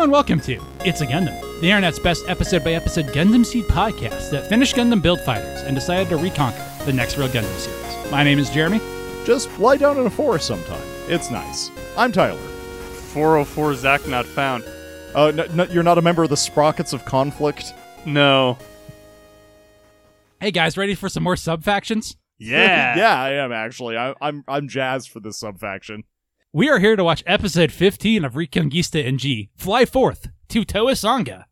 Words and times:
Hello 0.00 0.06
and 0.06 0.12
welcome 0.12 0.40
to 0.40 0.58
It's 0.82 1.02
a 1.02 1.06
Gundam, 1.06 1.38
the 1.60 1.68
internet's 1.68 1.98
best 1.98 2.26
episode 2.26 2.64
by 2.64 2.72
episode 2.72 3.08
Gundam 3.08 3.44
Seed 3.44 3.66
podcast 3.66 4.30
that 4.30 4.48
finished 4.48 4.74
Gundam 4.74 5.02
build 5.02 5.20
fighters 5.20 5.60
and 5.60 5.74
decided 5.76 6.08
to 6.08 6.16
reconquer 6.16 6.64
the 6.86 6.92
next 6.94 7.18
real 7.18 7.28
Gundam 7.28 7.54
series. 7.58 8.10
My 8.10 8.22
name 8.22 8.38
is 8.38 8.48
Jeremy. 8.48 8.80
Just 9.26 9.58
lie 9.58 9.76
down 9.76 9.98
in 9.98 10.06
a 10.06 10.10
forest 10.10 10.46
sometime. 10.46 10.80
It's 11.06 11.30
nice. 11.30 11.70
I'm 11.98 12.12
Tyler. 12.12 12.38
404 12.38 13.74
Zach 13.74 14.08
not 14.08 14.24
found. 14.24 14.64
Uh, 15.14 15.26
n- 15.26 15.60
n- 15.60 15.68
you're 15.70 15.82
not 15.82 15.98
a 15.98 16.02
member 16.02 16.22
of 16.22 16.30
the 16.30 16.36
Sprockets 16.38 16.94
of 16.94 17.04
Conflict? 17.04 17.74
No. 18.06 18.56
Hey 20.40 20.50
guys, 20.50 20.78
ready 20.78 20.94
for 20.94 21.10
some 21.10 21.24
more 21.24 21.36
sub 21.36 21.62
factions? 21.62 22.16
Yeah. 22.38 22.96
yeah, 22.96 23.20
I 23.20 23.32
am 23.32 23.52
actually. 23.52 23.98
I- 23.98 24.14
I'm 24.22 24.44
I'm 24.48 24.66
jazzed 24.66 25.10
for 25.10 25.20
this 25.20 25.40
subfaction. 25.40 26.04
We 26.52 26.68
are 26.68 26.80
here 26.80 26.96
to 26.96 27.04
watch 27.04 27.22
episode 27.28 27.70
15 27.70 28.24
of 28.24 28.32
Reconquista 28.32 29.04
NG, 29.04 29.50
Fly 29.54 29.84
Forth 29.84 30.30
to 30.48 30.64
Towasanga, 30.64 31.44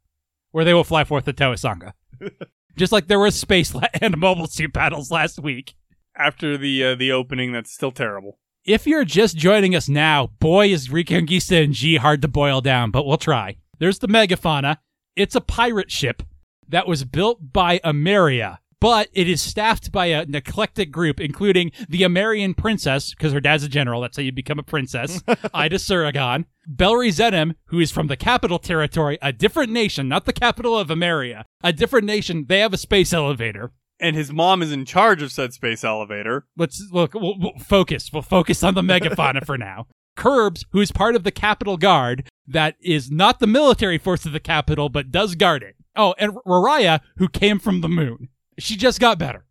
where 0.51 0.65
they 0.65 0.75
will 0.75 0.83
fly 0.83 1.05
forth 1.05 1.25
to 1.27 1.33
Towasanga. 1.33 1.93
Just 2.77 2.91
like 2.91 3.07
there 3.07 3.21
was 3.21 3.37
space 3.39 3.73
la- 3.77 3.83
and 4.03 4.19
mobile 4.19 4.49
suit 4.49 4.73
battles 4.73 5.13
last 5.13 5.39
week. 5.39 5.75
After 6.17 6.59
the 6.59 6.83
uh, 6.85 6.95
the 6.97 7.13
opening, 7.13 7.53
that's 7.53 7.73
still 7.73 7.93
terrible. 7.93 8.41
If 8.65 8.89
you're 8.89 9.05
just 9.05 9.37
joining 9.37 9.77
us 9.77 9.89
now, 9.89 10.31
boy 10.41 10.67
is 10.67 10.89
Reconquista 10.89 11.63
NG 11.63 12.01
hard 12.01 12.21
to 12.23 12.29
boil 12.29 12.61
down, 12.61 12.91
but 12.91 13.07
we'll 13.07 13.19
try. 13.19 13.59
There's 13.79 14.01
the 14.01 14.09
Megafauna. 14.09 14.79
It's 15.15 15.37
a 15.37 15.41
pirate 15.41 15.93
ship 15.93 16.25
that 16.69 16.89
was 16.89 17.05
built 17.05 17.53
by 17.53 17.79
Ameria, 17.85 18.59
but 18.81 19.09
it 19.13 19.29
is 19.29 19.41
staffed 19.41 19.91
by 19.91 20.07
an 20.07 20.35
eclectic 20.35 20.91
group, 20.91 21.21
including 21.21 21.73
the 21.89 22.03
Amerian 22.03 22.55
princess, 22.55 23.11
because 23.11 23.33
her 23.33 23.41
dad's 23.41 23.65
a 23.65 23.69
general, 23.69 24.01
that's 24.01 24.17
how 24.17 24.23
you 24.23 24.33
become 24.33 24.59
a 24.59 24.63
princess, 24.63 25.23
Aida 25.55 25.77
Surugan, 25.77 26.45
Belry 26.67 27.11
Zenem, 27.11 27.55
who 27.67 27.81
is 27.81 27.91
from 27.91 28.07
the 28.07 28.17
capital 28.17 28.59
territory, 28.59 29.19
a 29.23 29.33
different 29.33 29.73
nation, 29.73 30.09
not 30.09 30.27
the 30.27 30.33
capital 30.33 30.79
of 30.79 30.89
Ameria, 30.89 31.45
a 31.63 31.73
different 31.73 32.07
nation. 32.07 32.47
They 32.49 32.61
have 32.61 32.73
a 32.73 32.79
space 32.79 33.13
elevator. 33.13 33.73
And 34.01 34.15
his 34.15 34.33
mom 34.33 34.63
is 34.63 34.71
in 34.71 34.85
charge 34.85 35.23
of 35.23 35.33
said 35.33 35.53
space 35.53 35.83
elevator. 35.83 36.47
Let's 36.57 36.89
look. 36.93 37.15
We'll, 37.15 37.37
we'll 37.37 37.59
focus. 37.59 38.11
We'll 38.13 38.23
focus 38.23 38.63
on 38.63 38.75
the 38.75 38.83
megafauna 38.83 39.45
for 39.45 39.59
now. 39.59 39.87
Curbs, 40.17 40.65
who 40.71 40.81
is 40.81 40.93
part 40.93 41.17
of 41.17 41.25
the 41.25 41.33
Capitol 41.33 41.77
Guard, 41.77 42.29
that 42.47 42.77
is 42.81 43.11
not 43.11 43.41
the 43.41 43.47
military 43.47 43.99
force 43.99 44.25
of 44.25 44.33
the 44.33 44.41
Capitol, 44.41 44.89
but 44.89 45.11
does 45.11 45.35
guard 45.35 45.63
it. 45.63 45.77
Oh, 45.97 46.15
and 46.19 46.33
Raraya, 46.47 47.01
who 47.17 47.29
came 47.29 47.59
from 47.59 47.81
the 47.81 47.89
moon. 47.89 48.29
She 48.59 48.77
just 48.77 49.01
got 49.01 49.19
better. 49.19 49.45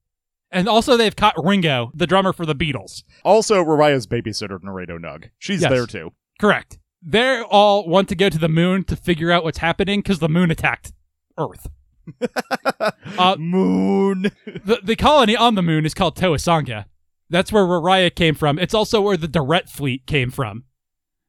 And 0.51 0.69
also, 0.69 0.95
they've 0.95 1.15
caught 1.15 1.35
Ringo, 1.43 1.91
the 1.93 2.07
drummer 2.07 2.31
for 2.31 2.45
the 2.45 2.55
Beatles. 2.55 3.03
Also, 3.25 3.61
Raria's 3.63 4.07
babysitter, 4.07 4.59
Naredo 4.59 4.97
Nug. 4.97 5.29
She's 5.39 5.61
Yes. 5.61 5.69
there 5.71 5.85
too. 5.85 6.13
Correct. 6.39 6.79
They 7.01 7.41
all 7.41 7.87
want 7.87 8.07
to 8.09 8.15
go 8.15 8.29
to 8.29 8.37
the 8.37 8.47
moon 8.49 8.83
to 8.85 8.95
figure 8.95 9.31
out 9.31 9.43
what's 9.43 9.57
happening 9.59 9.99
because 9.99 10.19
the 10.19 10.29
moon 10.29 10.49
attacked 10.51 10.93
Earth. 11.37 11.67
Uh, 13.17 13.35
Moon. 13.37 14.31
the, 14.45 14.79
the 14.83 14.95
colony 14.95 15.35
on 15.35 15.55
the 15.55 15.63
moon 15.63 15.85
is 15.85 15.93
called 15.93 16.15
Towasanga. 16.15 16.85
That's 17.29 17.51
where 17.51 17.63
Raraya 17.65 18.13
came 18.13 18.35
from. 18.35 18.59
It's 18.59 18.73
also 18.73 19.01
where 19.01 19.17
the 19.17 19.27
Direct 19.27 19.69
fleet 19.69 20.05
came 20.05 20.29
from. 20.31 20.63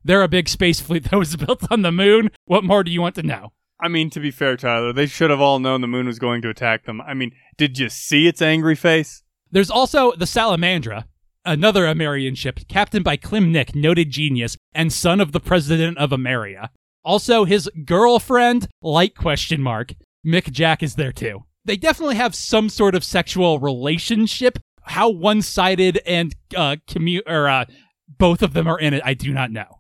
They're 0.05 0.23
a 0.23 0.29
big 0.29 0.48
space 0.48 0.81
fleet 0.81 1.05
that 1.11 1.17
was 1.17 1.37
built 1.37 1.70
on 1.70 1.83
the 1.83 1.91
moon. 1.92 2.31
What 2.45 2.64
more 2.64 2.85
do 2.85 2.91
you 2.92 3.01
want 3.01 3.14
to 3.17 3.23
know? 3.23 3.52
I 3.80 3.89
mean, 3.89 4.11
to 4.11 4.20
be 4.20 4.30
fair, 4.30 4.56
Tyler, 4.56 4.92
they 4.92 5.06
should 5.06 5.30
have 5.30 5.40
all 5.40 5.58
known 5.58 5.80
the 5.80 5.86
moon 5.86 6.06
was 6.06 6.18
going 6.18 6.42
to 6.42 6.48
attack 6.48 6.84
them. 6.84 7.00
I 7.00 7.14
mean, 7.14 7.33
did 7.56 7.78
you 7.78 7.89
see 7.89 8.27
its 8.27 8.42
angry 8.42 8.74
face? 8.74 9.22
There's 9.50 9.70
also 9.70 10.12
the 10.12 10.24
Salamandra, 10.24 11.05
another 11.44 11.86
Amerian 11.86 12.34
ship 12.34 12.61
captained 12.68 13.05
by 13.05 13.16
Klim 13.16 13.52
Nick, 13.52 13.74
noted 13.74 14.11
genius 14.11 14.56
and 14.74 14.92
son 14.92 15.20
of 15.20 15.33
the 15.33 15.40
president 15.40 15.96
of 15.98 16.11
Ameria. 16.11 16.70
Also, 17.05 17.44
his 17.44 17.70
girlfriend, 17.84 18.68
light 18.83 19.16
question 19.16 19.62
mark, 19.62 19.95
Mick 20.27 20.50
Jack 20.50 20.83
is 20.83 20.96
there 20.96 21.12
too. 21.12 21.45
They 21.64 21.77
definitely 21.77 22.16
have 22.16 22.34
some 22.34 22.68
sort 22.68 22.95
of 22.95 23.05
sexual 23.05 23.60
relationship. 23.60 24.58
How 24.83 25.08
one-sided 25.08 26.00
and 26.05 26.34
uh, 26.56 26.77
commu- 26.89 27.27
or 27.27 27.48
uh, 27.48 27.66
both 28.08 28.42
of 28.42 28.55
them 28.55 28.66
are 28.66 28.78
in 28.78 28.95
it, 28.95 29.02
I 29.05 29.14
do 29.14 29.33
not 29.33 29.50
know. 29.50 29.77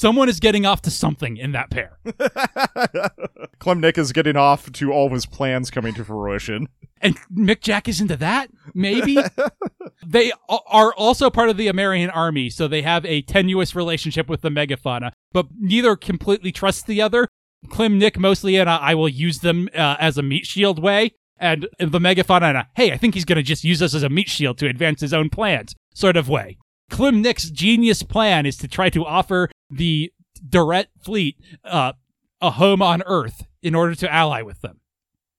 Someone 0.00 0.30
is 0.30 0.40
getting 0.40 0.64
off 0.64 0.80
to 0.80 0.90
something 0.90 1.36
in 1.36 1.52
that 1.52 1.68
pair. 1.68 1.98
Klim 3.58 3.80
Nick 3.80 3.98
is 3.98 4.12
getting 4.12 4.34
off 4.34 4.72
to 4.72 4.92
all 4.92 5.04
of 5.04 5.12
his 5.12 5.26
plans 5.26 5.70
coming 5.70 5.92
to 5.92 6.02
fruition. 6.02 6.68
And 7.02 7.18
Mick 7.30 7.60
Jack 7.60 7.86
is 7.86 8.00
into 8.00 8.16
that? 8.16 8.48
Maybe? 8.72 9.18
they 10.06 10.32
are 10.48 10.94
also 10.94 11.28
part 11.28 11.50
of 11.50 11.58
the 11.58 11.68
American 11.68 12.08
army, 12.08 12.48
so 12.48 12.66
they 12.66 12.80
have 12.80 13.04
a 13.04 13.20
tenuous 13.20 13.76
relationship 13.76 14.26
with 14.26 14.40
the 14.40 14.48
megafauna, 14.48 15.12
but 15.32 15.48
neither 15.58 15.96
completely 15.96 16.50
trusts 16.50 16.82
the 16.82 17.02
other. 17.02 17.28
Klim 17.68 17.98
Nick 17.98 18.18
mostly 18.18 18.56
and 18.56 18.70
I 18.70 18.94
will 18.94 19.06
use 19.06 19.40
them 19.40 19.68
uh, 19.74 19.96
as 20.00 20.16
a 20.16 20.22
meat 20.22 20.46
shield 20.46 20.78
way, 20.82 21.10
and 21.36 21.68
the 21.78 21.98
megafauna 21.98 22.48
in 22.48 22.56
a 22.56 22.68
hey, 22.74 22.90
I 22.90 22.96
think 22.96 23.12
he's 23.12 23.26
going 23.26 23.36
to 23.36 23.42
just 23.42 23.64
use 23.64 23.82
us 23.82 23.92
as 23.92 24.02
a 24.02 24.08
meat 24.08 24.30
shield 24.30 24.56
to 24.60 24.66
advance 24.66 25.02
his 25.02 25.12
own 25.12 25.28
plans 25.28 25.74
sort 25.92 26.16
of 26.16 26.30
way. 26.30 26.56
Klim 26.88 27.20
Nick's 27.20 27.50
genius 27.50 28.02
plan 28.02 28.46
is 28.46 28.56
to 28.56 28.66
try 28.66 28.88
to 28.88 29.04
offer 29.04 29.50
the 29.70 30.12
Direct 30.48 30.90
fleet 31.02 31.36
uh, 31.64 31.92
a 32.40 32.52
home 32.52 32.80
on 32.80 33.02
Earth 33.04 33.46
in 33.62 33.74
order 33.74 33.94
to 33.94 34.12
ally 34.12 34.42
with 34.42 34.62
them. 34.62 34.80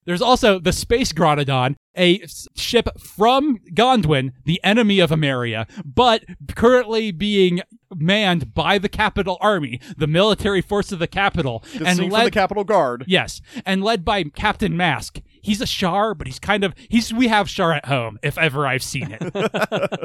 There's 0.06 0.22
also 0.22 0.60
the 0.60 0.74
Space 0.74 1.14
Gronodon, 1.14 1.76
a 1.96 2.26
ship 2.56 2.88
from 3.00 3.60
Gondwan, 3.74 4.32
the 4.46 4.60
enemy 4.64 5.00
of 5.00 5.12
Ameria, 5.12 5.70
but 5.86 6.24
currently 6.56 7.12
being 7.12 7.62
manned 7.96 8.54
by 8.54 8.78
the 8.78 8.90
Capital 8.90 9.38
Army, 9.42 9.80
the 9.98 10.08
military 10.08 10.62
force 10.62 10.92
of 10.92 11.00
the 11.00 11.08
capital, 11.08 11.64
and 11.74 11.80
Distinct 11.80 12.00
from 12.00 12.10
led 12.10 12.28
the 12.28 12.32
Capital 12.32 12.64
Guard. 12.64 13.04
yes, 13.08 13.42
and 13.66 13.84
led 13.84 14.04
by 14.04 14.24
Captain 14.24 14.76
Mask. 14.76 15.22
He's 15.42 15.62
a 15.62 15.68
Shar, 15.68 16.16
but 16.16 16.28
he's 16.28 16.40
kind 16.40 16.64
of 16.64 16.74
he's 16.90 17.14
we 17.14 17.28
have 17.28 17.50
Shar 17.50 17.74
at 17.74 17.86
home 17.86 18.18
if 18.24 18.38
ever 18.38 18.66
I've 18.66 18.84
seen 18.84 19.16
it. 19.20 19.36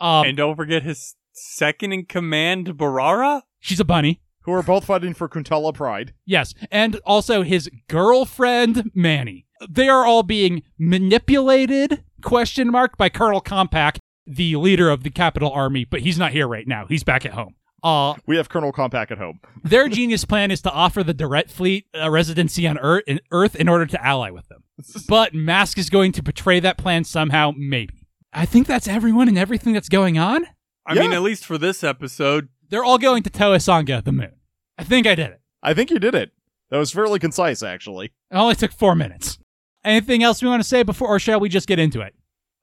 um, 0.00 0.26
and 0.26 0.36
don't 0.36 0.56
forget 0.56 0.82
his 0.82 1.14
second 1.40 1.92
in 1.92 2.04
command, 2.06 2.76
Barara? 2.76 3.42
she's 3.60 3.80
a 3.80 3.84
bunny. 3.84 4.20
Who 4.42 4.52
are 4.52 4.62
both 4.62 4.86
fighting 4.86 5.12
for 5.12 5.28
Kuntala 5.28 5.74
Pride. 5.74 6.14
Yes, 6.24 6.54
and 6.70 6.96
also 7.04 7.42
his 7.42 7.68
girlfriend 7.88 8.90
Manny. 8.94 9.46
They 9.68 9.88
are 9.88 10.06
all 10.06 10.22
being 10.22 10.62
manipulated 10.78 12.02
question 12.22 12.70
mark 12.70 12.96
by 12.96 13.08
Colonel 13.08 13.40
Compact, 13.40 14.00
the 14.26 14.56
leader 14.56 14.88
of 14.88 15.02
the 15.02 15.10
Capital 15.10 15.50
Army, 15.52 15.84
but 15.84 16.00
he's 16.00 16.18
not 16.18 16.32
here 16.32 16.48
right 16.48 16.66
now. 16.66 16.86
He's 16.86 17.04
back 17.04 17.26
at 17.26 17.32
home. 17.32 17.54
Uh, 17.82 18.14
We 18.26 18.36
have 18.36 18.48
Colonel 18.48 18.72
Compact 18.72 19.12
at 19.12 19.18
home. 19.18 19.40
their 19.64 19.88
genius 19.88 20.24
plan 20.24 20.50
is 20.50 20.62
to 20.62 20.70
offer 20.72 21.02
the 21.04 21.14
Direct 21.14 21.50
Fleet 21.50 21.86
a 21.94 22.10
residency 22.10 22.66
on 22.66 22.78
Earth 22.78 23.04
in, 23.06 23.20
Earth 23.30 23.54
in 23.54 23.68
order 23.68 23.86
to 23.86 24.04
ally 24.04 24.30
with 24.30 24.48
them. 24.48 24.62
But 25.08 25.34
Mask 25.34 25.76
is 25.78 25.90
going 25.90 26.12
to 26.12 26.22
betray 26.22 26.60
that 26.60 26.78
plan 26.78 27.04
somehow, 27.04 27.52
maybe. 27.56 28.06
I 28.32 28.46
think 28.46 28.66
that's 28.66 28.88
everyone 28.88 29.28
and 29.28 29.38
everything 29.38 29.72
that's 29.72 29.88
going 29.88 30.18
on. 30.18 30.46
I 30.88 30.94
Yeah. 30.94 31.02
mean, 31.02 31.12
at 31.12 31.22
least 31.22 31.44
for 31.46 31.58
this 31.58 31.84
episode. 31.84 32.48
They're 32.70 32.82
all 32.84 32.98
going 32.98 33.22
to 33.22 33.30
Towasanga, 33.30 34.02
the 34.02 34.10
moon. 34.12 34.32
I 34.76 34.84
think 34.84 35.06
I 35.06 35.14
did 35.14 35.30
it. 35.30 35.40
I 35.62 35.74
think 35.74 35.90
you 35.90 35.98
did 35.98 36.14
it. 36.14 36.32
That 36.70 36.78
was 36.78 36.90
fairly 36.92 37.18
concise, 37.18 37.62
actually. 37.62 38.06
It 38.06 38.36
only 38.36 38.54
took 38.54 38.72
four 38.72 38.94
minutes. 38.94 39.38
Anything 39.84 40.22
else 40.22 40.42
we 40.42 40.48
want 40.48 40.62
to 40.62 40.68
say 40.68 40.82
before, 40.82 41.08
or 41.08 41.18
shall 41.18 41.40
we 41.40 41.48
just 41.48 41.68
get 41.68 41.78
into 41.78 42.00
it? 42.00 42.14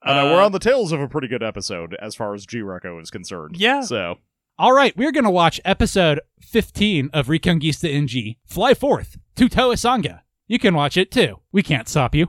And 0.04 0.18
uh, 0.18 0.22
Uh, 0.22 0.24
we're 0.34 0.42
on 0.42 0.52
the 0.52 0.58
tails 0.58 0.92
of 0.92 1.00
a 1.00 1.08
pretty 1.08 1.28
good 1.28 1.42
episode 1.42 1.96
as 2.00 2.14
far 2.14 2.34
as 2.34 2.46
G 2.46 2.58
Reco 2.58 3.00
is 3.02 3.10
concerned. 3.10 3.56
Yeah. 3.58 3.80
So, 3.80 4.18
All 4.58 4.72
right, 4.72 4.96
we're 4.96 5.12
going 5.12 5.24
to 5.24 5.30
watch 5.30 5.60
episode 5.64 6.20
15 6.40 7.10
of 7.12 7.26
Reconquista 7.26 7.92
NG, 7.92 8.36
Fly 8.46 8.74
Forth 8.74 9.18
to 9.36 9.48
Towasanga. 9.48 10.20
You 10.46 10.58
can 10.58 10.74
watch 10.74 10.96
it 10.96 11.10
too. 11.10 11.40
We 11.52 11.62
can't 11.62 11.88
stop 11.88 12.14
you. 12.14 12.28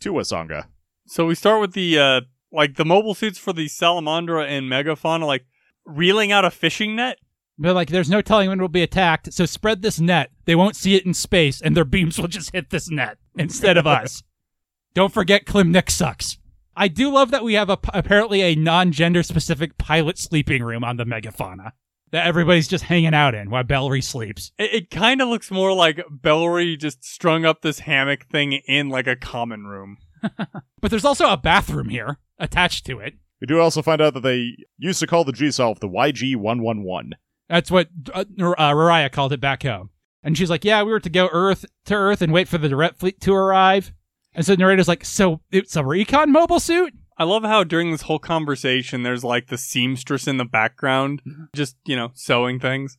Towasanga. 0.00 0.66
So 1.06 1.26
we 1.26 1.34
start 1.34 1.60
with 1.60 1.72
the, 1.72 1.98
uh, 1.98 2.20
like, 2.56 2.74
the 2.74 2.84
mobile 2.84 3.14
suits 3.14 3.38
for 3.38 3.52
the 3.52 3.66
Salamandra 3.66 4.46
and 4.48 4.66
Megafauna, 4.66 5.26
like, 5.26 5.44
reeling 5.84 6.32
out 6.32 6.44
a 6.44 6.50
fishing 6.50 6.96
net. 6.96 7.18
But 7.58 7.74
like, 7.74 7.88
there's 7.88 8.10
no 8.10 8.20
telling 8.20 8.48
when 8.48 8.58
we'll 8.58 8.68
be 8.68 8.82
attacked, 8.82 9.32
so 9.32 9.46
spread 9.46 9.80
this 9.80 9.98
net. 9.98 10.30
They 10.44 10.54
won't 10.54 10.76
see 10.76 10.94
it 10.94 11.06
in 11.06 11.14
space, 11.14 11.62
and 11.62 11.76
their 11.76 11.84
beams 11.84 12.18
will 12.18 12.28
just 12.28 12.52
hit 12.52 12.70
this 12.70 12.90
net 12.90 13.18
instead 13.38 13.76
of 13.76 13.86
us. 13.86 14.22
Don't 14.94 15.12
forget, 15.12 15.46
Klim 15.46 15.72
Nick 15.72 15.90
sucks. 15.90 16.38
I 16.76 16.88
do 16.88 17.10
love 17.10 17.30
that 17.30 17.44
we 17.44 17.54
have 17.54 17.70
a, 17.70 17.78
apparently 17.94 18.42
a 18.42 18.54
non-gender 18.54 19.22
specific 19.22 19.78
pilot 19.78 20.18
sleeping 20.18 20.62
room 20.62 20.84
on 20.84 20.98
the 20.98 21.04
Megafauna 21.04 21.72
that 22.12 22.26
everybody's 22.26 22.68
just 22.68 22.84
hanging 22.84 23.14
out 23.14 23.34
in 23.34 23.50
while 23.50 23.64
Bellry 23.64 24.04
sleeps. 24.04 24.52
It, 24.58 24.74
it 24.74 24.90
kind 24.90 25.22
of 25.22 25.28
looks 25.28 25.50
more 25.50 25.72
like 25.72 26.04
Bellry 26.10 26.78
just 26.78 27.04
strung 27.04 27.46
up 27.46 27.62
this 27.62 27.80
hammock 27.80 28.26
thing 28.26 28.52
in, 28.52 28.90
like, 28.90 29.06
a 29.06 29.16
common 29.16 29.66
room. 29.66 29.96
But 30.80 30.90
there's 30.90 31.04
also 31.04 31.30
a 31.30 31.36
bathroom 31.36 31.88
here 31.88 32.18
attached 32.38 32.86
to 32.86 33.00
it. 33.00 33.14
We 33.40 33.46
do 33.46 33.58
also 33.60 33.82
find 33.82 34.00
out 34.00 34.14
that 34.14 34.22
they 34.22 34.56
used 34.78 35.00
to 35.00 35.06
call 35.06 35.24
the 35.24 35.32
G 35.32 35.50
Self 35.50 35.80
the 35.80 35.88
YG111. 35.88 37.12
That's 37.48 37.70
what 37.70 37.88
uh, 38.12 38.24
uh, 38.38 38.72
Rariah 38.72 39.10
called 39.10 39.32
it 39.32 39.40
back 39.40 39.62
home. 39.62 39.90
And 40.22 40.36
she's 40.36 40.50
like, 40.50 40.64
"Yeah, 40.64 40.82
we 40.82 40.92
were 40.92 41.00
to 41.00 41.10
go 41.10 41.28
Earth 41.32 41.64
to 41.86 41.94
Earth 41.94 42.22
and 42.22 42.32
wait 42.32 42.46
for 42.46 42.58
the 42.58 42.68
direct 42.68 42.98
fleet 42.98 43.20
to 43.22 43.34
arrive." 43.34 43.92
And 44.34 44.44
so 44.44 44.52
the 44.52 44.58
narrator's 44.58 44.88
like, 44.88 45.04
"So 45.04 45.40
it's 45.50 45.76
a 45.76 45.84
recon 45.84 46.30
mobile 46.30 46.60
suit?" 46.60 46.94
I 47.18 47.24
love 47.24 47.44
how 47.44 47.64
during 47.64 47.90
this 47.90 48.02
whole 48.02 48.18
conversation, 48.18 49.02
there's 49.02 49.24
like 49.24 49.46
the 49.46 49.56
seamstress 49.56 50.26
in 50.26 50.36
the 50.36 50.44
background, 50.44 51.22
just, 51.54 51.76
you 51.86 51.96
know, 51.96 52.10
sewing 52.14 52.60
things. 52.60 52.98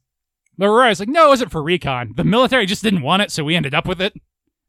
But 0.57 0.67
Mariah's 0.67 0.99
like, 0.99 1.09
no, 1.09 1.27
it 1.27 1.29
wasn't 1.29 1.51
for 1.51 1.61
recon. 1.61 2.13
The 2.15 2.23
military 2.23 2.65
just 2.65 2.81
didn't 2.81 3.03
want 3.03 3.21
it, 3.21 3.31
so 3.31 3.43
we 3.43 3.55
ended 3.55 3.75
up 3.75 3.87
with 3.87 4.01
it. 4.01 4.13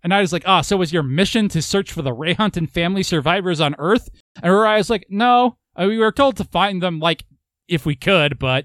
And 0.03 0.15
I 0.15 0.21
was 0.21 0.33
like, 0.33 0.45
ah, 0.47 0.61
so 0.61 0.77
was 0.77 0.93
your 0.93 1.03
mission 1.03 1.49
to 1.49 1.61
search 1.62 1.93
for 1.93 2.03
the 2.03 2.15
Rayhunton 2.15 2.71
family 2.71 3.03
survivors 3.03 3.61
on 3.61 3.75
Earth? 3.79 4.09
And 4.43 4.53
Mariah's 4.53 4.91
like, 4.91 5.06
no, 5.11 5.56
uh, 5.77 5.87
we 5.89 5.99
were 5.99 6.12
told 6.12 6.37
to 6.37 6.45
find 6.45 6.83
them, 6.83 7.00
like, 7.00 7.25
if 7.67 7.85
we 7.85 7.97
could, 7.97 8.39
but 8.39 8.65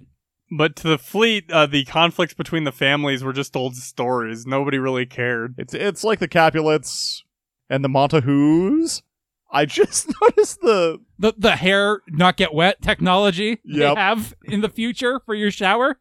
But 0.56 0.75
to 0.77 0.88
the 0.88 0.97
fleet, 1.00 1.51
uh, 1.51 1.65
the 1.65 1.85
conflicts 1.85 2.33
between 2.35 2.63
the 2.63 2.71
families 2.71 3.24
were 3.24 3.33
just 3.33 3.56
old 3.56 3.75
stories. 3.75 4.45
Nobody 4.45 4.77
really 4.77 5.06
cared. 5.07 5.56
It's 5.57 5.74
it's 5.74 6.03
like 6.03 6.19
the 6.19 6.27
Capulets 6.27 7.24
and 7.69 7.83
the 7.83 7.89
Montahoos. 7.89 9.01
I 9.51 9.65
just 9.80 10.12
noticed 10.21 10.62
the 10.62 11.00
the 11.19 11.33
the 11.38 11.56
hair 11.56 12.01
not 12.07 12.38
get 12.38 12.53
wet 12.53 12.81
technology 12.81 13.59
Yep. 13.65 13.95
they 13.95 14.01
have 14.01 14.33
in 14.45 14.62
the 14.62 14.69
future 14.69 15.19
for 15.25 15.33
your 15.35 15.51
shower. 15.51 16.00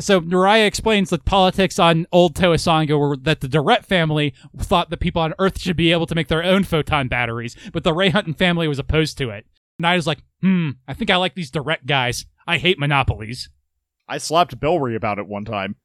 So 0.00 0.20
Naraya 0.20 0.66
explains 0.66 1.10
that 1.10 1.24
politics 1.24 1.78
on 1.78 2.06
old 2.10 2.34
Towasanga 2.34 2.98
were 2.98 3.16
that 3.18 3.40
the 3.40 3.48
Durrett 3.48 3.84
family 3.84 4.34
thought 4.58 4.90
that 4.90 4.98
people 4.98 5.22
on 5.22 5.34
Earth 5.38 5.60
should 5.60 5.76
be 5.76 5.92
able 5.92 6.06
to 6.06 6.16
make 6.16 6.26
their 6.26 6.42
own 6.42 6.64
photon 6.64 7.06
batteries, 7.06 7.56
but 7.72 7.84
the 7.84 7.94
Rayhunton 7.94 8.36
family 8.36 8.66
was 8.66 8.80
opposed 8.80 9.16
to 9.18 9.30
it. 9.30 9.46
And 9.78 9.86
I 9.86 9.94
was 9.94 10.06
like, 10.06 10.18
hmm, 10.40 10.70
I 10.88 10.94
think 10.94 11.10
I 11.10 11.16
like 11.16 11.34
these 11.36 11.50
Durrett 11.50 11.86
guys. 11.86 12.26
I 12.46 12.58
hate 12.58 12.78
monopolies. 12.78 13.50
I 14.08 14.18
slapped 14.18 14.58
Belry 14.58 14.96
about 14.96 15.18
it 15.18 15.28
one 15.28 15.44
time. 15.44 15.76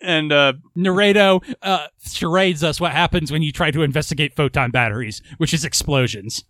And 0.00 0.32
uh, 0.32 0.54
Naredo 0.76 1.42
uh, 1.62 1.86
charades 2.04 2.64
us 2.64 2.80
what 2.80 2.92
happens 2.92 3.30
when 3.30 3.42
you 3.42 3.52
try 3.52 3.70
to 3.70 3.82
investigate 3.82 4.34
photon 4.34 4.72
batteries, 4.72 5.22
which 5.38 5.54
is 5.54 5.64
explosions. 5.64 6.44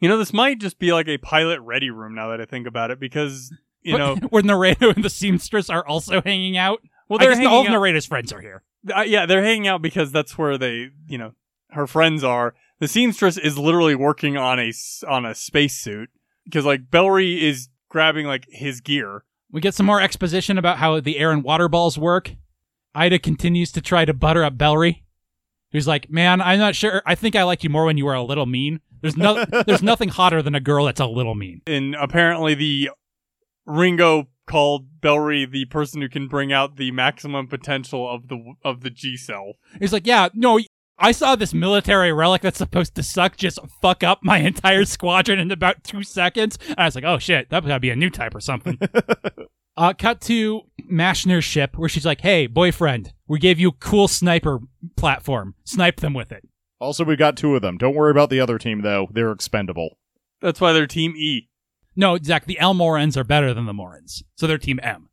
you 0.00 0.08
know, 0.08 0.18
this 0.18 0.32
might 0.32 0.60
just 0.60 0.78
be 0.78 0.92
like 0.92 1.08
a 1.08 1.18
pilot 1.18 1.60
ready 1.60 1.90
room 1.90 2.14
now 2.14 2.28
that 2.28 2.40
I 2.40 2.44
think 2.44 2.66
about 2.66 2.90
it, 2.90 3.00
because 3.00 3.52
you 3.86 3.98
know, 3.98 4.16
where 4.30 4.42
Naredo 4.42 4.94
and 4.94 5.04
the 5.04 5.10
seamstress 5.10 5.70
are 5.70 5.86
also 5.86 6.20
hanging 6.22 6.56
out. 6.56 6.80
well, 7.08 7.20
I 7.20 7.24
they're 7.26 7.34
guess 7.36 7.46
all 7.46 7.60
of 7.62 7.66
out- 7.68 7.72
Naredo's 7.72 8.06
friends 8.06 8.32
are 8.32 8.40
here. 8.40 8.62
Uh, 8.94 9.00
yeah, 9.02 9.26
they're 9.26 9.42
hanging 9.42 9.66
out 9.66 9.82
because 9.82 10.12
that's 10.12 10.38
where 10.38 10.56
they, 10.58 10.90
you 11.08 11.18
know, 11.18 11.32
her 11.70 11.86
friends 11.86 12.22
are. 12.22 12.54
The 12.78 12.88
seamstress 12.88 13.36
is 13.38 13.58
literally 13.58 13.94
working 13.94 14.36
on 14.36 14.60
a 14.60 14.72
on 15.08 15.24
a 15.24 15.34
spacesuit 15.34 16.10
because 16.44 16.64
like 16.64 16.90
Bellry 16.90 17.40
is 17.40 17.68
grabbing 17.88 18.26
like 18.26 18.46
his 18.50 18.80
gear. 18.80 19.24
We 19.50 19.60
get 19.60 19.74
some 19.74 19.86
more 19.86 20.00
exposition 20.00 20.58
about 20.58 20.78
how 20.78 21.00
the 21.00 21.18
air 21.18 21.32
and 21.32 21.42
water 21.42 21.68
balls 21.68 21.96
work. 21.98 22.34
Aida 22.94 23.18
continues 23.18 23.72
to 23.72 23.80
try 23.80 24.04
to 24.04 24.12
butter 24.14 24.42
up 24.44 24.56
Bellry, 24.56 25.02
who's 25.72 25.86
like, 25.86 26.10
"Man, 26.10 26.40
I'm 26.40 26.58
not 26.58 26.74
sure. 26.74 27.02
I 27.06 27.14
think 27.14 27.34
I 27.36 27.42
liked 27.44 27.64
you 27.64 27.70
more 27.70 27.84
when 27.86 27.98
you 27.98 28.04
were 28.04 28.14
a 28.14 28.22
little 28.22 28.46
mean. 28.46 28.80
There's 29.00 29.16
no, 29.16 29.44
there's 29.66 29.82
nothing 29.82 30.08
hotter 30.08 30.42
than 30.42 30.54
a 30.54 30.60
girl 30.60 30.84
that's 30.86 31.00
a 31.00 31.06
little 31.06 31.34
mean." 31.34 31.62
And 31.66 31.94
apparently 31.94 32.54
the 32.54 32.90
Ringo 33.66 34.28
called 34.46 35.00
Bellry 35.00 35.50
the 35.50 35.64
person 35.66 36.00
who 36.00 36.08
can 36.08 36.28
bring 36.28 36.52
out 36.52 36.76
the 36.76 36.92
maximum 36.92 37.48
potential 37.48 38.08
of 38.08 38.28
the 38.28 38.54
of 38.64 38.80
the 38.80 38.90
G 38.90 39.16
Self. 39.16 39.56
He's 39.78 39.92
like, 39.92 40.06
"Yeah, 40.06 40.28
no, 40.34 40.58
I 40.98 41.12
saw 41.12 41.36
this 41.36 41.52
military 41.52 42.12
relic 42.12 42.42
that's 42.42 42.58
supposed 42.58 42.94
to 42.94 43.02
suck 43.02 43.36
just 43.36 43.58
fuck 43.82 44.02
up 44.02 44.20
my 44.22 44.38
entire 44.38 44.84
squadron 44.84 45.38
in 45.38 45.50
about 45.50 45.84
two 45.84 46.02
seconds." 46.02 46.58
And 46.68 46.78
I 46.78 46.84
was 46.84 46.94
like, 46.94 47.04
"Oh 47.04 47.18
shit, 47.18 47.50
that 47.50 47.66
gotta 47.66 47.80
be 47.80 47.90
a 47.90 47.96
new 47.96 48.10
type 48.10 48.34
or 48.34 48.40
something." 48.40 48.78
uh, 49.76 49.92
cut 49.94 50.20
to 50.22 50.62
Mashner's 50.90 51.44
ship 51.44 51.76
where 51.76 51.88
she's 51.88 52.06
like, 52.06 52.20
"Hey, 52.20 52.46
boyfriend, 52.46 53.12
we 53.26 53.38
gave 53.38 53.58
you 53.58 53.70
a 53.70 53.72
cool 53.72 54.08
sniper 54.08 54.60
platform. 54.96 55.54
Snipe 55.64 56.00
them 56.00 56.14
with 56.14 56.30
it." 56.32 56.44
Also, 56.78 57.04
we 57.04 57.16
got 57.16 57.36
two 57.36 57.56
of 57.56 57.62
them. 57.62 57.78
Don't 57.78 57.96
worry 57.96 58.10
about 58.10 58.30
the 58.30 58.40
other 58.40 58.58
team 58.58 58.82
though; 58.82 59.08
they're 59.12 59.32
expendable. 59.32 59.98
That's 60.40 60.60
why 60.60 60.72
they're 60.72 60.86
Team 60.86 61.14
E. 61.16 61.48
No, 61.96 62.18
Zach, 62.22 62.44
the 62.44 62.58
L 62.58 62.74
Morans 62.74 63.16
are 63.16 63.24
better 63.24 63.54
than 63.54 63.66
the 63.66 63.72
Morans. 63.72 64.22
So 64.36 64.46
they're 64.46 64.58
Team 64.58 64.78
M. 64.82 65.08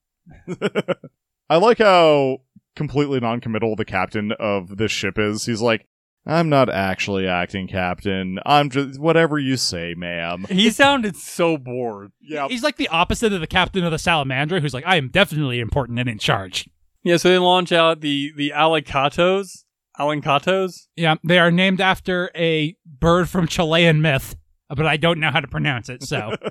I 1.50 1.58
like 1.58 1.78
how 1.80 2.40
completely 2.76 3.20
non-committal 3.20 3.76
the 3.76 3.86
captain 3.86 4.32
of 4.40 4.78
this 4.78 4.92
ship 4.92 5.18
is. 5.18 5.46
He's 5.46 5.62
like, 5.62 5.88
"I'm 6.26 6.50
not 6.50 6.70
actually 6.70 7.28
acting 7.28 7.68
captain. 7.68 8.40
I'm 8.46 8.70
just 8.70 9.00
whatever 9.00 9.38
you 9.38 9.58
say, 9.58 9.94
ma'am." 9.96 10.46
He 10.50 10.70
sounded 10.70 11.16
so 11.16 11.58
bored. 11.58 12.12
Yeah, 12.22 12.48
He's 12.48 12.64
like 12.64 12.78
the 12.78 12.88
opposite 12.90 13.34
of 13.34 13.42
the 13.42 13.48
captain 13.48 13.84
of 13.84 13.92
the 13.92 13.98
Salamandra, 13.98 14.62
who's 14.62 14.74
like, 14.74 14.86
I 14.88 14.96
am 14.98 15.10
definitely 15.10 15.60
important 15.60 16.00
and 16.00 16.10
in 16.10 16.20
charge. 16.20 16.70
Yeah, 17.04 17.18
so 17.18 17.30
they 17.30 17.38
launch 17.38 17.72
out 17.72 18.02
the 18.02 18.32
the 18.36 18.52
Alicatos. 18.56 19.64
Alancatos? 20.00 20.88
Yeah, 20.96 21.16
they 21.24 21.38
are 21.38 21.52
named 21.52 21.80
after 21.80 22.32
a 22.36 22.76
bird 22.86 23.30
from 23.30 23.46
Chilean 23.48 24.02
myth, 24.02 24.36
but 24.70 24.86
I 24.86 24.98
don't 24.98 25.20
know 25.20 25.32
how 25.32 25.40
to 25.40 25.48
pronounce 25.48 25.90
it, 25.90 26.04
so. 26.04 26.34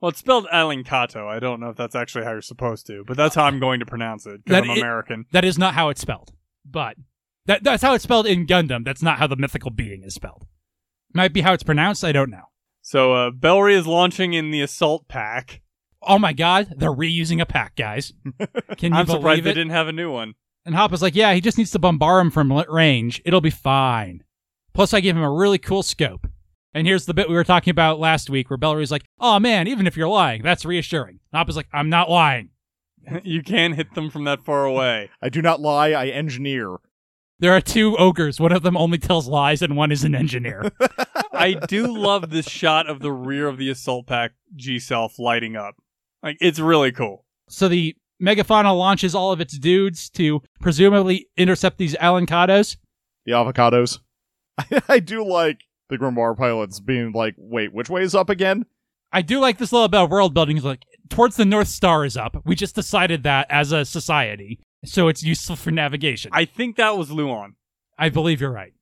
Well, 0.00 0.08
it's 0.08 0.18
spelled 0.18 0.48
Alancato. 0.52 1.28
I 1.28 1.38
don't 1.38 1.60
know 1.60 1.68
if 1.68 1.76
that's 1.76 1.94
actually 1.94 2.24
how 2.24 2.32
you're 2.32 2.42
supposed 2.42 2.88
to, 2.88 3.04
but 3.06 3.16
that's 3.16 3.36
how 3.36 3.44
I'm 3.44 3.60
going 3.60 3.78
to 3.78 3.86
pronounce 3.86 4.26
it 4.26 4.44
because 4.44 4.62
That 4.62 4.64
I'm 4.64 4.70
i- 4.70 4.76
American. 4.76 5.26
that 5.30 5.44
is 5.44 5.58
not 5.58 5.74
how 5.74 5.90
it's 5.90 6.00
spelled. 6.00 6.32
But 6.68 6.96
that, 7.46 7.62
that's 7.62 7.84
how 7.84 7.94
it's 7.94 8.02
spelled 8.02 8.26
in 8.26 8.44
Gundam. 8.48 8.84
That's 8.84 9.00
not 9.00 9.18
how 9.20 9.28
the 9.28 9.36
mythical 9.36 9.70
being 9.70 10.02
is 10.02 10.14
spelled. 10.14 10.44
Might 11.14 11.32
be 11.32 11.42
how 11.42 11.52
it's 11.52 11.62
pronounced, 11.62 12.02
I 12.04 12.10
don't 12.10 12.30
know. 12.30 12.46
So 12.80 13.12
uh, 13.12 13.30
Bellry 13.30 13.74
is 13.74 13.86
launching 13.86 14.32
in 14.34 14.50
the 14.50 14.60
assault 14.60 15.06
pack. 15.06 15.60
Oh 16.02 16.18
my 16.18 16.32
god, 16.32 16.74
they're 16.78 16.90
reusing 16.90 17.40
a 17.40 17.46
pack, 17.46 17.76
guys. 17.76 18.12
Can 18.78 18.92
you 18.92 18.98
I'm 18.98 19.06
surprised 19.06 19.22
believe 19.22 19.44
they 19.44 19.50
it? 19.50 19.54
didn't 19.54 19.70
have 19.70 19.86
a 19.86 19.92
new 19.92 20.10
one. 20.10 20.34
And 20.66 20.74
Hoppa's 20.74 21.02
like, 21.02 21.14
yeah, 21.14 21.32
he 21.32 21.40
just 21.40 21.58
needs 21.58 21.70
to 21.70 21.78
bombard 21.78 22.22
him 22.26 22.32
from 22.32 22.52
range. 22.68 23.22
It'll 23.24 23.40
be 23.40 23.50
fine. 23.50 24.24
Plus, 24.74 24.92
I 24.92 24.98
gave 24.98 25.16
him 25.16 25.22
a 25.22 25.30
really 25.30 25.58
cool 25.58 25.84
scope. 25.84 26.26
And 26.74 26.86
here's 26.86 27.04
the 27.04 27.14
bit 27.14 27.28
we 27.28 27.34
were 27.34 27.44
talking 27.44 27.70
about 27.70 28.00
last 28.00 28.30
week 28.30 28.48
where 28.48 28.56
Bellery's 28.56 28.90
like, 28.90 29.04
oh 29.20 29.38
man, 29.38 29.68
even 29.68 29.86
if 29.86 29.96
you're 29.96 30.08
lying, 30.08 30.42
that's 30.42 30.64
reassuring. 30.64 31.20
And 31.32 31.38
Hoppa's 31.38 31.56
like, 31.56 31.68
I'm 31.72 31.88
not 31.88 32.08
lying. 32.08 32.50
you 33.22 33.42
can't 33.42 33.74
hit 33.74 33.94
them 33.94 34.10
from 34.10 34.24
that 34.24 34.44
far 34.44 34.64
away. 34.64 35.10
I 35.20 35.28
do 35.28 35.42
not 35.42 35.60
lie. 35.60 35.90
I 35.90 36.08
engineer. 36.08 36.76
There 37.38 37.52
are 37.52 37.60
two 37.60 37.96
ogres. 37.96 38.38
One 38.38 38.52
of 38.52 38.62
them 38.62 38.76
only 38.76 38.98
tells 38.98 39.26
lies, 39.26 39.62
and 39.62 39.76
one 39.76 39.90
is 39.90 40.04
an 40.04 40.14
engineer. 40.14 40.70
I 41.32 41.54
do 41.54 41.92
love 41.92 42.30
this 42.30 42.48
shot 42.48 42.88
of 42.88 43.00
the 43.00 43.10
rear 43.10 43.48
of 43.48 43.58
the 43.58 43.68
assault 43.68 44.06
pack 44.06 44.32
G 44.54 44.78
self 44.78 45.18
lighting 45.18 45.56
up. 45.56 45.74
Like 46.22 46.36
it's 46.40 46.60
really 46.60 46.92
cool. 46.92 47.24
so 47.48 47.68
the 47.68 47.96
Megafauna 48.22 48.76
launches 48.76 49.14
all 49.14 49.32
of 49.32 49.40
its 49.40 49.58
dudes 49.58 50.08
to 50.10 50.42
presumably 50.60 51.26
intercept 51.36 51.78
these 51.78 51.96
Alancados. 51.96 52.76
The 53.26 53.32
avocados. 53.32 53.98
I, 54.88 55.00
do 55.00 55.24
like 55.24 55.64
the 55.92 55.98
Grimoire 55.98 56.36
pilots 56.36 56.80
being 56.80 57.12
like, 57.12 57.34
"Wait, 57.36 57.72
which 57.72 57.88
way 57.88 58.02
is 58.02 58.14
up 58.14 58.30
again?" 58.30 58.66
I 59.12 59.22
do 59.22 59.38
like 59.38 59.58
this 59.58 59.72
little 59.72 59.88
bit 59.88 60.00
of 60.00 60.10
world 60.10 60.32
building. 60.32 60.56
It's 60.56 60.64
like, 60.64 60.86
towards 61.10 61.36
the 61.36 61.44
North 61.44 61.68
Star 61.68 62.04
is 62.04 62.16
up. 62.16 62.42
We 62.46 62.54
just 62.54 62.74
decided 62.74 63.22
that 63.24 63.46
as 63.50 63.70
a 63.70 63.84
society. 63.84 64.58
So 64.84 65.08
it's 65.08 65.22
useful 65.22 65.54
for 65.54 65.70
navigation. 65.70 66.30
I 66.34 66.46
think 66.46 66.76
that 66.76 66.96
was 66.96 67.10
Luin. 67.10 67.54
I 67.98 68.08
believe 68.08 68.40
you're 68.40 68.50
right. 68.50 68.72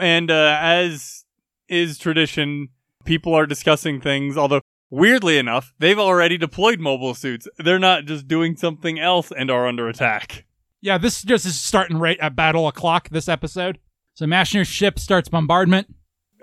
And 0.00 0.30
uh, 0.30 0.58
as 0.60 1.24
is 1.68 1.98
tradition, 1.98 2.70
people 3.04 3.34
are 3.34 3.46
discussing 3.46 4.00
things, 4.00 4.36
although 4.36 4.62
weirdly 4.90 5.38
enough, 5.38 5.74
they've 5.78 5.98
already 5.98 6.38
deployed 6.38 6.80
mobile 6.80 7.14
suits. 7.14 7.46
They're 7.58 7.78
not 7.78 8.06
just 8.06 8.26
doing 8.26 8.56
something 8.56 8.98
else 8.98 9.30
and 9.30 9.50
are 9.50 9.68
under 9.68 9.88
attack. 9.88 10.46
Yeah, 10.80 10.98
this 10.98 11.22
just 11.22 11.46
is 11.46 11.60
starting 11.60 11.98
right 11.98 12.18
at 12.20 12.36
battle 12.36 12.66
o'clock 12.66 13.08
this 13.10 13.28
episode. 13.28 13.78
So 14.14 14.26
Mashner's 14.26 14.68
ship 14.68 14.98
starts 14.98 15.28
bombardment. 15.28 15.94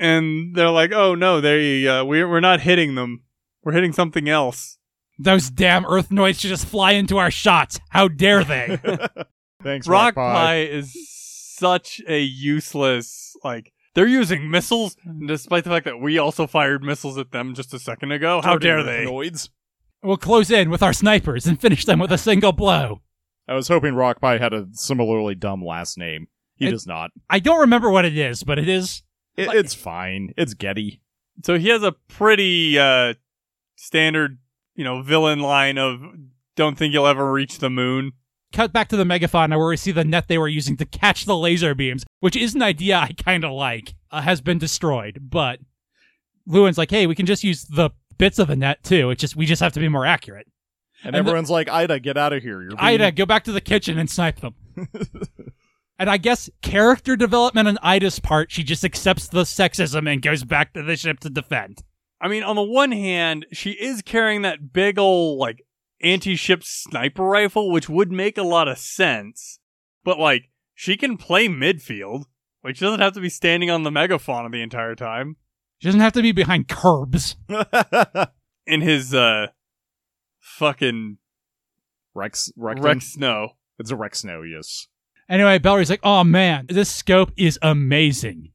And 0.02 0.56
they're 0.56 0.72
like, 0.72 0.92
"Oh 0.92 1.14
no, 1.16 1.40
they 1.40 1.88
uh, 1.88 2.04
we're 2.04 2.28
we're 2.28 2.40
not 2.40 2.60
hitting 2.62 2.96
them. 2.96 3.22
We're 3.64 3.74
hitting 3.74 3.94
something 3.94 4.28
else." 4.28 4.80
Those 5.20 5.52
damn 5.52 5.84
Earthnoids 5.84 6.40
should 6.40 6.50
just 6.50 6.66
fly 6.66 6.94
into 6.94 7.20
our 7.20 7.30
shots. 7.30 7.80
How 7.90 8.08
dare 8.08 8.44
they? 8.44 8.80
Thanks, 9.64 9.88
Rock 9.88 10.16
Rockpie 10.16 10.68
is 10.68 10.98
such 11.56 12.02
a 12.08 12.20
useless 12.20 13.36
like 13.44 13.72
they're 13.94 14.08
using 14.08 14.50
missiles 14.50 14.96
despite 15.28 15.64
the 15.64 15.70
fact 15.70 15.86
that 15.86 16.00
we 16.02 16.18
also 16.18 16.48
fired 16.48 16.82
missiles 16.82 17.20
at 17.20 17.32
them 17.32 17.54
just 17.54 17.72
a 17.74 17.78
second 17.80 18.12
ago. 18.12 18.42
How 18.44 18.58
dare 18.58 18.82
they? 18.84 19.06
Noids. 19.06 19.50
we'll 20.02 20.18
close 20.18 20.50
in 20.50 20.72
with 20.72 20.82
our 20.82 20.94
snipers 20.94 21.46
and 21.46 21.62
finish 21.62 21.86
them 21.86 22.00
with 22.00 22.12
a 22.12 22.18
single 22.18 22.52
blow. 22.54 23.02
I 23.48 23.54
was 23.54 23.68
hoping 23.68 23.94
Rockpie 23.94 24.40
had 24.40 24.54
a 24.54 24.66
similarly 24.72 25.36
dumb 25.36 25.64
last 25.64 25.98
name. 25.98 26.28
He 26.56 26.68
It- 26.68 26.72
does 26.72 26.88
not. 26.88 27.12
I 27.30 27.38
don't 27.40 27.60
remember 27.60 27.92
what 27.92 28.06
it 28.06 28.18
is, 28.18 28.44
but 28.44 28.58
it 28.58 28.68
is. 28.68 29.04
It, 29.38 29.48
Like- 29.48 29.58
it's 29.58 29.74
fine. 29.74 30.34
It's 30.38 30.54
Getty. 30.54 31.02
So 31.46 31.58
he 31.58 31.70
has 31.70 31.82
a 31.84 31.94
pretty 32.08 32.78
uh 32.78 33.14
standard, 33.76 34.38
you 34.76 34.84
know, 34.84 35.02
villain 35.02 35.40
line 35.40 35.78
of 35.78 36.02
don't 36.56 36.78
think 36.78 36.94
you'll 36.94 37.08
ever 37.08 37.32
reach 37.32 37.60
the 37.60 37.70
moon. 37.70 38.12
Cut 38.54 38.74
back 38.74 38.90
to 38.90 38.98
the 38.98 39.06
Megafauna 39.06 39.58
where 39.58 39.70
we 39.70 39.78
see 39.78 39.92
the 39.94 40.04
net 40.04 40.28
they 40.28 40.38
were 40.38 40.48
using 40.50 40.76
to 40.78 40.86
catch 40.86 41.24
the 41.26 41.38
laser 41.38 41.74
beams, 41.74 42.04
which 42.20 42.36
is 42.36 42.54
an 42.54 42.62
idea 42.62 42.98
I 42.98 43.14
kind 43.14 43.46
of 43.46 43.54
like, 43.54 43.94
uh, 44.12 44.22
has 44.22 44.42
been 44.42 44.58
destroyed. 44.58 45.20
But 45.30 45.60
Luin's 46.46 46.78
like, 46.78 46.92
hey, 46.92 47.08
we 47.08 47.16
can 47.16 47.26
just 47.26 47.44
use 47.46 47.64
the 47.64 47.92
bits 48.18 48.38
of 48.40 48.50
the 48.50 48.56
net 48.58 48.84
too. 48.84 49.10
It's 49.10 49.22
just 49.22 49.36
we 49.38 49.46
just 49.46 49.62
have 49.62 49.72
to 49.74 49.80
be 49.80 49.88
more 49.88 50.06
accurate. 50.06 50.48
And, 51.04 51.16
And 51.16 51.26
the- 51.26 51.30
everyone's 51.30 51.50
like, 51.50 51.70
Aida, 51.70 52.00
get 52.02 52.18
out 52.18 52.34
of 52.34 52.44
here. 52.44 52.62
You're 52.62 52.72
being- 52.72 52.80
Aida, 52.82 53.12
go 53.14 53.26
back 53.26 53.46
to 53.46 53.52
the 53.54 53.62
kitchen 53.62 53.98
and 53.98 54.10
snipe 54.10 54.42
them. 54.42 54.54
and 56.02 56.10
I 56.10 56.18
guess 56.18 56.50
character 56.64 57.16
development 57.16 57.68
on 57.68 57.78
Aida's 57.84 58.20
part, 58.20 58.52
she 58.52 58.64
just 58.64 58.84
accepts 58.84 59.28
the 59.28 59.44
sexism 59.44 60.12
and 60.12 60.20
goes 60.20 60.44
back 60.44 60.74
to 60.74 60.82
the 60.82 60.96
ship 60.96 61.20
to 61.20 61.30
defend. 61.30 61.84
I 62.20 62.28
mean, 62.28 62.42
on 62.42 62.56
the 62.56 62.64
one 62.64 62.92
hand, 62.92 63.46
she 63.52 63.74
is 63.74 64.02
carrying 64.02 64.42
that 64.42 64.74
big 64.74 64.98
ol' 64.98 65.38
like 65.38 65.64
anti-ship 66.02 66.64
sniper 66.64 67.24
rifle, 67.24 67.70
which 67.70 67.88
would 67.88 68.12
make 68.12 68.40
a 68.40 68.44
lot 68.44 68.68
of 68.68 68.80
sense. 68.80 69.60
But 70.04 70.18
like, 70.18 70.50
she 70.74 70.98
can 70.98 71.18
play 71.18 71.48
midfield. 71.48 72.24
Like, 72.64 72.78
she 72.78 72.86
doesn't 72.86 73.00
have 73.00 73.14
to 73.14 73.22
be 73.22 73.30
standing 73.30 73.70
on 73.70 73.84
the 73.84 73.92
megafauna 73.92 74.52
the 74.52 74.64
entire 74.64 74.96
time. 74.96 75.36
She 75.78 75.88
doesn't 75.88 76.02
have 76.02 76.14
to 76.14 76.24
be 76.24 76.32
behind 76.32 76.68
curbs. 76.68 77.36
In 78.66 78.82
his 78.82 79.14
uh, 79.14 79.50
fucking 80.40 81.20
Rex, 82.16 82.52
Rectum? 82.56 82.86
Rex 82.86 83.14
Snow. 83.14 83.50
It's 83.78 83.92
a 83.92 83.96
Rex 83.96 84.22
Snow, 84.22 84.42
yes. 84.42 84.88
Anyway, 85.32 85.58
Bellry's 85.60 85.90
like, 85.90 86.02
oh 86.04 86.26
man, 86.26 86.66
this 86.68 86.90
scope 86.90 87.32
is 87.38 87.58
amazing. 87.62 88.52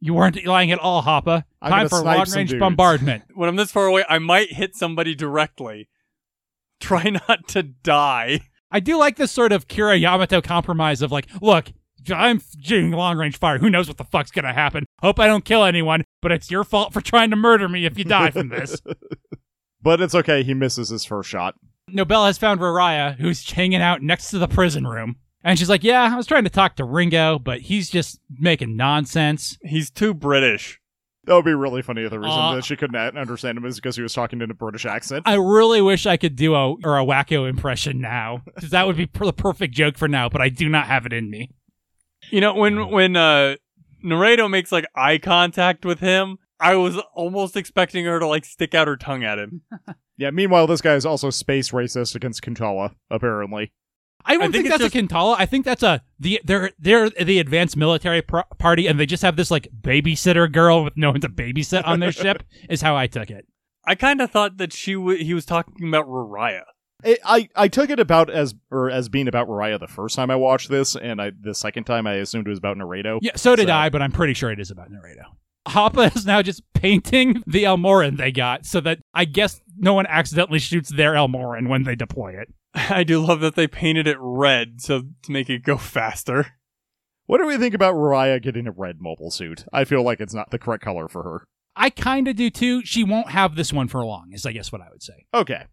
You 0.00 0.14
weren't 0.14 0.42
lying 0.46 0.72
at 0.72 0.78
all, 0.78 1.02
Hoppa. 1.02 1.44
I'm 1.60 1.70
Time 1.70 1.88
for 1.90 2.02
long 2.02 2.28
range 2.30 2.58
bombardment. 2.58 3.24
When 3.34 3.46
I'm 3.48 3.56
this 3.56 3.70
far 3.70 3.86
away, 3.86 4.02
I 4.08 4.18
might 4.18 4.54
hit 4.54 4.74
somebody 4.74 5.14
directly. 5.14 5.90
Try 6.80 7.10
not 7.28 7.46
to 7.48 7.62
die. 7.62 8.40
I 8.70 8.80
do 8.80 8.96
like 8.96 9.16
this 9.16 9.30
sort 9.30 9.52
of 9.52 9.68
Kira 9.68 10.00
Yamato 10.00 10.40
compromise 10.40 11.02
of 11.02 11.12
like, 11.12 11.28
look, 11.42 11.70
I'm 12.08 12.40
doing 12.62 12.90
long 12.90 13.18
range 13.18 13.36
fire. 13.36 13.58
Who 13.58 13.68
knows 13.68 13.86
what 13.86 13.98
the 13.98 14.04
fuck's 14.04 14.30
gonna 14.30 14.54
happen? 14.54 14.86
Hope 15.02 15.20
I 15.20 15.26
don't 15.26 15.44
kill 15.44 15.62
anyone, 15.62 16.04
but 16.22 16.32
it's 16.32 16.50
your 16.50 16.64
fault 16.64 16.94
for 16.94 17.00
trying 17.02 17.28
to 17.30 17.36
murder 17.36 17.68
me 17.68 17.84
if 17.84 17.98
you 17.98 18.04
die 18.04 18.30
from 18.30 18.48
this. 18.48 18.80
But 19.82 20.00
it's 20.00 20.14
okay, 20.14 20.42
he 20.42 20.54
misses 20.54 20.88
his 20.88 21.04
first 21.04 21.28
shot. 21.28 21.54
Nobel 21.88 22.24
has 22.24 22.38
found 22.38 22.60
Rariah, 22.60 23.16
who's 23.18 23.48
hanging 23.50 23.82
out 23.82 24.00
next 24.00 24.30
to 24.30 24.38
the 24.38 24.48
prison 24.48 24.86
room. 24.86 25.16
And 25.44 25.58
she's 25.58 25.68
like, 25.68 25.82
Yeah, 25.84 26.10
I 26.12 26.16
was 26.16 26.26
trying 26.26 26.44
to 26.44 26.50
talk 26.50 26.76
to 26.76 26.84
Ringo, 26.84 27.38
but 27.38 27.60
he's 27.60 27.90
just 27.90 28.20
making 28.38 28.76
nonsense. 28.76 29.58
He's 29.62 29.90
too 29.90 30.14
British. 30.14 30.78
That 31.24 31.34
would 31.34 31.44
be 31.44 31.54
really 31.54 31.82
funny 31.82 32.02
if 32.02 32.10
the 32.10 32.18
reason 32.18 32.36
Uh, 32.36 32.56
that 32.56 32.64
she 32.64 32.74
couldn't 32.74 32.96
understand 33.16 33.56
him 33.56 33.64
is 33.64 33.76
because 33.76 33.94
he 33.94 34.02
was 34.02 34.12
talking 34.12 34.40
in 34.40 34.50
a 34.50 34.54
British 34.54 34.84
accent. 34.84 35.22
I 35.24 35.34
really 35.34 35.80
wish 35.80 36.04
I 36.04 36.16
could 36.16 36.34
do 36.34 36.54
a 36.54 36.72
or 36.84 36.98
a 36.98 37.04
wacko 37.04 37.48
impression 37.48 38.00
now, 38.00 38.42
because 38.54 38.70
that 38.70 38.86
would 38.88 38.96
be 38.96 39.06
per- 39.06 39.26
the 39.26 39.32
perfect 39.32 39.72
joke 39.72 39.96
for 39.96 40.08
now. 40.08 40.28
But 40.28 40.40
I 40.40 40.48
do 40.48 40.68
not 40.68 40.86
have 40.86 41.06
it 41.06 41.12
in 41.12 41.30
me. 41.30 41.50
You 42.30 42.40
know, 42.40 42.54
when 42.54 42.90
when 42.90 43.16
uh 43.16 43.56
Naredo 44.04 44.50
makes 44.50 44.72
like 44.72 44.84
eye 44.96 45.18
contact 45.18 45.84
with 45.84 46.00
him, 46.00 46.38
I 46.58 46.74
was 46.74 46.96
almost 47.14 47.56
expecting 47.56 48.04
her 48.04 48.18
to 48.18 48.26
like 48.26 48.44
stick 48.44 48.74
out 48.74 48.88
her 48.88 48.96
tongue 48.96 49.22
at 49.22 49.38
him. 49.38 49.62
yeah, 50.16 50.30
meanwhile, 50.30 50.66
this 50.66 50.80
guy 50.80 50.94
is 50.94 51.06
also 51.06 51.30
space 51.30 51.70
racist 51.70 52.16
against 52.16 52.42
Kuntala, 52.42 52.94
apparently. 53.10 53.72
I 54.24 54.34
don't 54.34 54.42
I 54.42 54.44
think 54.44 54.52
think, 54.52 54.66
it's 54.66 54.78
that's 54.78 54.94
a 54.94 54.98
Kuntala. 54.98 55.36
I 55.38 55.46
think 55.46 55.64
that's 55.64 55.82
a 55.82 56.02
the 56.18 56.40
they're 56.44 56.70
they're 56.78 57.10
the 57.10 57.38
advanced 57.38 57.76
military 57.76 58.22
pr- 58.22 58.40
party, 58.58 58.86
and 58.86 58.98
they 58.98 59.06
just 59.06 59.22
have 59.22 59.36
this 59.36 59.50
like 59.50 59.68
babysitter 59.80 60.50
girl 60.50 60.84
with 60.84 60.96
no 60.96 61.10
one 61.10 61.20
to 61.20 61.28
babysit 61.28 61.86
on 61.86 62.00
their 62.00 62.12
ship. 62.12 62.42
Is 62.68 62.82
how 62.82 62.96
I 62.96 63.06
took 63.06 63.30
it. 63.30 63.46
I 63.86 63.94
kind 63.94 64.20
of 64.20 64.30
thought 64.30 64.58
that 64.58 64.72
she 64.72 64.94
w- 64.94 65.22
he 65.24 65.34
was 65.34 65.44
talking 65.44 65.88
about 65.88 66.06
Rariah. 66.06 66.62
I, 67.04 67.18
I 67.24 67.48
I 67.56 67.68
took 67.68 67.90
it 67.90 67.98
about 67.98 68.30
as 68.30 68.54
or 68.70 68.90
as 68.90 69.08
being 69.08 69.26
about 69.26 69.48
Rariah 69.48 69.80
the 69.80 69.88
first 69.88 70.14
time 70.14 70.30
I 70.30 70.36
watched 70.36 70.68
this, 70.70 70.94
and 70.94 71.20
I 71.20 71.32
the 71.40 71.54
second 71.54 71.84
time 71.84 72.06
I 72.06 72.14
assumed 72.14 72.46
it 72.46 72.50
was 72.50 72.58
about 72.60 72.76
Naredo. 72.76 73.18
Yeah, 73.22 73.32
so 73.36 73.56
did 73.56 73.66
So- 73.68 73.74
I, 73.74 73.88
but 73.88 74.02
I'm 74.02 74.12
pretty 74.12 74.34
sure 74.34 74.50
it 74.52 74.60
is 74.60 74.70
about 74.70 74.90
Naredo. 74.90 75.24
Hoppa 75.68 76.14
is 76.16 76.26
now 76.26 76.42
just 76.42 76.62
painting 76.74 77.42
the 77.46 77.64
Elmoran 77.64 78.16
they 78.16 78.32
got, 78.32 78.66
so 78.66 78.80
that 78.80 78.98
I 79.14 79.24
guess 79.24 79.60
no 79.76 79.94
one 79.94 80.06
accidentally 80.06 80.58
shoots 80.58 80.90
their 80.90 81.12
Elmoran 81.14 81.68
when 81.68 81.84
they 81.84 81.94
deploy 81.94 82.32
it. 82.40 82.52
I 82.90 83.04
do 83.04 83.20
love 83.24 83.40
that 83.40 83.54
they 83.54 83.66
painted 83.66 84.06
it 84.06 84.16
red 84.20 84.80
so 84.80 85.02
to 85.22 85.32
make 85.32 85.50
it 85.50 85.62
go 85.62 85.76
faster. 85.76 86.46
What 87.26 87.38
do 87.38 87.46
we 87.46 87.56
think 87.56 87.74
about 87.74 87.94
Rariah 87.94 88.42
getting 88.42 88.66
a 88.66 88.72
red 88.72 89.00
mobile 89.00 89.30
suit? 89.30 89.64
I 89.72 89.84
feel 89.84 90.02
like 90.02 90.20
it's 90.20 90.34
not 90.34 90.50
the 90.50 90.58
correct 90.58 90.82
color 90.84 91.08
for 91.08 91.22
her. 91.22 91.44
I 91.76 91.88
kind 91.90 92.28
of 92.28 92.36
do 92.36 92.50
too. 92.50 92.84
She 92.84 93.04
won't 93.04 93.30
have 93.30 93.54
this 93.56 93.72
one 93.72 93.88
for 93.88 94.04
long, 94.04 94.30
is 94.32 94.44
I 94.44 94.52
guess 94.52 94.70
what 94.72 94.82
I 94.82 94.90
would 94.90 95.02
say. 95.02 95.26
Okay, 95.32 95.64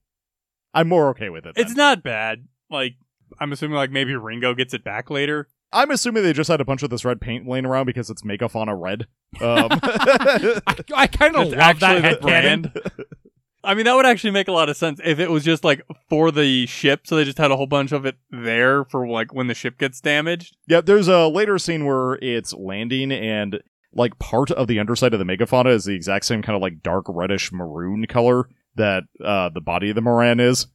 I'm 0.73 0.87
more 0.87 1.09
okay 1.09 1.29
with 1.29 1.45
it. 1.45 1.55
then. 1.55 1.65
It's 1.65 1.75
not 1.75 2.03
bad. 2.03 2.47
Like 2.69 2.93
I'm 3.39 3.51
assuming 3.51 3.75
like 3.75 3.91
maybe 3.91 4.15
Ringo 4.15 4.53
gets 4.53 4.73
it 4.73 4.83
back 4.83 5.09
later. 5.09 5.49
I'm 5.71 5.91
assuming 5.91 6.23
they 6.23 6.33
just 6.33 6.49
had 6.49 6.61
a 6.61 6.65
bunch 6.65 6.81
of 6.81 6.89
this 6.89 7.05
red 7.05 7.21
paint 7.21 7.47
laying 7.47 7.65
around 7.65 7.85
because 7.85 8.09
it's 8.09 8.23
Megafauna 8.23 8.79
red. 8.79 9.05
Um, 9.39 9.67
I, 9.83 10.61
I 10.95 11.07
kind 11.07 11.35
of 11.35 11.51
That's 11.51 11.51
love 11.51 11.79
that 11.79 11.83
actually 11.83 12.01
the 12.01 12.17
headcanon. 12.17 12.21
brand. 12.21 12.71
I 13.63 13.73
mean, 13.73 13.85
that 13.85 13.95
would 13.95 14.05
actually 14.05 14.31
make 14.31 14.47
a 14.47 14.53
lot 14.53 14.69
of 14.69 14.77
sense 14.77 15.01
if 15.03 15.19
it 15.19 15.29
was 15.29 15.43
just 15.43 15.63
like 15.63 15.81
for 16.07 16.31
the 16.31 16.65
ship, 16.65 17.05
so 17.05 17.15
they 17.15 17.25
just 17.25 17.37
had 17.37 17.51
a 17.51 17.57
whole 17.57 17.67
bunch 17.67 17.91
of 17.91 18.05
it 18.05 18.15
there 18.31 18.85
for 18.85 19.07
like 19.07 19.33
when 19.33 19.47
the 19.47 19.53
ship 19.53 19.77
gets 19.77 19.99
damaged. 19.99 20.55
yeah, 20.67 20.81
there's 20.81 21.07
a 21.07 21.27
later 21.27 21.57
scene 21.57 21.85
where 21.85 22.15
it's 22.21 22.53
landing 22.53 23.11
and 23.11 23.61
like 23.93 24.17
part 24.19 24.51
of 24.51 24.67
the 24.67 24.79
underside 24.79 25.13
of 25.13 25.19
the 25.19 25.25
Megafauna 25.25 25.73
is 25.73 25.85
the 25.85 25.95
exact 25.95 26.25
same 26.25 26.41
kind 26.41 26.55
of 26.55 26.61
like 26.61 26.81
dark 26.81 27.05
reddish 27.09 27.51
maroon 27.51 28.05
color 28.05 28.47
that 28.75 29.03
uh, 29.23 29.49
the 29.49 29.61
body 29.61 29.89
of 29.89 29.95
the 29.95 30.01
Moran 30.01 30.39
is. 30.39 30.67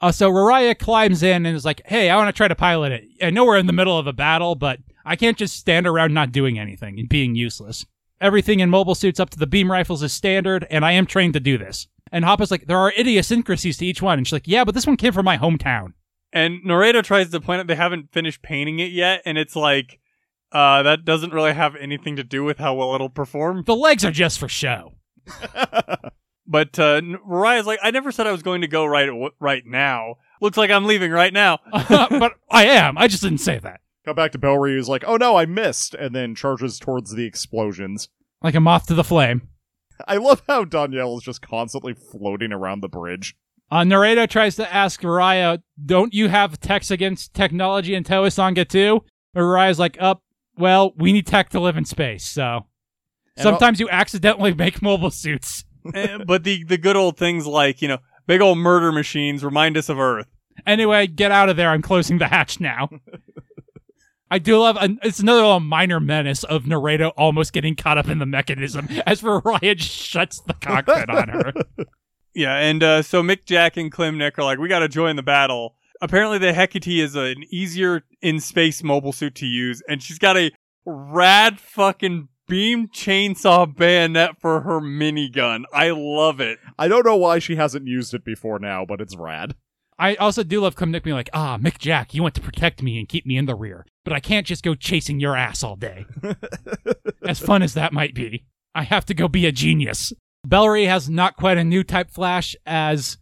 Uh, 0.00 0.12
so 0.12 0.30
Rariah 0.30 0.78
climbs 0.78 1.22
in 1.22 1.46
and 1.46 1.56
is 1.56 1.64
like, 1.64 1.82
"Hey, 1.86 2.10
I 2.10 2.16
want 2.16 2.28
to 2.28 2.36
try 2.36 2.48
to 2.48 2.54
pilot 2.54 2.92
it. 2.92 3.04
I 3.22 3.30
know 3.30 3.44
we're 3.44 3.58
in 3.58 3.66
the 3.66 3.72
middle 3.72 3.98
of 3.98 4.06
a 4.06 4.12
battle, 4.12 4.54
but 4.54 4.80
I 5.04 5.16
can't 5.16 5.36
just 5.36 5.56
stand 5.56 5.86
around 5.86 6.14
not 6.14 6.32
doing 6.32 6.58
anything 6.58 6.98
and 6.98 7.08
being 7.08 7.34
useless. 7.34 7.86
Everything 8.20 8.60
in 8.60 8.68
mobile 8.68 8.94
suits 8.94 9.20
up 9.20 9.30
to 9.30 9.38
the 9.38 9.46
beam 9.46 9.70
rifles 9.70 10.02
is 10.02 10.12
standard, 10.12 10.66
and 10.70 10.84
I 10.84 10.92
am 10.92 11.06
trained 11.06 11.34
to 11.34 11.40
do 11.40 11.56
this." 11.56 11.86
And 12.12 12.24
Hoppa's 12.24 12.50
like, 12.50 12.66
"There 12.66 12.78
are 12.78 12.92
idiosyncrasies 12.98 13.78
to 13.78 13.86
each 13.86 14.02
one," 14.02 14.18
and 14.18 14.26
she's 14.26 14.32
like, 14.32 14.48
"Yeah, 14.48 14.64
but 14.64 14.74
this 14.74 14.86
one 14.86 14.96
came 14.96 15.12
from 15.12 15.24
my 15.24 15.38
hometown." 15.38 15.92
And 16.32 16.62
Naredo 16.64 17.02
tries 17.02 17.30
to 17.30 17.40
point 17.40 17.60
out 17.60 17.66
they 17.66 17.74
haven't 17.74 18.12
finished 18.12 18.42
painting 18.42 18.78
it 18.78 18.92
yet, 18.92 19.22
and 19.24 19.36
it's 19.36 19.56
like, 19.56 19.98
uh, 20.52 20.82
that 20.82 21.04
doesn't 21.04 21.32
really 21.32 21.52
have 21.52 21.74
anything 21.76 22.16
to 22.16 22.24
do 22.24 22.44
with 22.44 22.58
how 22.58 22.74
well 22.74 22.94
it'll 22.94 23.08
perform. 23.08 23.64
The 23.66 23.74
legs 23.74 24.04
are 24.04 24.12
just 24.12 24.38
for 24.38 24.48
show. 24.48 24.94
But 26.50 26.76
uh, 26.80 27.00
Mariah's 27.00 27.66
like, 27.66 27.78
I 27.80 27.92
never 27.92 28.10
said 28.10 28.26
I 28.26 28.32
was 28.32 28.42
going 28.42 28.62
to 28.62 28.66
go 28.66 28.84
right 28.84 29.06
w- 29.06 29.30
right 29.38 29.62
now. 29.64 30.16
Looks 30.40 30.56
like 30.56 30.68
I'm 30.68 30.84
leaving 30.84 31.12
right 31.12 31.32
now. 31.32 31.60
but 31.70 32.32
I 32.50 32.64
am. 32.64 32.98
I 32.98 33.06
just 33.06 33.22
didn't 33.22 33.38
say 33.38 33.60
that. 33.60 33.80
Come 34.04 34.16
back 34.16 34.32
to 34.32 34.38
Bellry, 34.38 34.74
who's 34.74 34.88
like, 34.88 35.04
"Oh 35.06 35.16
no, 35.16 35.36
I 35.36 35.46
missed," 35.46 35.94
and 35.94 36.12
then 36.12 36.34
charges 36.34 36.80
towards 36.80 37.12
the 37.14 37.24
explosions. 37.24 38.08
Like 38.42 38.56
a 38.56 38.60
moth 38.60 38.88
to 38.88 38.94
the 38.94 39.04
flame. 39.04 39.42
I 40.06 40.16
love 40.16 40.42
how 40.48 40.64
Danielle 40.64 41.16
is 41.18 41.24
just 41.24 41.42
constantly 41.42 41.94
floating 41.94 42.52
around 42.52 42.82
the 42.82 42.88
bridge. 42.88 43.36
Uh, 43.70 43.82
Naredo 43.82 44.28
tries 44.28 44.56
to 44.56 44.72
ask 44.72 45.00
Raya, 45.02 45.62
don't 45.84 46.12
you 46.12 46.28
have 46.28 46.60
techs 46.60 46.90
against 46.90 47.34
technology 47.34 47.94
in 47.94 48.02
Towasanga 48.02 48.68
too? 48.68 49.04
But 49.32 49.42
Raya's 49.42 49.78
like, 49.78 49.96
up, 50.00 50.22
well, 50.58 50.92
we 50.96 51.12
need 51.12 51.26
tech 51.26 51.50
to 51.50 51.60
live 51.60 51.76
in 51.76 51.84
space, 51.84 52.24
so. 52.24 52.66
And 53.36 53.42
Sometimes 53.42 53.78
you 53.80 53.88
accidentally 53.88 54.52
make 54.52 54.82
mobile 54.82 55.10
suits. 55.10 55.64
Eh, 55.94 56.18
but 56.26 56.44
the 56.44 56.62
the 56.64 56.76
good 56.76 56.94
old 56.94 57.16
things 57.16 57.46
like 57.46 57.80
you 57.80 57.88
know 57.88 57.96
big 58.26 58.42
old 58.42 58.58
murder 58.58 58.92
machines 58.92 59.42
remind 59.42 59.78
us 59.78 59.88
of 59.88 59.98
Earth. 59.98 60.26
Anyway, 60.66 61.06
get 61.06 61.32
out 61.32 61.48
of 61.48 61.56
there. 61.56 61.70
I'm 61.70 61.80
closing 61.80 62.18
the 62.18 62.28
hatch 62.28 62.60
now. 62.60 62.90
I 64.30 64.38
do 64.38 64.58
love, 64.58 64.76
and 64.80 64.98
it's 65.02 65.18
another 65.18 65.40
little 65.42 65.60
minor 65.60 65.98
menace 65.98 66.44
of 66.44 66.64
Naredo 66.64 67.12
almost 67.16 67.52
getting 67.52 67.74
caught 67.74 67.98
up 67.98 68.08
in 68.08 68.18
the 68.18 68.26
mechanism 68.26 68.88
as 69.06 69.22
Raya 69.22 69.76
just 69.76 69.90
shuts 69.90 70.40
the 70.40 70.54
cockpit 70.54 71.10
on 71.10 71.28
her. 71.28 71.52
Yeah, 72.32 72.56
and 72.58 72.80
uh, 72.80 73.02
so 73.02 73.24
Mick, 73.24 73.44
Jack, 73.44 73.76
and 73.76 73.90
Klim 73.90 74.16
Nick 74.16 74.38
are 74.38 74.44
like, 74.44 74.60
we 74.60 74.68
got 74.68 74.78
to 74.78 74.88
join 74.88 75.16
the 75.16 75.22
battle. 75.22 75.74
Apparently, 76.00 76.38
the 76.38 76.52
Hecate 76.52 76.86
is 77.00 77.16
an 77.16 77.42
easier 77.50 78.04
in 78.22 78.38
space 78.38 78.84
mobile 78.84 79.12
suit 79.12 79.34
to 79.34 79.46
use, 79.46 79.82
and 79.88 80.00
she's 80.00 80.18
got 80.18 80.36
a 80.36 80.52
rad 80.86 81.58
fucking 81.58 82.28
beam 82.48 82.88
chainsaw 82.88 83.76
bayonet 83.76 84.40
for 84.40 84.60
her 84.60 84.80
minigun. 84.80 85.64
I 85.74 85.90
love 85.90 86.40
it. 86.40 86.58
I 86.78 86.86
don't 86.86 87.04
know 87.04 87.16
why 87.16 87.40
she 87.40 87.56
hasn't 87.56 87.88
used 87.88 88.14
it 88.14 88.24
before 88.24 88.60
now, 88.60 88.84
but 88.86 89.00
it's 89.00 89.16
rad. 89.16 89.56
I 90.00 90.14
also 90.14 90.42
do 90.42 90.62
love 90.62 90.76
Klim 90.76 90.90
Nick 90.90 91.02
being 91.02 91.14
like, 91.14 91.28
ah, 91.34 91.58
Mick 91.58 91.76
Jack, 91.76 92.14
you 92.14 92.22
want 92.22 92.34
to 92.34 92.40
protect 92.40 92.82
me 92.82 92.98
and 92.98 93.06
keep 93.06 93.26
me 93.26 93.36
in 93.36 93.44
the 93.44 93.54
rear, 93.54 93.84
but 94.02 94.14
I 94.14 94.18
can't 94.18 94.46
just 94.46 94.64
go 94.64 94.74
chasing 94.74 95.20
your 95.20 95.36
ass 95.36 95.62
all 95.62 95.76
day. 95.76 96.06
as 97.28 97.38
fun 97.38 97.62
as 97.62 97.74
that 97.74 97.92
might 97.92 98.14
be, 98.14 98.46
I 98.74 98.84
have 98.84 99.04
to 99.06 99.14
go 99.14 99.28
be 99.28 99.44
a 99.44 99.52
genius. 99.52 100.14
Bellary 100.48 100.86
has 100.86 101.10
not 101.10 101.36
quite 101.36 101.58
a 101.58 101.64
new 101.64 101.84
type 101.84 102.10
flash 102.10 102.56
as 102.64 103.18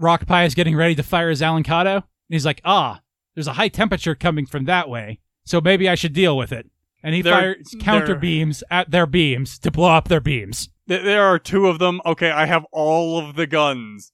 Rockpie 0.00 0.46
is 0.46 0.56
getting 0.56 0.74
ready 0.74 0.96
to 0.96 1.04
fire 1.04 1.30
his 1.30 1.40
Alancato. 1.40 1.94
And 1.94 2.02
he's 2.28 2.44
like, 2.44 2.60
ah, 2.64 3.00
there's 3.36 3.46
a 3.46 3.52
high 3.52 3.68
temperature 3.68 4.16
coming 4.16 4.46
from 4.46 4.64
that 4.64 4.88
way, 4.88 5.20
so 5.44 5.60
maybe 5.60 5.88
I 5.88 5.94
should 5.94 6.12
deal 6.12 6.36
with 6.36 6.50
it. 6.50 6.68
And 7.04 7.14
he 7.14 7.22
fires 7.22 7.72
counter 7.78 8.16
beams 8.16 8.64
at 8.68 8.90
their 8.90 9.06
beams 9.06 9.60
to 9.60 9.70
blow 9.70 9.92
up 9.92 10.08
their 10.08 10.20
beams. 10.20 10.70
There 10.88 11.22
are 11.22 11.38
two 11.38 11.68
of 11.68 11.78
them. 11.78 12.00
Okay, 12.04 12.32
I 12.32 12.46
have 12.46 12.64
all 12.72 13.16
of 13.20 13.36
the 13.36 13.46
guns. 13.46 14.10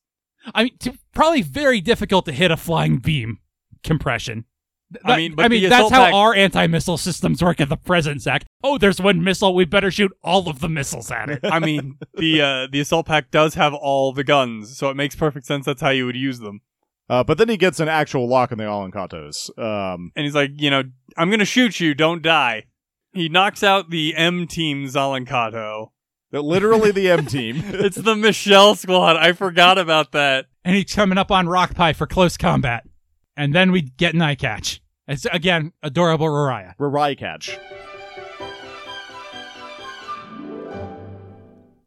I 0.55 0.65
mean, 0.65 0.77
t- 0.79 0.99
probably 1.15 1.43
very 1.43 1.81
difficult 1.81 2.25
to 2.27 2.33
hit 2.33 2.51
a 2.51 2.57
flying 2.57 2.99
beam 2.99 3.39
compression. 3.85 4.45
Th- 4.93 5.03
I 5.05 5.17
mean, 5.17 5.35
but 5.35 5.45
I 5.47 5.49
mean, 5.49 5.69
that's 5.71 5.91
how 5.91 6.05
pack- 6.05 6.15
our 6.15 6.35
anti-missile 6.35 6.99
systems 6.99 7.43
work 7.43 7.61
at 7.61 7.69
the 7.69 7.77
present, 7.77 8.21
Zach. 8.23 8.45
Oh, 8.63 8.77
there's 8.79 9.01
one 9.01 9.23
missile. 9.25 9.55
We 9.55 9.65
better 9.65 9.91
shoot 9.91 10.13
all 10.23 10.49
of 10.49 10.61
the 10.61 10.69
missiles 10.69 11.11
at 11.11 11.31
it. 11.31 11.41
I 11.45 11.59
mean, 11.61 11.99
the 12.15 12.41
uh, 12.43 12.67
the 12.71 12.81
assault 12.81 13.07
pack 13.07 13.31
does 13.31 13.55
have 13.55 13.73
all 13.73 14.13
the 14.13 14.25
guns, 14.25 14.77
so 14.77 14.91
it 14.91 14.97
makes 14.97 15.15
perfect 15.15 15.47
sense. 15.47 15.65
That's 15.67 15.81
how 15.81 15.91
you 15.91 16.05
would 16.07 16.17
use 16.17 16.41
them. 16.41 16.61
Uh, 17.09 17.25
but 17.25 17.37
then 17.39 17.49
he 17.49 17.57
gets 17.57 17.81
an 17.81 17.89
actual 17.89 18.27
lock 18.29 18.53
on 18.53 18.59
the 18.59 18.65
Alancatos. 18.65 19.51
Um, 19.59 20.13
And 20.17 20.25
he's 20.25 20.35
like, 20.35 20.51
you 20.57 20.71
know, 20.71 20.83
I'm 21.17 21.31
gonna 21.31 21.45
shoot 21.45 21.81
you. 21.81 21.95
Don't 21.95 22.23
die. 22.23 22.65
He 23.15 23.29
knocks 23.29 23.63
out 23.63 23.91
the 23.91 24.15
M 24.17 24.47
team 24.47 24.87
Zalankato. 24.87 25.89
Literally 26.33 26.91
the 26.93 27.11
M 27.11 27.27
team. 27.27 27.63
It's 27.83 27.97
the 27.97 28.17
Michelle 28.17 28.75
squad. 28.75 29.17
I 29.17 29.33
forgot 29.33 29.77
about 29.79 30.13
that. 30.13 30.47
and 30.65 30.75
he's 30.75 30.95
coming 30.95 31.19
up 31.19 31.31
on 31.31 31.47
Rockpie 31.47 31.95
for 31.95 32.07
close 32.07 32.37
combat. 32.37 32.85
And 33.37 33.55
then 33.55 33.71
we 33.73 33.83
get 33.83 34.15
an 34.15 34.23
eye 34.23 34.35
catch. 34.35 34.81
It's 35.09 35.27
again 35.27 35.73
adorable 35.83 36.27
Rariah. 36.27 36.75
Rarai 36.79 37.19
catch. 37.19 37.59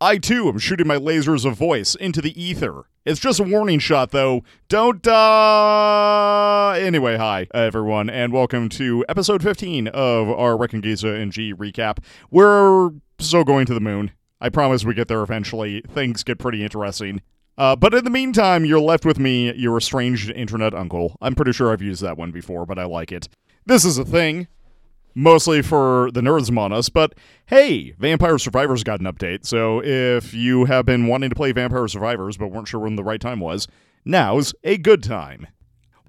I 0.02 0.18
too 0.18 0.50
am 0.50 0.60
shooting 0.60 0.86
my 0.88 0.98
lasers 0.98 1.46
of 1.46 1.56
voice 1.58 1.96
into 1.96 2.22
the 2.22 2.40
ether. 2.40 2.84
It's 3.06 3.20
just 3.20 3.40
a 3.40 3.44
warning 3.44 3.80
shot, 3.80 4.12
though. 4.12 4.44
Don't 4.68 5.02
die. 5.02 6.80
Anyway, 6.82 7.18
hi 7.18 7.48
everyone, 7.54 8.10
and 8.10 8.34
welcome 8.34 8.68
to 8.70 9.06
episode 9.08 9.42
15 9.42 9.88
of 9.88 10.30
our 10.30 10.58
Reckon 10.58 10.82
Giza 10.82 11.10
and 11.10 11.32
G 11.32 11.54
recap. 11.54 12.00
We're 12.30 12.92
so 13.20 13.44
going 13.44 13.66
to 13.68 13.74
the 13.74 13.80
moon. 13.80 14.12
I 14.46 14.50
promise 14.50 14.86
we 14.86 14.94
get 14.94 15.08
there 15.08 15.24
eventually. 15.24 15.82
Things 15.90 16.22
get 16.24 16.38
pretty 16.38 16.64
interesting. 16.64 17.24
Uh, 17.58 17.76
but 17.76 17.96
in 17.96 18.04
the 18.04 18.12
meantime, 18.12 18.64
you're 18.64 18.80
left 18.80 19.04
with 19.04 19.18
me, 19.18 19.52
your 19.56 19.76
estranged 19.76 20.30
internet 20.30 20.76
uncle. 20.76 21.18
I'm 21.20 21.34
pretty 21.34 21.52
sure 21.52 21.74
I've 21.74 21.82
used 21.82 22.04
that 22.04 22.16
one 22.16 22.30
before, 22.30 22.68
but 22.68 22.78
I 22.78 22.86
like 22.86 23.12
it. 23.12 23.28
This 23.66 23.84
is 23.84 23.98
a 23.98 24.06
thing 24.06 24.48
mostly 25.16 25.64
for 25.64 26.12
the 26.12 26.22
nerds 26.22 26.48
among 26.48 26.74
us, 26.74 26.90
but 26.90 27.16
hey, 27.48 27.94
Vampire 27.98 28.38
Survivors 28.38 28.84
got 28.84 29.00
an 29.00 29.08
update, 29.08 29.48
so 29.48 29.82
if 29.84 30.32
you 30.32 30.66
have 30.66 30.86
been 30.86 31.08
wanting 31.08 31.32
to 31.32 31.36
play 31.36 31.52
Vampire 31.52 31.88
Survivors 31.88 32.38
but 32.38 32.52
weren't 32.52 32.68
sure 32.68 32.82
when 32.82 32.98
the 32.98 33.04
right 33.04 33.22
time 33.22 33.40
was, 33.40 33.68
now's 34.04 34.54
a 34.64 34.78
good 34.78 35.02
time. 35.02 35.48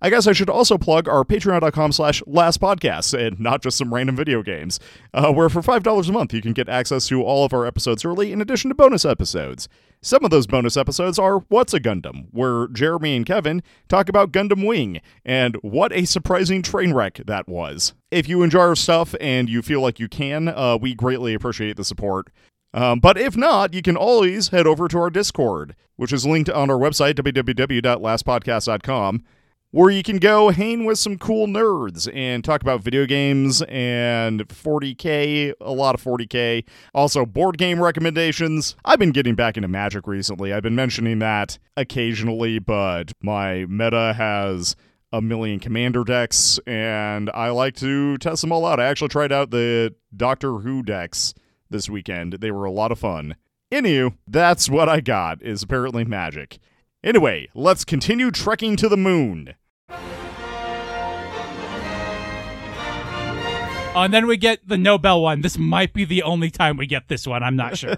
I 0.03 0.11
guess 0.11 0.27
I 0.27 0.33
should 0.33 0.51
also 0.51 0.77
plug 0.77 1.09
our 1.09 1.25
patreon.com 1.25 1.93
slash 1.93 2.23
last 2.27 2.61
podcasts 2.61 3.19
and 3.19 3.41
not 3.41 3.63
just 3.63 3.79
some 3.79 3.95
random 3.95 4.15
video 4.15 4.43
games, 4.43 4.79
uh, 5.15 5.33
where 5.33 5.49
for 5.49 5.63
$5 5.63 6.09
a 6.09 6.13
month 6.13 6.35
you 6.35 6.43
can 6.43 6.53
get 6.53 6.69
access 6.69 7.09
to 7.09 7.23
all 7.23 7.45
of 7.45 7.55
our 7.55 7.67
episodes 7.67 8.05
early 8.05 8.31
in 8.31 8.43
addition 8.43 8.69
to 8.69 8.75
bonus 8.75 9.07
episodes. 9.07 9.69
Some 10.03 10.23
of 10.25 10.31
those 10.31 10.47
bonus 10.47 10.77
episodes 10.77 11.19
are 11.19 11.39
What's 11.49 11.73
a 11.73 11.81
Gundam, 11.81 12.27
where 12.31 12.69
Jeremy 12.69 13.17
and 13.17 13.25
Kevin 13.25 13.63
talk 13.89 14.11
about 14.11 14.33
Gundam 14.33 14.67
Wing, 14.67 15.01
and 15.25 15.57
what 15.63 15.93
a 15.93 16.05
surprising 16.05 16.61
train 16.61 16.93
wreck 16.93 17.23
that 17.27 17.49
was. 17.49 17.95
If 18.11 18.29
you 18.29 18.43
enjoy 18.43 18.61
our 18.61 18.77
stuff 18.77 19.15
and 19.21 19.49
you 19.49 19.63
feel 19.63 19.81
like 19.81 19.99
you 19.99 20.09
can, 20.09 20.49
uh, 20.49 20.77
we 20.81 20.95
greatly 20.95 21.33
appreciate 21.33 21.79
the 21.79 21.85
support. 21.85 22.29
Um, 22.75 23.01
but 23.01 23.17
if 23.17 23.35
not, 23.37 23.73
you 23.73 23.81
can 23.81 23.97
always 23.97 24.49
head 24.49 24.67
over 24.67 24.89
to 24.89 24.99
our 24.99 25.09
Discord, 25.09 25.75
which 25.97 26.13
is 26.13 26.27
linked 26.27 26.51
on 26.51 26.69
our 26.71 26.77
website, 26.77 27.15
www.lastpodcast.com 27.15 29.25
where 29.71 29.91
you 29.91 30.03
can 30.03 30.19
go 30.19 30.51
hang 30.51 30.85
with 30.85 30.99
some 30.99 31.19
cool 31.19 31.47
nerds 31.47 32.09
and 32.15 32.45
talk 32.45 32.63
about 32.63 32.83
video 32.83 33.05
games 33.05 33.63
and 33.63 34.49
40k, 34.49 35.53
a 35.61 35.73
lot 35.73 35.95
of 35.95 36.03
40k. 36.03 36.65
Also, 36.95 37.27
board 37.27 37.59
game 37.59 37.83
recommendations. 37.83 38.77
I've 38.85 38.99
been 38.99 39.11
getting 39.11 39.35
back 39.35 39.57
into 39.57 39.69
Magic 39.69 40.07
recently. 40.07 40.53
I've 40.53 40.63
been 40.63 40.77
mentioning 40.77 41.19
that 41.19 41.59
occasionally, 41.77 42.59
but 42.59 43.13
my 43.21 43.67
meta 43.67 44.15
has 44.17 44.77
a 45.13 45.21
million 45.21 45.61
commander 45.61 46.05
decks, 46.05 46.59
and 46.67 47.31
I 47.31 47.51
like 47.51 47.75
to 47.77 48.19
test 48.19 48.43
them 48.43 48.53
all 48.53 48.67
out. 48.67 48.81
I 48.81 48.87
actually 48.87 49.09
tried 49.09 49.33
out 49.33 49.51
the 49.51 49.95
Doctor 50.17 50.59
Who 50.59 50.83
decks 50.83 51.35
this 51.71 51.89
weekend. 51.89 52.35
They 52.35 52.51
were 52.51 52.65
a 52.65 52.71
lot 52.71 52.93
of 52.93 52.99
fun. 52.99 53.37
Anywho, 53.73 54.17
that's 54.27 54.71
what 54.71 54.89
I 54.89 55.01
got, 55.01 55.43
is 55.43 55.63
apparently 55.63 56.05
magic. 56.05 56.59
Anyway, 57.07 57.49
let's 57.55 57.85
continue 57.85 58.33
trekking 58.33 58.75
to 58.75 58.89
the 58.89 58.97
moon. 58.97 59.55
Oh, 63.95 64.03
and 64.03 64.13
then 64.13 64.27
we 64.27 64.37
get 64.37 64.67
the 64.67 64.77
Nobel 64.77 65.23
one. 65.23 65.41
This 65.41 65.57
might 65.57 65.95
be 65.95 66.05
the 66.05 66.25
only 66.25 66.51
time 66.51 66.77
we 66.77 66.87
get 66.87 67.07
this 67.07 67.25
one. 67.25 67.45
I'm 67.45 67.55
not 67.55 67.79
sure. 67.79 67.97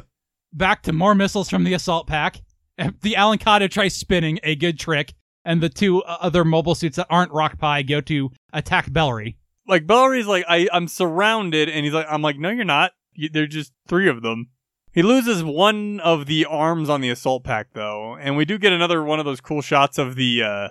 Back 0.54 0.82
to 0.84 0.94
more 0.94 1.14
missiles 1.14 1.50
from 1.50 1.64
the 1.64 1.74
assault 1.74 2.06
pack. 2.06 2.40
The 2.78 3.12
Aluncard 3.12 3.70
tries 3.70 3.94
spinning, 3.94 4.40
a 4.42 4.56
good 4.56 4.78
trick, 4.78 5.12
and 5.44 5.62
the 5.62 5.68
two 5.68 6.02
uh, 6.02 6.16
other 6.22 6.42
mobile 6.42 6.74
suits 6.74 6.96
that 6.96 7.08
aren't 7.10 7.32
Rockpie 7.32 7.86
go 7.86 8.00
to 8.00 8.30
attack 8.54 8.88
Bellary. 8.88 9.36
Like 9.68 9.86
Bellry's 9.86 10.26
like, 10.26 10.46
I, 10.48 10.66
I'm 10.72 10.88
surrounded, 10.88 11.68
and 11.68 11.84
he's 11.84 11.94
like, 11.94 12.06
I'm 12.08 12.22
like, 12.22 12.38
no, 12.38 12.48
you're 12.48 12.64
not. 12.64 12.92
You, 13.12 13.28
there's 13.28 13.50
just 13.50 13.72
three 13.86 14.08
of 14.08 14.22
them. 14.22 14.48
He 14.96 15.02
loses 15.02 15.44
one 15.44 16.00
of 16.00 16.24
the 16.24 16.46
arms 16.46 16.88
on 16.88 17.02
the 17.02 17.10
assault 17.10 17.44
pack 17.44 17.74
though, 17.74 18.16
and 18.18 18.34
we 18.34 18.46
do 18.46 18.56
get 18.56 18.72
another 18.72 19.02
one 19.02 19.18
of 19.18 19.26
those 19.26 19.42
cool 19.42 19.60
shots 19.60 19.98
of 19.98 20.16
the, 20.16 20.42
uh, 20.42 20.68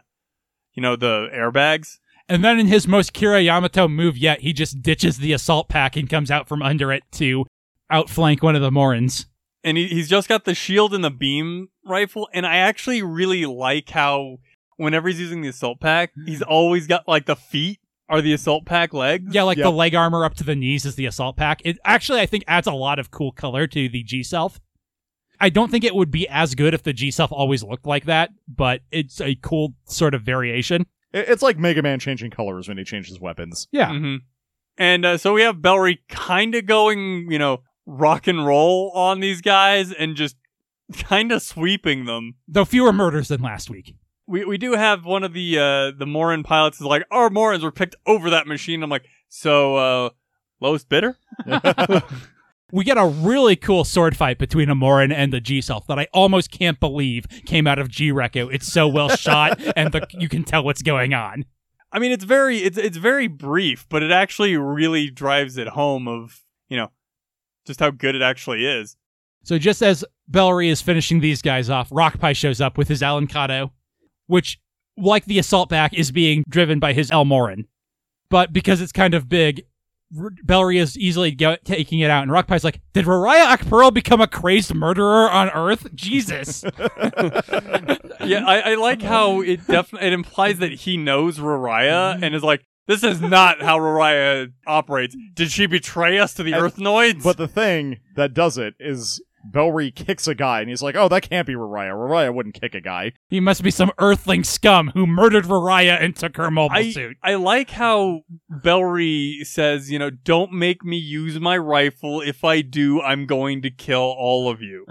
you 0.74 0.82
know, 0.82 0.96
the 0.96 1.30
airbags. 1.32 2.00
And 2.28 2.44
then 2.44 2.58
in 2.58 2.66
his 2.66 2.88
most 2.88 3.14
Kira 3.14 3.46
Yamato 3.46 3.88
move 3.88 4.18
yet, 4.18 4.40
he 4.40 4.52
just 4.52 4.82
ditches 4.82 5.20
the 5.20 5.32
assault 5.32 5.70
pack 5.70 5.96
and 5.96 6.10
comes 6.10 6.32
out 6.32 6.48
from 6.48 6.64
under 6.64 6.92
it 6.92 7.04
to 7.12 7.46
outflank 7.92 8.42
one 8.42 8.56
of 8.56 8.64
the 8.64 8.72
Morans. 8.72 9.28
And 9.64 9.78
he, 9.78 9.90
he's 9.90 10.10
just 10.10 10.28
got 10.28 10.46
the 10.46 10.56
shield 10.56 10.96
and 10.96 11.04
the 11.04 11.12
beam 11.12 11.70
rifle, 11.86 12.28
and 12.34 12.48
I 12.48 12.56
actually 12.56 13.04
really 13.04 13.46
like 13.46 13.92
how 13.92 14.38
whenever 14.78 15.08
he's 15.08 15.20
using 15.20 15.44
the 15.44 15.50
assault 15.50 15.80
pack, 15.80 16.14
he's 16.26 16.42
always 16.42 16.88
got 16.88 17.08
like 17.08 17.28
the 17.28 17.36
feet 17.36 17.80
are 18.10 18.22
the 18.22 18.34
assault 18.34 18.66
pack 18.66 18.94
legs. 18.94 19.34
Yeah, 19.34 19.44
like 19.44 19.58
Yep. 19.58 19.64
the 19.66 19.72
leg 19.72 19.96
armor 19.96 20.24
up 20.26 20.36
to 20.36 20.44
the 20.44 20.56
knees 20.56 20.86
is 20.86 20.96
the 20.96 21.06
assault 21.08 21.38
pack. 21.38 21.62
It 21.66 21.78
actually, 21.86 22.20
I 22.22 22.26
think, 22.26 22.44
adds 22.48 22.68
a 22.68 22.74
lot 22.74 23.00
of 23.00 23.10
cool 23.12 23.32
color 23.32 23.66
to 23.68 23.90
the 23.90 24.04
G 24.04 24.22
Self. 24.24 24.60
I 25.40 25.50
don't 25.50 25.70
think 25.70 25.84
it 25.84 25.96
would 25.96 26.12
be 26.12 26.28
as 26.30 26.56
good 26.56 26.74
if 26.74 26.84
the 26.84 26.94
G 26.94 27.12
Self 27.12 27.32
always 27.32 27.64
looked 27.64 27.86
like 27.88 28.06
that, 28.06 28.30
but 28.48 28.82
it's 28.92 29.20
a 29.20 29.36
cool 29.36 29.74
sort 29.86 30.14
of 30.14 30.22
variation. 30.22 30.86
It's 31.14 31.42
like 31.42 31.58
Mega 31.58 31.82
Man 31.82 32.00
changing 32.00 32.32
colors 32.32 32.68
when 32.68 32.78
he 32.78 32.84
changes 32.84 33.20
weapons. 33.20 33.68
Yeah. 33.72 33.90
hmm 33.90 34.16
And 34.78 35.06
uh, 35.06 35.18
so 35.18 35.34
we 35.34 35.42
have 35.42 35.58
Bellry 35.58 35.98
kind 36.10 36.54
of 36.56 36.66
going, 36.66 37.32
you 37.32 37.40
know, 37.40 37.64
rock 37.86 38.28
and 38.28 38.46
roll 38.46 38.92
on 38.94 39.20
these 39.20 39.42
guys 39.42 39.92
and 39.94 40.16
just 40.16 40.36
kind 40.94 41.32
of 41.32 41.42
sweeping 41.42 42.06
them. 42.06 42.36
Though 42.48 42.66
fewer 42.66 42.94
murders 42.94 43.30
than 43.30 43.42
last 43.42 43.70
week. 43.70 43.96
We 44.28 44.46
we 44.46 44.58
do 44.58 44.74
have 44.74 45.06
one 45.06 45.24
of 45.24 45.34
the 45.34 45.60
uh 45.60 45.92
the 45.98 46.06
Morin 46.06 46.44
pilots 46.44 46.78
is 46.78 46.86
like, 46.86 47.04
our 47.12 47.30
Morins 47.30 47.64
were 47.64 47.72
picked 47.72 47.96
over 48.06 48.30
that 48.32 48.48
machine. 48.48 48.84
I'm 48.84 48.90
like, 48.90 49.06
so 49.30 49.76
uh 49.76 50.10
lowest 50.60 50.90
bidder? 50.90 51.18
We 52.72 52.84
get 52.84 52.98
a 52.98 53.06
really 53.06 53.56
cool 53.56 53.84
sword 53.84 54.18
fight 54.18 54.40
between 54.40 54.70
a 54.70 54.76
Morin 54.76 55.12
and 55.12 55.32
the 55.32 55.40
G 55.40 55.62
Self 55.62 55.86
that 55.88 56.00
I 56.00 56.08
almost 56.14 56.52
can't 56.52 56.80
believe 56.80 57.26
came 57.46 57.68
out 57.68 57.78
of 57.78 57.90
G 57.90 58.12
Reco. 58.12 58.54
It's 58.54 58.66
so 58.66 58.88
well 58.88 59.10
shot, 59.10 59.62
and 59.78 59.92
the, 59.92 60.06
you 60.10 60.28
can 60.28 60.44
tell 60.44 60.64
what's 60.64 60.82
going 60.82 61.14
on. 61.14 61.46
I 61.92 62.00
mean, 62.00 62.12
it's 62.12 62.24
very 62.24 62.58
it's 62.58 62.78
it's 62.78 62.98
very 62.98 63.28
brief, 63.28 63.86
but 63.88 64.02
it 64.02 64.12
actually 64.12 64.58
really 64.58 65.10
drives 65.12 65.58
it 65.58 65.70
home 65.70 66.08
of 66.08 66.42
you 66.68 66.76
know 66.76 66.92
just 67.68 67.80
how 67.80 67.92
good 67.92 68.16
it 68.16 68.22
actually 68.24 68.66
is. 68.66 68.98
So 69.44 69.60
just 69.60 69.84
as 69.84 70.04
Bellry 70.30 70.70
is 70.70 70.82
finishing 70.82 71.20
these 71.20 71.44
guys 71.44 71.70
off, 71.70 71.90
Rockpie 71.92 72.36
shows 72.36 72.60
up 72.60 72.80
with 72.80 72.88
his 72.88 73.02
Alancado, 73.02 73.70
which, 74.28 74.60
like 74.98 75.26
the 75.26 75.40
assault 75.40 75.70
back, 75.70 75.94
is 75.94 76.12
being 76.12 76.44
driven 76.48 76.80
by 76.80 76.94
his 76.94 77.10
Elmorin. 77.12 77.66
But 78.30 78.54
because 78.54 78.82
it's 78.82 78.92
kind 78.92 79.14
of 79.14 79.30
big, 79.30 79.64
R- 80.18 80.32
Bellry 80.46 80.80
is 80.80 80.98
easily 80.98 81.32
go- 81.32 81.58
taking 81.64 82.00
it 82.00 82.10
out, 82.10 82.24
and 82.24 82.32
Rockpie's 82.32 82.64
like, 82.64 82.82
"Did 82.94 83.06
Rariah 83.06 83.58
Akpearl 83.58 83.94
become 83.94 84.22
a 84.22 84.28
crazed 84.28 84.74
murderer 84.74 85.30
on 85.30 85.50
Earth? 85.50 85.94
Jesus!" 85.94 86.64
Yeah, 88.26 88.46
I, 88.46 88.72
I 88.72 88.76
like 88.76 89.02
how 89.02 89.42
it 89.42 89.68
definitely 89.68 90.08
it 90.08 90.14
implies 90.14 90.60
that 90.60 90.72
he 90.72 90.98
knows 90.98 91.38
Rariah 91.38 92.16
mm-hmm. 92.16 92.24
and 92.24 92.36
is 92.36 92.44
like, 92.44 92.64
this 92.88 93.04
is 93.04 93.22
not 93.22 93.62
how 93.62 93.78
Rariah 93.80 94.52
operates. 94.68 95.16
Did 95.34 95.52
she 95.52 95.66
betray 95.66 96.20
us 96.20 96.34
to 96.36 96.44
the 96.44 96.54
And- 96.54 96.62
Earthnoids? 96.64 97.24
But 97.24 97.38
the 97.38 97.48
thing 97.48 98.00
that 98.16 98.34
does 98.34 98.58
it 98.58 98.76
is 98.80 99.22
Bellry 99.52 99.94
kicks 99.94 100.28
a 100.28 100.36
guy, 100.36 100.62
and 100.62 100.70
he's 100.70 100.82
like, 100.82 100.96
"Oh, 100.96 101.08
that 101.10 101.30
can't 101.30 101.48
be 101.48 101.54
Rariah. 101.54 101.94
Rariah 101.94 102.34
wouldn't 102.34 102.60
kick 102.60 102.74
a 102.76 102.82
guy." 102.82 103.14
he 103.28 103.40
must 103.40 103.64
be 103.64 103.72
some 103.72 103.92
Earthling 103.98 104.44
scum 104.44 104.92
who 104.94 105.06
murdered 105.06 105.46
Rariah 105.46 106.02
and 106.02 106.16
took 106.16 106.38
her 106.38 106.50
mobile 106.50 106.78
I, 106.78 106.92
suit. 106.92 107.18
I 107.22 107.36
like 107.36 107.72
how 107.72 108.22
Bellry 108.50 109.46
says, 109.46 109.92
you 109.92 110.00
know, 110.00 110.10
don't 110.10 110.54
make 110.54 110.84
me 110.84 110.98
use 110.98 111.40
my 111.40 111.58
rifle. 111.58 112.22
If 112.22 112.44
I 112.44 112.62
do, 112.62 113.02
I'm 113.02 113.26
going 113.26 113.62
to 113.64 113.70
kill 113.70 114.16
all 114.18 114.50
of 114.50 114.62
you. 114.62 114.86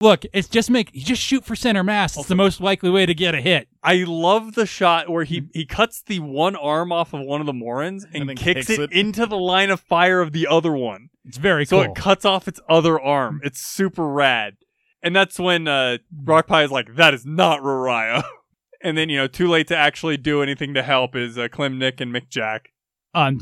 Look, 0.00 0.24
it's 0.34 0.48
just 0.48 0.68
make 0.70 0.90
you 0.92 1.02
just 1.02 1.22
shoot 1.22 1.44
for 1.44 1.56
center 1.56 1.82
mass. 1.82 2.18
It's 2.18 2.28
the 2.28 2.34
most 2.34 2.60
likely 2.60 2.90
way 2.90 3.06
to 3.06 3.14
get 3.14 3.34
a 3.34 3.40
hit. 3.40 3.68
I 3.82 4.04
love 4.06 4.54
the 4.54 4.66
shot 4.66 5.08
where 5.08 5.24
he, 5.24 5.44
he 5.54 5.64
cuts 5.64 6.02
the 6.02 6.20
one 6.20 6.54
arm 6.54 6.92
off 6.92 7.14
of 7.14 7.22
one 7.22 7.40
of 7.40 7.46
the 7.46 7.54
Morons 7.54 8.04
and, 8.04 8.16
And 8.16 8.28
then 8.28 8.36
kicks, 8.36 8.66
kicks 8.66 8.78
it, 8.78 8.80
it. 8.80 8.92
into 8.92 9.24
the 9.24 9.38
line 9.38 9.70
of 9.70 9.80
fire 9.80 10.20
of 10.20 10.32
the 10.32 10.46
other 10.48 10.72
one. 10.72 11.08
It's 11.24 11.38
very 11.38 11.64
So 11.64 11.82
cool. 11.82 11.92
it 11.92 11.94
cuts 11.96 12.26
off 12.26 12.46
its 12.46 12.60
other 12.68 13.00
arm. 13.00 13.40
It's 13.42 13.58
super 13.60 14.06
rad. 14.06 14.56
And 15.02 15.16
that's 15.16 15.38
when 15.38 15.66
uh, 15.66 15.98
Rockpie 16.24 16.64
is 16.66 16.70
like, 16.70 16.96
that 16.96 17.14
is 17.14 17.24
not 17.24 17.60
Rariah. 17.62 18.22
and 18.82 18.98
then, 18.98 19.08
you 19.08 19.16
know, 19.16 19.26
too 19.28 19.48
late 19.48 19.68
to 19.68 19.76
actually 19.76 20.18
do 20.18 20.42
anything 20.42 20.74
to 20.74 20.82
help 20.82 21.16
is 21.16 21.38
uh, 21.38 21.48
Klim 21.50 21.78
Nick 21.78 22.02
and 22.02 22.12
Mick 22.14 22.28
Jack. 22.28 22.68
um, 23.14 23.40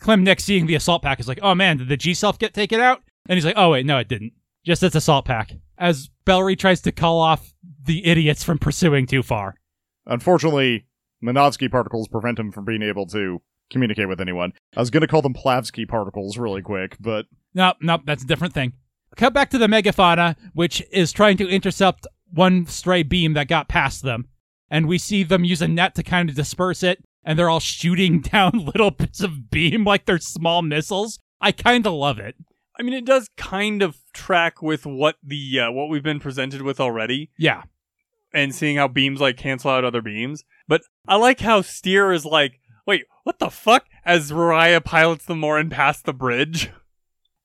Klim 0.00 0.22
Nick 0.22 0.40
seeing 0.40 0.66
the 0.66 0.74
assault 0.74 1.02
pack 1.02 1.18
is 1.18 1.28
like, 1.28 1.38
oh 1.40 1.54
man, 1.54 1.78
did 1.78 1.88
the 1.88 1.96
G 1.96 2.12
self 2.12 2.38
get 2.38 2.52
taken 2.52 2.78
out? 2.80 3.00
And 3.26 3.36
he's 3.38 3.44
like, 3.46 3.56
oh 3.56 3.70
wait, 3.70 3.86
no, 3.86 3.96
it 3.98 4.08
didn't. 4.08 4.32
Just 4.64 4.82
its 4.82 4.94
assault 4.94 5.24
pack. 5.24 5.52
As 5.78 6.10
Bellry 6.26 6.58
tries 6.58 6.80
to 6.82 6.92
call 6.92 7.20
off 7.20 7.54
the 7.84 8.06
idiots 8.06 8.42
from 8.42 8.58
pursuing 8.58 9.06
too 9.06 9.22
far. 9.22 9.56
Unfortunately, 10.06 10.86
Minovsky 11.22 11.70
particles 11.70 12.08
prevent 12.08 12.38
him 12.38 12.50
from 12.52 12.64
being 12.64 12.82
able 12.82 13.06
to 13.06 13.40
communicate 13.70 14.08
with 14.08 14.20
anyone. 14.20 14.52
I 14.76 14.80
was 14.80 14.90
going 14.90 15.00
to 15.02 15.06
call 15.06 15.22
them 15.22 15.34
Plavsky 15.34 15.88
particles 15.88 16.38
really 16.38 16.62
quick, 16.62 16.96
but 17.00 17.26
Nope, 17.54 17.76
nope, 17.80 18.02
that's 18.04 18.24
a 18.24 18.26
different 18.26 18.52
thing. 18.52 18.72
Cut 19.16 19.32
back 19.32 19.50
to 19.50 19.58
the 19.58 19.68
Megafauna, 19.68 20.36
which 20.54 20.82
is 20.90 21.12
trying 21.12 21.36
to 21.36 21.48
intercept 21.48 22.06
one 22.32 22.66
stray 22.66 23.04
beam 23.04 23.34
that 23.34 23.48
got 23.48 23.68
past 23.68 24.02
them. 24.02 24.26
And 24.68 24.86
we 24.88 24.98
see 24.98 25.22
them 25.22 25.44
use 25.44 25.62
a 25.62 25.68
net 25.68 25.94
to 25.94 26.02
kind 26.02 26.28
of 26.28 26.34
disperse 26.34 26.82
it, 26.82 27.04
and 27.24 27.38
they're 27.38 27.50
all 27.50 27.60
shooting 27.60 28.20
down 28.32 28.52
little 28.74 28.90
bits 28.90 29.20
of 29.20 29.50
beam 29.50 29.84
like 29.84 30.04
they're 30.04 30.18
small 30.18 30.62
missiles. 30.62 31.18
I 31.40 31.52
kind 31.52 31.86
of 31.86 31.92
love 31.92 32.18
it. 32.18 32.34
I 32.78 32.82
mean, 32.82 32.94
it 32.94 33.04
does 33.04 33.28
kind 33.36 33.82
of 33.82 33.96
track 34.14 34.62
with 34.62 34.86
what 34.86 35.16
the 35.22 35.60
uh, 35.60 35.70
what 35.72 35.88
we've 35.88 36.02
been 36.02 36.20
presented 36.20 36.62
with 36.62 36.80
already, 36.80 37.30
Yeah. 37.38 37.62
and 38.32 38.54
seeing 38.54 38.76
how 38.76 38.88
beams 38.88 39.20
like 39.20 39.36
cancel 39.36 39.70
out 39.70 39.84
other 39.84 40.00
beams. 40.02 40.44
But 40.66 40.82
I 41.06 41.16
like 41.16 41.40
how 41.40 41.60
Steer 41.60 42.12
is 42.12 42.24
like, 42.24 42.60
wait, 42.86 43.04
what 43.24 43.38
the 43.38 43.50
fuck? 43.50 43.84
As 44.04 44.32
Raya 44.32 44.82
pilots 44.84 45.24
the 45.26 45.34
Morin 45.34 45.68
past 45.70 46.04
the 46.04 46.12
bridge. 46.14 46.70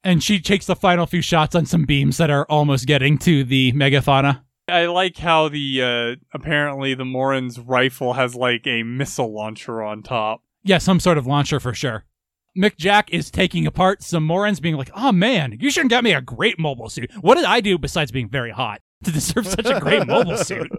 And 0.03 0.23
she 0.23 0.39
takes 0.39 0.65
the 0.65 0.75
final 0.77 1.05
few 1.05 1.21
shots 1.21 1.55
on 1.55 1.65
some 1.65 1.83
beams 1.83 2.15
that 2.17 2.29
are 2.29 2.45
almost 2.45 2.87
getting 2.87 3.17
to 3.19 3.43
the 3.43 3.73
megafauna. 3.73 4.43
I 4.69 4.85
like 4.85 5.17
how 5.17 5.49
the 5.49 5.81
uh, 5.81 6.15
apparently 6.33 6.93
the 6.93 7.03
Morin's 7.05 7.59
rifle 7.59 8.13
has 8.13 8.35
like 8.35 8.65
a 8.67 8.83
missile 8.83 9.33
launcher 9.33 9.81
on 9.83 10.03
top. 10.03 10.41
Yeah, 10.63 10.77
some 10.77 10.99
sort 10.99 11.17
of 11.17 11.25
launcher 11.27 11.59
for 11.59 11.73
sure. 11.73 12.05
Mick 12.57 12.77
Jack 12.77 13.11
is 13.11 13.31
taking 13.31 13.65
apart 13.67 14.03
some 14.03 14.23
Morans, 14.23 14.59
being 14.59 14.75
like, 14.75 14.91
oh 14.95 15.11
man, 15.11 15.57
you 15.59 15.69
shouldn't 15.69 15.91
get 15.91 16.03
me 16.03 16.13
a 16.13 16.21
great 16.21 16.59
mobile 16.59 16.89
suit. 16.89 17.11
What 17.21 17.35
did 17.35 17.45
I 17.45 17.61
do 17.61 17.77
besides 17.77 18.11
being 18.11 18.29
very 18.29 18.51
hot 18.51 18.81
to 19.03 19.11
deserve 19.11 19.47
such 19.47 19.65
a 19.65 19.79
great 19.79 20.07
mobile 20.07 20.37
suit? 20.37 20.71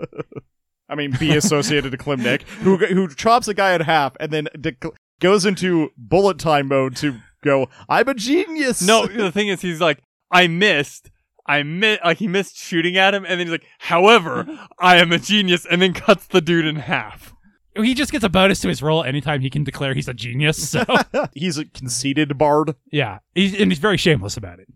I 0.88 0.96
mean, 0.96 1.12
be 1.18 1.36
associated 1.36 1.92
to 1.92 1.96
Klim 1.96 2.22
Nick, 2.22 2.42
who 2.42 2.76
who 2.76 3.08
chops 3.08 3.46
a 3.46 3.54
guy 3.54 3.74
in 3.74 3.80
half 3.82 4.16
and 4.18 4.32
then 4.32 4.48
dec- 4.56 4.90
goes 5.20 5.46
into 5.46 5.90
bullet 5.96 6.38
time 6.38 6.68
mode 6.68 6.96
to 6.96 7.16
go. 7.44 7.68
I'm 7.88 8.08
a 8.08 8.14
genius. 8.14 8.82
No, 8.82 9.06
the 9.06 9.30
thing 9.30 9.48
is, 9.48 9.62
he's 9.62 9.80
like, 9.80 10.02
I 10.32 10.48
missed. 10.48 11.10
I 11.46 11.62
missed. 11.62 12.04
Like 12.04 12.18
he 12.18 12.26
missed 12.26 12.56
shooting 12.56 12.96
at 12.96 13.14
him, 13.14 13.24
and 13.24 13.38
then 13.38 13.46
he's 13.46 13.52
like, 13.52 13.66
however, 13.78 14.46
I 14.80 14.96
am 14.98 15.12
a 15.12 15.18
genius, 15.18 15.64
and 15.64 15.80
then 15.80 15.92
cuts 15.94 16.26
the 16.26 16.40
dude 16.40 16.66
in 16.66 16.76
half. 16.76 17.34
He 17.76 17.94
just 17.94 18.10
gets 18.10 18.24
a 18.24 18.28
bonus 18.28 18.60
to 18.60 18.68
his 18.68 18.82
role 18.82 19.04
anytime 19.04 19.40
he 19.40 19.50
can 19.50 19.64
declare 19.64 19.94
he's 19.94 20.08
a 20.08 20.14
genius. 20.14 20.70
So, 20.70 20.84
he's 21.32 21.56
a 21.56 21.64
conceited 21.66 22.36
bard. 22.36 22.74
yeah, 22.90 23.18
he's, 23.34 23.58
and 23.58 23.70
he's 23.70 23.78
very 23.78 23.96
shameless 23.96 24.36
about 24.36 24.58
it. 24.58 24.68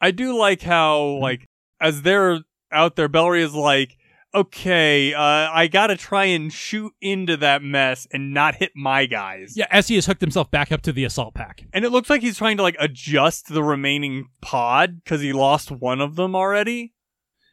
I 0.00 0.10
do 0.10 0.36
like 0.36 0.62
how, 0.62 1.00
like, 1.20 1.48
as 1.80 2.02
they're 2.02 2.40
out 2.72 2.96
there, 2.96 3.08
Bellry 3.08 3.40
is 3.40 3.54
like, 3.54 3.96
okay, 4.34 5.14
uh, 5.14 5.20
I 5.20 5.68
gotta 5.68 5.96
try 5.96 6.24
and 6.24 6.52
shoot 6.52 6.92
into 7.00 7.36
that 7.36 7.62
mess 7.62 8.06
and 8.12 8.34
not 8.34 8.56
hit 8.56 8.72
my 8.74 9.06
guys. 9.06 9.54
Yeah, 9.56 9.66
as 9.70 9.86
he 9.86 9.94
has 9.94 10.06
hooked 10.06 10.20
himself 10.20 10.50
back 10.50 10.72
up 10.72 10.82
to 10.82 10.92
the 10.92 11.04
assault 11.04 11.34
pack. 11.34 11.64
And 11.72 11.84
it 11.84 11.90
looks 11.90 12.10
like 12.10 12.20
he's 12.20 12.36
trying 12.36 12.56
to, 12.56 12.62
like, 12.64 12.76
adjust 12.80 13.46
the 13.54 13.62
remaining 13.62 14.28
pod 14.42 15.02
because 15.04 15.20
he 15.20 15.32
lost 15.32 15.70
one 15.70 16.00
of 16.00 16.16
them 16.16 16.34
already. 16.34 16.94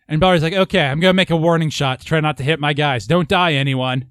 And 0.08 0.20
Balry's 0.20 0.42
like, 0.44 0.54
okay, 0.54 0.82
I'm 0.88 1.00
going 1.00 1.12
to 1.12 1.16
make 1.16 1.30
a 1.30 1.38
warning 1.38 1.70
shot 1.70 2.00
to 2.00 2.06
try 2.06 2.20
not 2.20 2.36
to 2.38 2.44
hit 2.44 2.60
my 2.60 2.74
guys. 2.74 3.06
Don't 3.06 3.30
die, 3.30 3.54
anyone. 3.54 4.08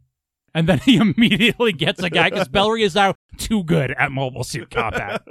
And 0.55 0.69
then 0.69 0.79
he 0.85 0.97
immediately 0.97 1.73
gets 1.73 2.03
a 2.03 2.11
guy 2.11 2.31
because 2.31 2.49
Bellry 2.51 2.83
is 2.83 2.95
now 2.95 3.15
too 3.37 3.63
good 3.65 3.93
at 3.93 4.13
mobile 4.13 4.45
suit 4.45 4.71
combat. 4.71 5.23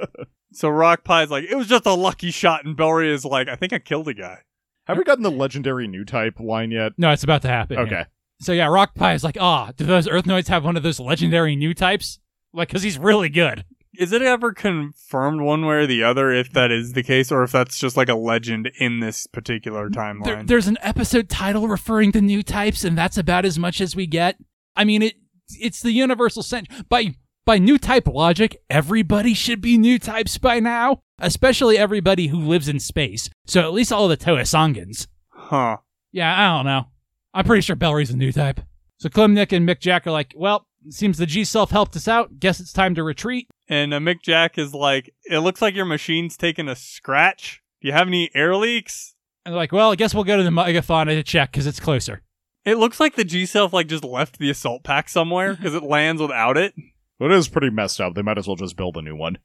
So 0.51 0.69
Rockpie's 0.69 1.29
like, 1.29 1.45
it 1.45 1.55
was 1.55 1.67
just 1.67 1.85
a 1.85 1.93
lucky 1.93 2.31
shot, 2.31 2.65
and 2.65 2.75
Bellry 2.75 3.09
is 3.09 3.23
like, 3.25 3.47
I 3.47 3.55
think 3.55 3.73
I 3.73 3.79
killed 3.79 4.07
a 4.07 4.13
guy. 4.13 4.39
Have 4.87 4.97
we 4.97 5.03
gotten 5.03 5.23
the 5.23 5.31
legendary 5.31 5.87
new 5.87 6.03
type 6.03 6.39
line 6.39 6.71
yet? 6.71 6.93
No, 6.97 7.11
it's 7.11 7.23
about 7.23 7.43
to 7.43 7.47
happen. 7.47 7.77
Okay. 7.77 7.91
yeah. 7.91 8.05
So 8.41 8.53
yeah, 8.53 8.67
Rockpie 8.67 9.13
is 9.13 9.23
like, 9.23 9.37
ah, 9.39 9.71
do 9.75 9.85
those 9.85 10.07
Earthnoids 10.07 10.47
have 10.47 10.63
one 10.63 10.77
of 10.77 10.83
those 10.83 10.99
legendary 10.99 11.55
new 11.55 11.73
types? 11.73 12.19
Like, 12.53 12.69
because 12.69 12.83
he's 12.83 12.97
really 12.97 13.29
good. 13.29 13.65
Is 13.97 14.13
it 14.13 14.21
ever 14.21 14.53
confirmed 14.53 15.41
one 15.41 15.65
way 15.65 15.75
or 15.75 15.87
the 15.87 16.03
other 16.03 16.31
if 16.31 16.51
that 16.53 16.71
is 16.71 16.93
the 16.93 17.03
case, 17.03 17.31
or 17.31 17.43
if 17.43 17.51
that's 17.51 17.77
just 17.77 17.97
like 17.97 18.07
a 18.07 18.15
legend 18.15 18.71
in 18.79 18.99
this 18.99 19.27
particular 19.27 19.89
timeline? 19.89 20.23
There, 20.23 20.43
there's 20.43 20.67
an 20.67 20.77
episode 20.81 21.27
title 21.27 21.67
referring 21.67 22.11
to 22.13 22.21
new 22.21 22.41
types, 22.41 22.83
and 22.83 22.97
that's 22.97 23.17
about 23.17 23.45
as 23.45 23.59
much 23.59 23.81
as 23.81 23.95
we 23.95 24.07
get. 24.07 24.37
I 24.75 24.83
mean, 24.83 25.01
it 25.01 25.15
it's 25.59 25.81
the 25.81 25.91
universal 25.91 26.43
sense 26.43 26.67
by 26.89 27.15
by 27.45 27.57
new 27.57 27.77
type 27.77 28.07
logic. 28.07 28.57
Everybody 28.69 29.33
should 29.33 29.61
be 29.61 29.77
new 29.77 29.97
types 29.97 30.37
by 30.37 30.59
now, 30.59 31.01
especially 31.19 31.77
everybody 31.77 32.27
who 32.27 32.37
lives 32.37 32.67
in 32.67 32.79
space. 32.79 33.29
So 33.47 33.61
at 33.61 33.73
least 33.73 33.91
all 33.91 34.07
the 34.07 34.17
Toa 34.17 34.39
Towasangans. 34.39 35.07
huh. 35.29 35.77
Yeah, 36.11 36.33
I 36.39 36.55
don't 36.57 36.65
know. 36.65 36.87
I'm 37.33 37.45
pretty 37.45 37.61
sure 37.61 37.75
Bellry's 37.75 38.09
a 38.09 38.17
new 38.17 38.31
type. 38.31 38.61
So 38.97 39.09
Klim 39.09 39.33
Nick 39.33 39.51
and 39.51 39.67
Mick 39.67 39.79
Jack 39.79 40.07
are 40.07 40.11
like, 40.11 40.33
well, 40.35 40.67
seems 40.89 41.17
the 41.17 41.25
G 41.25 41.43
Self 41.43 41.71
helped 41.71 41.95
us 41.95 42.07
out. 42.07 42.39
Guess 42.39 42.59
it's 42.59 42.73
time 42.73 42.95
to 42.95 43.03
retreat. 43.03 43.47
And 43.67 43.93
uh, 43.93 43.99
Mick 43.99 44.21
Jack 44.21 44.57
is 44.57 44.73
like, 44.73 45.13
it 45.25 45.39
looks 45.39 45.61
like 45.61 45.75
your 45.75 45.85
machine's 45.85 46.37
taking 46.37 46.67
a 46.67 46.75
scratch. 46.75 47.61
Do 47.81 47.87
you 47.87 47.93
have 47.93 48.07
any 48.07 48.29
air 48.33 48.55
leaks? 48.55 49.15
And 49.45 49.53
they're 49.53 49.59
like, 49.59 49.71
well, 49.71 49.91
I 49.91 49.95
guess 49.95 50.13
we'll 50.13 50.23
go 50.23 50.37
to 50.37 50.43
the 50.43 50.49
megathon 50.49 51.05
to 51.05 51.23
check 51.23 51.51
because 51.51 51.65
it's 51.65 51.79
closer. 51.79 52.21
It 52.65 52.77
looks 52.77 52.99
like 52.99 53.15
the 53.15 53.23
G 53.23 53.45
Self 53.45 53.73
like 53.73 53.87
just 53.87 54.03
left 54.03 54.37
the 54.39 54.49
assault 54.49 54.83
pack 54.83 55.09
somewhere 55.09 55.55
because 55.55 55.73
it 55.73 55.83
lands 55.83 56.21
without 56.21 56.57
it. 56.57 56.73
It 57.19 57.31
is 57.31 57.47
pretty 57.47 57.69
messed 57.69 57.99
up. 57.99 58.15
They 58.15 58.21
might 58.21 58.37
as 58.37 58.47
well 58.47 58.55
just 58.55 58.77
build 58.77 58.97
a 58.97 59.01
new 59.01 59.15
one. 59.15 59.37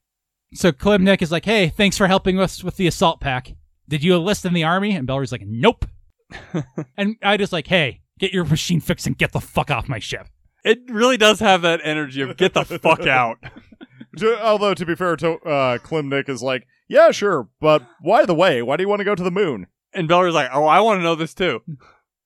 So 0.53 0.71
Klim 0.71 1.03
Nick 1.03 1.23
is 1.23 1.33
like, 1.33 1.45
hey, 1.45 1.69
thanks 1.69 1.99
for 1.99 2.07
helping 2.07 2.39
us 2.39 2.63
with 2.63 2.77
the 2.77 2.87
assault 2.87 3.21
pack. 3.21 3.55
Did 3.89 4.05
you 4.05 4.15
enlist 4.15 4.45
in 4.45 4.53
the 4.53 4.65
army? 4.65 4.95
And 4.95 5.07
Bellry's 5.07 5.33
like, 5.33 5.43
nope. 5.45 5.85
and 6.97 7.17
I 7.23 7.37
just 7.37 7.53
like, 7.53 7.67
hey, 7.67 8.03
get 8.19 8.33
your 8.33 8.45
machine 8.45 8.81
fixed 8.81 9.07
and 9.07 9.19
get 9.19 9.33
the 9.33 9.41
fuck 9.41 9.71
off 9.71 9.89
my 9.89 9.99
ship. 9.99 10.29
It 10.65 10.79
really 10.89 11.17
does 11.17 11.41
have 11.41 11.63
that 11.63 11.81
energy 11.83 12.23
of 12.23 12.37
get 12.37 12.55
the 12.55 12.65
fuck 12.65 13.01
out. 13.07 13.39
Although, 14.41 14.75
to 14.75 14.87
be 14.87 14.95
fair, 14.95 15.17
to 15.17 15.33
uh, 15.41 15.79
Klim 15.79 16.09
Nick 16.09 16.29
is 16.29 16.43
like, 16.43 16.67
yeah, 16.89 17.11
sure, 17.11 17.49
but 17.61 17.83
why 18.01 18.25
the 18.25 18.35
way? 18.35 18.63
Why 18.63 18.77
do 18.77 18.83
you 18.83 18.89
want 18.89 19.01
to 19.01 19.05
go 19.05 19.15
to 19.15 19.23
the 19.23 19.31
moon? 19.31 19.67
And 19.93 20.09
Beller's 20.09 20.35
like, 20.35 20.51
oh, 20.53 20.65
I 20.65 20.81
want 20.81 20.99
to 20.99 21.03
know 21.03 21.15
this 21.15 21.35
too. 21.35 21.63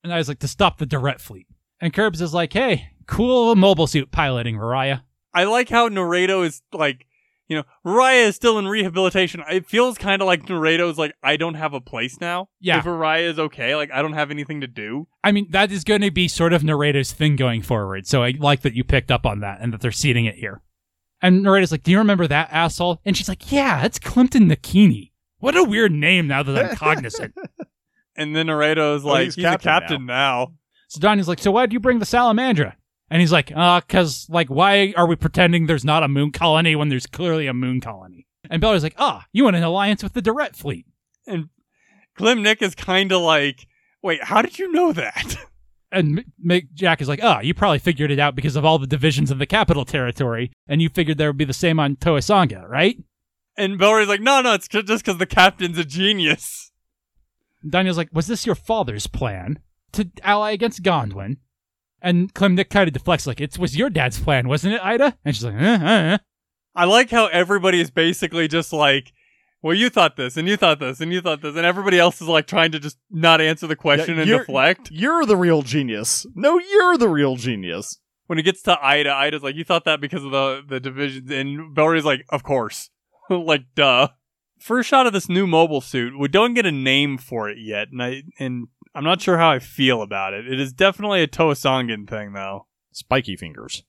And 0.02 0.12
I 0.12 0.18
was 0.18 0.28
like, 0.28 0.38
to 0.40 0.48
stop 0.48 0.78
the 0.78 0.86
direct 0.86 1.20
fleet. 1.20 1.46
And 1.80 1.92
Curbs 1.92 2.20
is 2.20 2.34
like, 2.34 2.52
hey, 2.52 2.90
cool 3.06 3.54
mobile 3.56 3.86
suit 3.86 4.10
piloting, 4.10 4.56
Mariah. 4.56 5.00
I 5.34 5.44
like 5.44 5.68
how 5.68 5.88
Naredo 5.88 6.44
is 6.44 6.62
like, 6.72 7.06
you 7.48 7.56
know, 7.56 7.64
Raya 7.84 8.28
is 8.28 8.36
still 8.36 8.58
in 8.58 8.68
rehabilitation. 8.68 9.42
It 9.50 9.66
feels 9.66 9.96
kind 9.96 10.20
of 10.20 10.26
like 10.26 10.46
Naredo's 10.46 10.98
like, 10.98 11.14
I 11.22 11.36
don't 11.36 11.54
have 11.54 11.72
a 11.72 11.80
place 11.80 12.20
now. 12.20 12.48
Yeah. 12.60 12.78
If 12.78 12.84
Raya 12.84 13.30
is 13.30 13.38
okay, 13.38 13.74
like, 13.74 13.90
I 13.90 14.02
don't 14.02 14.12
have 14.12 14.30
anything 14.30 14.60
to 14.60 14.66
do. 14.66 15.08
I 15.24 15.32
mean, 15.32 15.46
that 15.50 15.72
is 15.72 15.84
going 15.84 16.02
to 16.02 16.10
be 16.10 16.28
sort 16.28 16.52
of 16.52 16.62
Naredo's 16.62 17.12
thing 17.12 17.36
going 17.36 17.62
forward. 17.62 18.06
So 18.06 18.22
I 18.22 18.34
like 18.38 18.62
that 18.62 18.74
you 18.74 18.84
picked 18.84 19.10
up 19.10 19.24
on 19.24 19.40
that 19.40 19.60
and 19.60 19.72
that 19.72 19.80
they're 19.80 19.92
seeding 19.92 20.26
it 20.26 20.34
here. 20.34 20.62
And 21.22 21.44
Naredo's 21.44 21.72
like, 21.72 21.82
do 21.82 21.90
you 21.90 21.98
remember 21.98 22.26
that 22.26 22.48
asshole? 22.52 23.00
And 23.04 23.16
she's 23.16 23.28
like, 23.28 23.50
yeah, 23.50 23.84
it's 23.84 23.98
Clinton 23.98 24.48
Nakini. 24.48 25.12
What 25.38 25.56
a 25.56 25.64
weird 25.64 25.92
name 25.92 26.26
now 26.26 26.42
that 26.42 26.70
I'm 26.70 26.76
cognizant. 26.76 27.34
And 28.18 28.36
then 28.36 28.48
Naredo 28.48 28.96
is 28.96 29.04
like, 29.04 29.24
he's 29.26 29.36
he's, 29.36 29.44
a 29.44 29.48
captain 29.48 29.70
captain 29.70 30.06
now. 30.06 30.52
So 30.88 31.00
Donnie's 31.00 31.28
like, 31.28 31.38
so 31.38 31.50
why'd 31.50 31.72
you 31.72 31.80
bring 31.80 32.00
the 32.00 32.04
salamandra? 32.04 32.74
And 33.10 33.20
he's 33.20 33.32
like, 33.32 33.50
uh, 33.54 33.80
cause 33.82 34.26
like, 34.28 34.48
why 34.48 34.92
are 34.96 35.06
we 35.06 35.16
pretending 35.16 35.66
there's 35.66 35.84
not 35.84 36.02
a 36.02 36.08
moon 36.08 36.32
colony 36.32 36.76
when 36.76 36.90
there's 36.90 37.06
clearly 37.06 37.46
a 37.46 37.54
moon 37.54 37.80
colony? 37.80 38.26
And 38.50 38.60
Beller's 38.60 38.82
like, 38.82 38.96
ah, 38.98 39.24
you 39.32 39.44
want 39.44 39.56
an 39.56 39.62
alliance 39.62 40.02
with 40.02 40.12
the 40.12 40.20
Direct 40.20 40.56
fleet. 40.56 40.86
And 41.26 41.48
Klim 42.16 42.42
Nick 42.42 42.60
is 42.60 42.74
kind 42.74 43.12
of 43.12 43.22
like, 43.22 43.66
wait, 44.02 44.24
how 44.24 44.42
did 44.42 44.58
you 44.58 44.70
know 44.72 44.92
that? 44.92 45.36
And 45.90 46.18
M- 46.18 46.32
Mick 46.46 46.74
Jack 46.74 47.00
is 47.00 47.08
like, 47.08 47.20
ah, 47.22 47.40
you 47.40 47.54
probably 47.54 47.78
figured 47.78 48.10
it 48.10 48.18
out 48.18 48.34
because 48.34 48.56
of 48.56 48.64
all 48.64 48.78
the 48.78 48.86
divisions 48.86 49.30
in 49.30 49.38
the 49.38 49.46
capital 49.46 49.86
territory, 49.86 50.52
and 50.66 50.82
you 50.82 50.90
figured 50.90 51.16
there 51.16 51.30
would 51.30 51.38
be 51.38 51.46
the 51.46 51.54
same 51.54 51.80
on 51.80 51.96
Towasanga, 51.96 52.68
right? 52.68 52.98
And 53.56 53.78
Bellery's 53.78 54.08
like, 54.08 54.20
no, 54.20 54.42
no, 54.42 54.52
it's 54.52 54.68
ju- 54.68 54.82
just 54.82 55.02
because 55.04 55.18
the 55.18 55.24
captain's 55.26 55.78
a 55.78 55.84
genius. 55.86 56.67
Daniel's 57.68 57.96
like, 57.96 58.08
was 58.12 58.26
this 58.26 58.46
your 58.46 58.54
father's 58.54 59.06
plan 59.06 59.58
to 59.92 60.08
ally 60.22 60.50
against 60.52 60.82
Gondwan? 60.82 61.36
And 62.00 62.32
Klim 62.32 62.54
Nick 62.54 62.70
kind 62.70 62.86
of 62.86 62.92
deflects, 62.94 63.26
like, 63.26 63.40
it 63.40 63.58
was 63.58 63.76
your 63.76 63.90
dad's 63.90 64.20
plan, 64.20 64.46
wasn't 64.48 64.74
it, 64.74 64.84
Aida? 64.84 65.16
And 65.24 65.34
she's 65.34 65.44
like, 65.44 65.54
uh, 65.60 65.84
uh, 65.84 66.14
uh. 66.14 66.18
I 66.76 66.84
like 66.84 67.10
how 67.10 67.26
everybody 67.26 67.80
is 67.80 67.90
basically 67.90 68.46
just 68.46 68.72
like, 68.72 69.12
well, 69.62 69.74
you 69.74 69.90
thought 69.90 70.14
this, 70.16 70.36
and 70.36 70.46
you 70.46 70.56
thought 70.56 70.78
this, 70.78 71.00
and 71.00 71.12
you 71.12 71.20
thought 71.20 71.42
this, 71.42 71.56
and 71.56 71.66
everybody 71.66 71.98
else 71.98 72.20
is 72.22 72.28
like 72.28 72.46
trying 72.46 72.70
to 72.70 72.78
just 72.78 72.98
not 73.10 73.40
answer 73.40 73.66
the 73.66 73.74
question 73.74 74.14
Yeah, 74.14 74.20
and 74.20 74.28
you're- 74.28 74.40
deflect. 74.44 74.90
You're 74.92 75.26
the 75.26 75.36
real 75.36 75.62
genius. 75.62 76.24
No, 76.36 76.60
you're 76.60 76.96
the 76.96 77.08
real 77.08 77.34
genius. 77.34 77.98
When 78.28 78.38
it 78.38 78.42
gets 78.42 78.62
to 78.62 78.78
Aida, 78.80 79.10
Aida's 79.10 79.42
like, 79.42 79.56
you 79.56 79.64
thought 79.64 79.84
that 79.86 80.00
because 80.00 80.22
of 80.22 80.30
the 80.30 80.62
the 80.68 80.78
divisions, 80.78 81.28
and 81.32 81.74
Bellery's 81.74 82.04
like, 82.04 82.24
of 82.28 82.44
course, 82.44 82.90
like, 83.30 83.64
duh. 83.74 84.08
First 84.58 84.88
shot 84.88 85.06
of 85.06 85.12
this 85.12 85.28
new 85.28 85.46
mobile 85.46 85.80
suit, 85.80 86.18
we 86.18 86.28
don't 86.28 86.54
get 86.54 86.66
a 86.66 86.72
name 86.72 87.16
for 87.18 87.48
it 87.48 87.58
yet, 87.60 87.88
and 87.92 88.02
I 88.02 88.22
and 88.38 88.66
I'm 88.94 89.04
not 89.04 89.20
sure 89.20 89.38
how 89.38 89.50
I 89.50 89.58
feel 89.58 90.02
about 90.02 90.34
it. 90.34 90.46
It 90.50 90.58
is 90.58 90.72
definitely 90.72 91.22
a 91.22 91.28
Towasangan 91.28 92.08
thing, 92.08 92.32
though. 92.32 92.66
Spiky 92.92 93.36
fingers. 93.36 93.84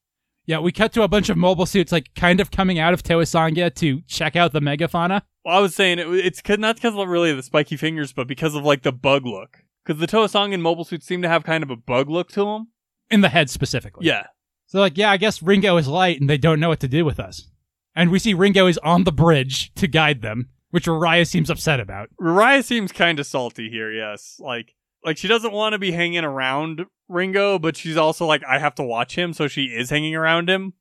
Yeah, 0.45 0.59
we 0.59 0.71
cut 0.71 0.93
to 0.93 1.03
a 1.03 1.07
bunch 1.07 1.29
of 1.29 1.37
mobile 1.37 1.65
suits, 1.67 1.91
like, 1.91 2.09
kind 2.15 2.39
of 2.39 2.49
coming 2.49 2.79
out 2.79 2.93
of 2.93 3.03
Towasanga 3.03 3.73
to 3.75 4.01
check 4.07 4.35
out 4.35 4.51
the 4.51 4.59
megafauna. 4.59 5.21
Well, 5.45 5.57
I 5.57 5.59
was 5.59 5.75
saying 5.75 5.99
it, 5.99 6.07
it's 6.07 6.41
'cause- 6.41 6.57
not 6.59 6.75
because 6.75 6.95
of 6.95 7.07
really 7.07 7.33
the 7.33 7.43
spiky 7.43 7.77
fingers, 7.77 8.13
but 8.13 8.27
because 8.27 8.55
of 8.55 8.63
like 8.63 8.81
the 8.83 8.91
bug 8.91 9.25
look. 9.25 9.57
Because 9.85 9.99
the 9.99 10.07
Towasangan 10.07 10.59
mobile 10.59 10.83
suits 10.83 11.05
seem 11.05 11.21
to 11.21 11.29
have 11.29 11.43
kind 11.43 11.63
of 11.63 11.69
a 11.71 11.75
bug 11.75 12.09
look 12.09 12.29
to 12.31 12.43
them. 12.45 12.67
In 13.09 13.21
the 13.21 13.29
head 13.29 13.49
specifically. 13.49 14.05
Yeah. 14.05 14.27
So, 14.67 14.79
like, 14.79 14.97
yeah, 14.97 15.09
I 15.09 15.17
guess 15.17 15.41
Ringo 15.41 15.77
is 15.77 15.87
light 15.87 16.19
and 16.19 16.29
they 16.29 16.37
don't 16.37 16.59
know 16.59 16.69
what 16.69 16.79
to 16.81 16.87
do 16.87 17.03
with 17.05 17.19
us. 17.19 17.49
And 17.95 18.11
we 18.11 18.19
see 18.19 18.33
Ringo 18.35 18.67
is 18.67 18.77
on 18.79 19.03
the 19.03 19.11
bridge 19.11 19.73
to 19.75 19.87
guide 19.87 20.21
them, 20.21 20.49
which 20.71 20.85
Raya 20.85 21.27
seems 21.27 21.49
upset 21.49 21.79
about. 21.79 22.09
Raya 22.19 22.63
seems 22.63 22.91
kind 22.91 23.19
of 23.19 23.25
salty 23.25 23.69
here, 23.69 23.91
yes. 23.91 24.39
Like, 24.39 24.75
like 25.03 25.17
she 25.17 25.27
doesn't 25.27 25.53
want 25.53 25.73
to 25.73 25.79
be 25.79 25.91
hanging 25.91 26.23
around 26.23 26.85
Ringo, 27.07 27.59
but 27.59 27.77
she's 27.77 27.97
also 27.97 28.25
like 28.25 28.43
I 28.47 28.59
have 28.59 28.75
to 28.75 28.83
watch 28.83 29.15
him, 29.15 29.33
so 29.33 29.47
she 29.47 29.65
is 29.65 29.89
hanging 29.89 30.15
around 30.15 30.49
him. 30.49 30.73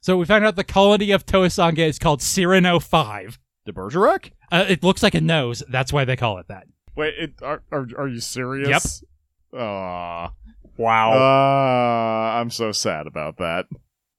So 0.00 0.16
we 0.16 0.24
found 0.24 0.44
out 0.44 0.56
the 0.56 0.64
colony 0.64 1.12
of 1.12 1.24
Towasanga 1.24 1.78
is 1.78 1.98
called 1.98 2.20
Cyrano 2.20 2.80
5. 2.80 3.38
The 3.64 3.72
Bergerac? 3.72 4.32
Uh, 4.50 4.64
it 4.68 4.82
looks 4.82 5.02
like 5.02 5.14
a 5.14 5.20
nose. 5.20 5.62
That's 5.68 5.92
why 5.92 6.04
they 6.04 6.16
call 6.16 6.38
it 6.38 6.48
that. 6.48 6.66
Wait, 6.96 7.14
it, 7.16 7.42
are, 7.42 7.62
are 7.70 7.86
are 7.96 8.08
you 8.08 8.20
serious? 8.20 9.04
Yep. 9.52 9.60
Aw. 9.60 10.32
Wow. 10.76 11.12
Uh, 11.12 12.40
I'm 12.40 12.50
so 12.50 12.72
sad 12.72 13.06
about 13.06 13.38
that. 13.38 13.66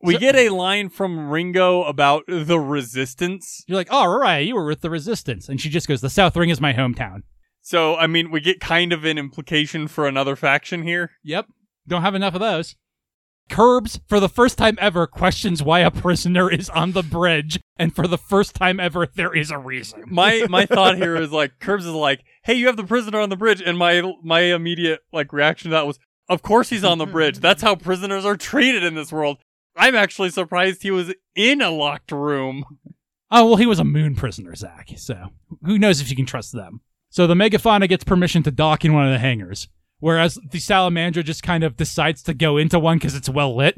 We 0.03 0.13
so- 0.15 0.19
get 0.19 0.35
a 0.35 0.49
line 0.49 0.89
from 0.89 1.29
Ringo 1.29 1.83
about 1.83 2.23
the 2.27 2.59
resistance. 2.59 3.63
You're 3.67 3.77
like, 3.77 3.87
oh, 3.89 4.05
right, 4.05 4.45
you 4.45 4.55
were 4.55 4.65
with 4.65 4.81
the 4.81 4.89
resistance. 4.89 5.49
And 5.49 5.59
she 5.59 5.69
just 5.69 5.87
goes, 5.87 6.01
the 6.01 6.09
South 6.09 6.35
Ring 6.35 6.49
is 6.49 6.61
my 6.61 6.73
hometown. 6.73 7.21
So, 7.61 7.95
I 7.95 8.07
mean, 8.07 8.29
we 8.29 8.41
get 8.41 8.59
kind 8.59 8.91
of 8.91 9.05
an 9.05 9.17
implication 9.17 9.87
for 9.87 10.05
another 10.05 10.35
faction 10.35 10.83
here. 10.83 11.11
Yep. 11.23 11.47
Don't 11.87 12.01
have 12.01 12.15
enough 12.15 12.33
of 12.33 12.41
those. 12.41 12.75
Curbs, 13.49 13.99
for 14.07 14.19
the 14.19 14.29
first 14.29 14.57
time 14.57 14.77
ever, 14.79 15.07
questions 15.07 15.61
why 15.61 15.79
a 15.79 15.91
prisoner 15.91 16.51
is 16.51 16.69
on 16.69 16.91
the 16.91 17.03
bridge. 17.03 17.59
And 17.77 17.95
for 17.95 18.07
the 18.07 18.17
first 18.17 18.55
time 18.55 18.79
ever, 18.79 19.07
there 19.15 19.35
is 19.35 19.51
a 19.51 19.57
reason. 19.57 20.03
My 20.07 20.45
my 20.49 20.65
thought 20.67 20.97
here 20.97 21.15
is 21.15 21.31
like 21.31 21.59
Curbs 21.59 21.85
is 21.85 21.91
like, 21.91 22.23
"Hey, 22.43 22.53
you 22.53 22.67
have 22.67 22.77
the 22.77 22.83
prisoner 22.83 23.19
on 23.19 23.29
the 23.29 23.35
bridge," 23.35 23.61
and 23.61 23.77
my 23.77 24.13
my 24.23 24.41
immediate 24.41 25.01
like 25.11 25.33
reaction 25.33 25.71
to 25.71 25.75
that 25.75 25.87
was, 25.87 25.99
"Of 26.29 26.41
course 26.41 26.69
he's 26.69 26.83
on 26.83 26.99
the 26.99 27.05
bridge. 27.05 27.37
That's 27.41 27.61
how 27.61 27.75
prisoners 27.75 28.25
are 28.25 28.37
treated 28.37 28.83
in 28.83 28.95
this 28.95 29.11
world." 29.11 29.37
I'm 29.75 29.95
actually 29.95 30.29
surprised 30.29 30.83
he 30.83 30.91
was 30.91 31.13
in 31.35 31.61
a 31.61 31.69
locked 31.69 32.11
room. 32.11 32.65
Oh, 33.31 33.47
well, 33.47 33.55
he 33.55 33.65
was 33.65 33.79
a 33.79 33.83
moon 33.83 34.15
prisoner, 34.15 34.53
Zach. 34.55 34.89
So 34.97 35.29
who 35.65 35.79
knows 35.79 36.01
if 36.01 36.09
you 36.09 36.15
can 36.15 36.25
trust 36.25 36.51
them. 36.51 36.81
So 37.09 37.27
the 37.27 37.35
Megafauna 37.35 37.87
gets 37.89 38.03
permission 38.03 38.43
to 38.43 38.51
dock 38.51 38.85
in 38.85 38.93
one 38.93 39.05
of 39.05 39.11
the 39.11 39.19
hangars, 39.19 39.67
whereas 39.99 40.35
the 40.51 40.59
Salamandra 40.59 41.23
just 41.23 41.43
kind 41.43 41.63
of 41.63 41.77
decides 41.77 42.23
to 42.23 42.33
go 42.33 42.57
into 42.57 42.79
one 42.79 42.97
because 42.97 43.15
it's 43.15 43.29
well 43.29 43.55
lit. 43.55 43.75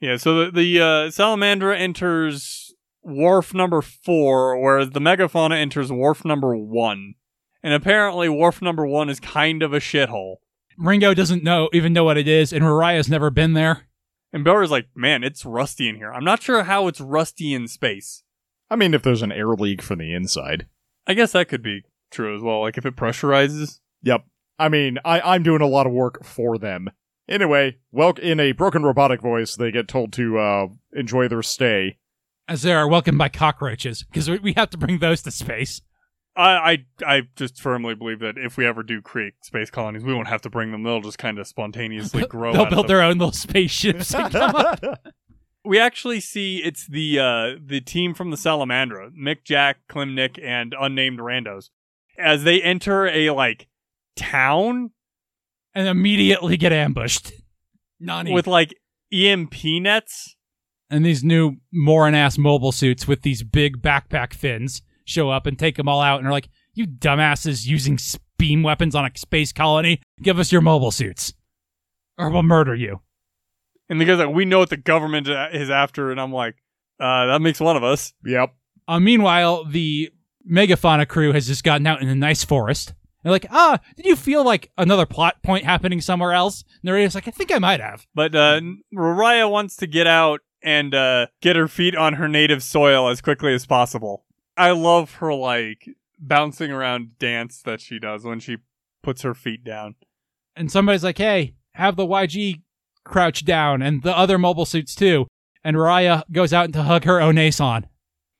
Yeah, 0.00 0.16
so 0.16 0.44
the, 0.44 0.50
the 0.50 0.80
uh, 0.80 0.84
Salamandra 1.08 1.76
enters 1.76 2.74
wharf 3.02 3.54
number 3.54 3.82
four, 3.82 4.60
whereas 4.60 4.90
the 4.90 5.00
Megafauna 5.00 5.56
enters 5.56 5.90
wharf 5.90 6.24
number 6.24 6.56
one. 6.56 7.14
And 7.62 7.74
apparently, 7.74 8.28
wharf 8.28 8.62
number 8.62 8.86
one 8.86 9.08
is 9.08 9.18
kind 9.18 9.62
of 9.62 9.72
a 9.72 9.80
shithole. 9.80 10.36
Ringo 10.76 11.14
doesn't 11.14 11.42
know 11.42 11.68
even 11.72 11.92
know 11.92 12.04
what 12.04 12.18
it 12.18 12.28
is, 12.28 12.52
and 12.52 12.62
Mariah's 12.62 13.08
never 13.08 13.30
been 13.30 13.54
there. 13.54 13.88
And 14.32 14.44
Beller's 14.44 14.70
like, 14.70 14.88
man, 14.94 15.24
it's 15.24 15.44
rusty 15.44 15.88
in 15.88 15.96
here. 15.96 16.12
I'm 16.12 16.24
not 16.24 16.42
sure 16.42 16.64
how 16.64 16.86
it's 16.86 17.00
rusty 17.00 17.54
in 17.54 17.66
space. 17.68 18.22
I 18.70 18.76
mean, 18.76 18.92
if 18.92 19.02
there's 19.02 19.22
an 19.22 19.32
air 19.32 19.54
leak 19.54 19.80
from 19.80 20.00
the 20.00 20.14
inside. 20.14 20.66
I 21.06 21.14
guess 21.14 21.32
that 21.32 21.48
could 21.48 21.62
be 21.62 21.84
true 22.10 22.34
as 22.36 22.42
well. 22.42 22.60
Like 22.60 22.76
if 22.76 22.84
it 22.84 22.96
pressurizes. 22.96 23.80
Yep. 24.02 24.24
I 24.58 24.68
mean, 24.68 24.98
I, 25.04 25.20
I'm 25.20 25.42
doing 25.42 25.62
a 25.62 25.66
lot 25.66 25.86
of 25.86 25.92
work 25.92 26.24
for 26.24 26.58
them. 26.58 26.90
Anyway, 27.28 27.76
well, 27.92 28.12
in 28.22 28.40
a 28.40 28.52
broken 28.52 28.82
robotic 28.82 29.20
voice, 29.20 29.54
they 29.54 29.70
get 29.70 29.88
told 29.88 30.12
to 30.14 30.38
uh, 30.38 30.66
enjoy 30.92 31.28
their 31.28 31.42
stay. 31.42 31.98
As 32.46 32.62
they 32.62 32.72
are 32.72 32.88
welcomed 32.88 33.18
by 33.18 33.28
cockroaches, 33.28 34.02
because 34.04 34.30
we, 34.30 34.38
we 34.38 34.52
have 34.54 34.70
to 34.70 34.78
bring 34.78 34.98
those 34.98 35.22
to 35.22 35.30
space. 35.30 35.82
I, 36.38 36.72
I 36.72 36.78
I 37.04 37.22
just 37.36 37.60
firmly 37.60 37.94
believe 37.94 38.20
that 38.20 38.38
if 38.38 38.56
we 38.56 38.64
ever 38.64 38.82
do 38.82 39.02
create 39.02 39.34
space 39.42 39.70
colonies, 39.70 40.04
we 40.04 40.14
won't 40.14 40.28
have 40.28 40.40
to 40.42 40.50
bring 40.50 40.70
them. 40.70 40.84
They'll 40.84 41.00
just 41.00 41.18
kind 41.18 41.38
of 41.38 41.46
spontaneously 41.46 42.26
grow. 42.28 42.52
They'll 42.52 42.62
out 42.62 42.66
of 42.68 42.70
build 42.70 42.84
them. 42.84 42.96
their 42.96 43.02
own 43.02 43.18
little 43.18 43.32
spaceships 43.32 44.14
and 44.14 44.30
come 44.32 44.54
up. 44.54 44.80
We 45.64 45.78
actually 45.78 46.20
see 46.20 46.62
it's 46.64 46.86
the 46.86 47.18
uh, 47.18 47.56
the 47.62 47.82
team 47.82 48.14
from 48.14 48.30
the 48.30 48.38
Salamandra, 48.38 49.10
Mick, 49.14 49.44
Jack, 49.44 49.78
Klim 49.88 50.14
Nick, 50.14 50.38
and 50.42 50.74
unnamed 50.80 51.18
randos, 51.18 51.68
as 52.16 52.44
they 52.44 52.62
enter 52.62 53.06
a 53.08 53.30
like 53.30 53.66
town 54.16 54.92
and 55.74 55.86
immediately 55.86 56.56
get 56.56 56.72
ambushed. 56.72 57.32
Nani. 58.00 58.32
with 58.32 58.46
like 58.46 58.74
EMP 59.12 59.52
nets. 59.82 60.36
and 60.88 61.04
these 61.04 61.22
new 61.22 61.56
moron 61.70 62.14
ass 62.14 62.38
mobile 62.38 62.72
suits 62.72 63.06
with 63.06 63.20
these 63.22 63.42
big 63.42 63.82
backpack 63.82 64.32
fins 64.32 64.80
show 65.08 65.30
up 65.30 65.46
and 65.46 65.58
take 65.58 65.76
them 65.76 65.88
all 65.88 66.00
out 66.00 66.18
and 66.18 66.26
they're 66.26 66.32
like, 66.32 66.48
"You 66.74 66.86
dumbasses 66.86 67.66
using 67.66 67.94
s- 67.94 68.18
beam 68.38 68.62
weapons 68.62 68.94
on 68.94 69.04
a 69.04 69.10
space 69.16 69.52
colony, 69.52 70.00
give 70.22 70.38
us 70.38 70.52
your 70.52 70.60
mobile 70.60 70.90
suits, 70.90 71.34
or 72.16 72.30
we'll 72.30 72.42
murder 72.42 72.74
you." 72.74 73.00
And 73.88 74.00
the 74.00 74.04
guy's 74.04 74.18
like, 74.18 74.34
"We 74.34 74.44
know 74.44 74.58
what 74.58 74.70
the 74.70 74.76
government 74.76 75.28
is 75.28 75.70
after," 75.70 76.10
and 76.10 76.20
I'm 76.20 76.32
like, 76.32 76.56
uh, 77.00 77.26
"That 77.26 77.40
makes 77.42 77.60
one 77.60 77.76
of 77.76 77.82
us." 77.84 78.12
yep. 78.24 78.54
Uh, 78.86 79.00
meanwhile, 79.00 79.64
the 79.64 80.10
Megafauna 80.50 81.06
crew 81.06 81.32
has 81.32 81.46
just 81.46 81.62
gotten 81.64 81.86
out 81.86 82.00
in 82.00 82.08
a 82.08 82.14
nice 82.14 82.42
forest. 82.44 82.94
They're 83.22 83.32
like, 83.32 83.46
"Ah, 83.50 83.78
did 83.96 84.06
you 84.06 84.16
feel 84.16 84.44
like 84.44 84.70
another 84.78 85.04
plot 85.04 85.42
point 85.42 85.64
happening 85.64 86.00
somewhere 86.00 86.32
else?" 86.32 86.62
And 86.82 86.88
Naredo's 86.90 87.14
like, 87.14 87.28
"I 87.28 87.32
think 87.32 87.50
I 87.52 87.58
might 87.58 87.80
have." 87.80 88.06
But 88.14 88.34
uh, 88.34 88.60
Rariah 88.94 89.50
wants 89.50 89.76
to 89.76 89.86
get 89.86 90.06
out 90.06 90.40
and 90.62 90.94
uh, 90.94 91.26
get 91.42 91.56
her 91.56 91.68
feet 91.68 91.94
on 91.96 92.14
her 92.14 92.28
native 92.28 92.62
soil 92.62 93.08
as 93.08 93.20
quickly 93.20 93.52
as 93.54 93.66
possible. 93.66 94.24
I 94.58 94.72
love 94.72 95.14
her 95.16 95.32
like 95.32 95.88
bouncing 96.18 96.70
around 96.70 97.18
dance 97.18 97.62
that 97.62 97.80
she 97.80 97.98
does 97.98 98.24
when 98.24 98.40
she 98.40 98.58
puts 99.02 99.22
her 99.22 99.34
feet 99.34 99.64
down. 99.64 99.94
and 100.56 100.70
somebody's 100.72 101.04
like, 101.04 101.18
"Hey, 101.18 101.54
have 101.74 101.94
the 101.96 102.04
YG 102.06 102.62
crouch 103.04 103.44
down, 103.44 103.80
and 103.80 104.02
the 104.02 104.16
other 104.16 104.36
mobile 104.38 104.64
suits 104.66 104.94
too." 104.94 105.26
And 105.62 105.76
Raya 105.76 106.22
goes 106.32 106.52
out 106.52 106.72
to 106.72 106.82
hug 106.82 107.04
her 107.04 107.20
Onason. 107.20 107.84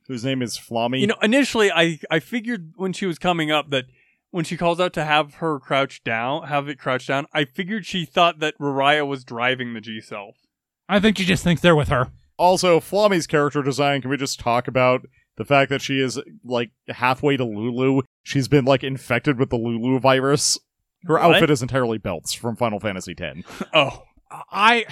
Whose 0.08 0.24
name 0.24 0.42
is 0.42 0.58
Flommy. 0.58 1.00
You 1.00 1.06
know, 1.08 1.18
initially 1.22 1.70
I 1.70 2.00
I 2.10 2.18
figured 2.18 2.72
when 2.76 2.92
she 2.92 3.06
was 3.06 3.18
coming 3.18 3.50
up 3.50 3.70
that 3.70 3.84
when 4.30 4.44
she 4.44 4.56
calls 4.56 4.80
out 4.80 4.92
to 4.94 5.04
have 5.04 5.34
her 5.34 5.58
crouch 5.60 6.02
down, 6.02 6.48
have 6.48 6.68
it 6.68 6.78
crouch 6.78 7.06
down, 7.06 7.26
I 7.32 7.44
figured 7.44 7.86
she 7.86 8.04
thought 8.04 8.40
that 8.40 8.58
Rariah 8.58 9.06
was 9.06 9.24
driving 9.24 9.74
the 9.74 9.80
G 9.80 10.00
self. 10.00 10.36
I 10.88 10.98
think 11.00 11.18
she 11.18 11.24
just 11.24 11.44
thinks 11.44 11.62
they're 11.62 11.76
with 11.76 11.88
her. 11.88 12.08
Also, 12.36 12.78
Flommy's 12.80 13.26
character 13.26 13.62
design, 13.62 14.00
can 14.00 14.10
we 14.10 14.16
just 14.16 14.38
talk 14.40 14.66
about 14.68 15.06
the 15.38 15.44
fact 15.46 15.70
that 15.70 15.80
she 15.80 15.98
is, 16.00 16.20
like, 16.44 16.70
halfway 16.88 17.36
to 17.38 17.44
Lulu? 17.44 18.02
She's 18.22 18.48
been, 18.48 18.64
like, 18.66 18.84
infected 18.84 19.38
with 19.38 19.48
the 19.50 19.56
Lulu 19.56 19.98
virus. 19.98 20.58
Her 21.06 21.14
What? 21.14 21.22
outfit 21.36 21.50
is 21.50 21.62
entirely 21.62 21.96
belts 21.98 22.34
from 22.34 22.56
Final 22.56 22.80
Fantasy 22.80 23.14
X. 23.18 23.40
Oh, 23.74 24.02
I 24.52 24.84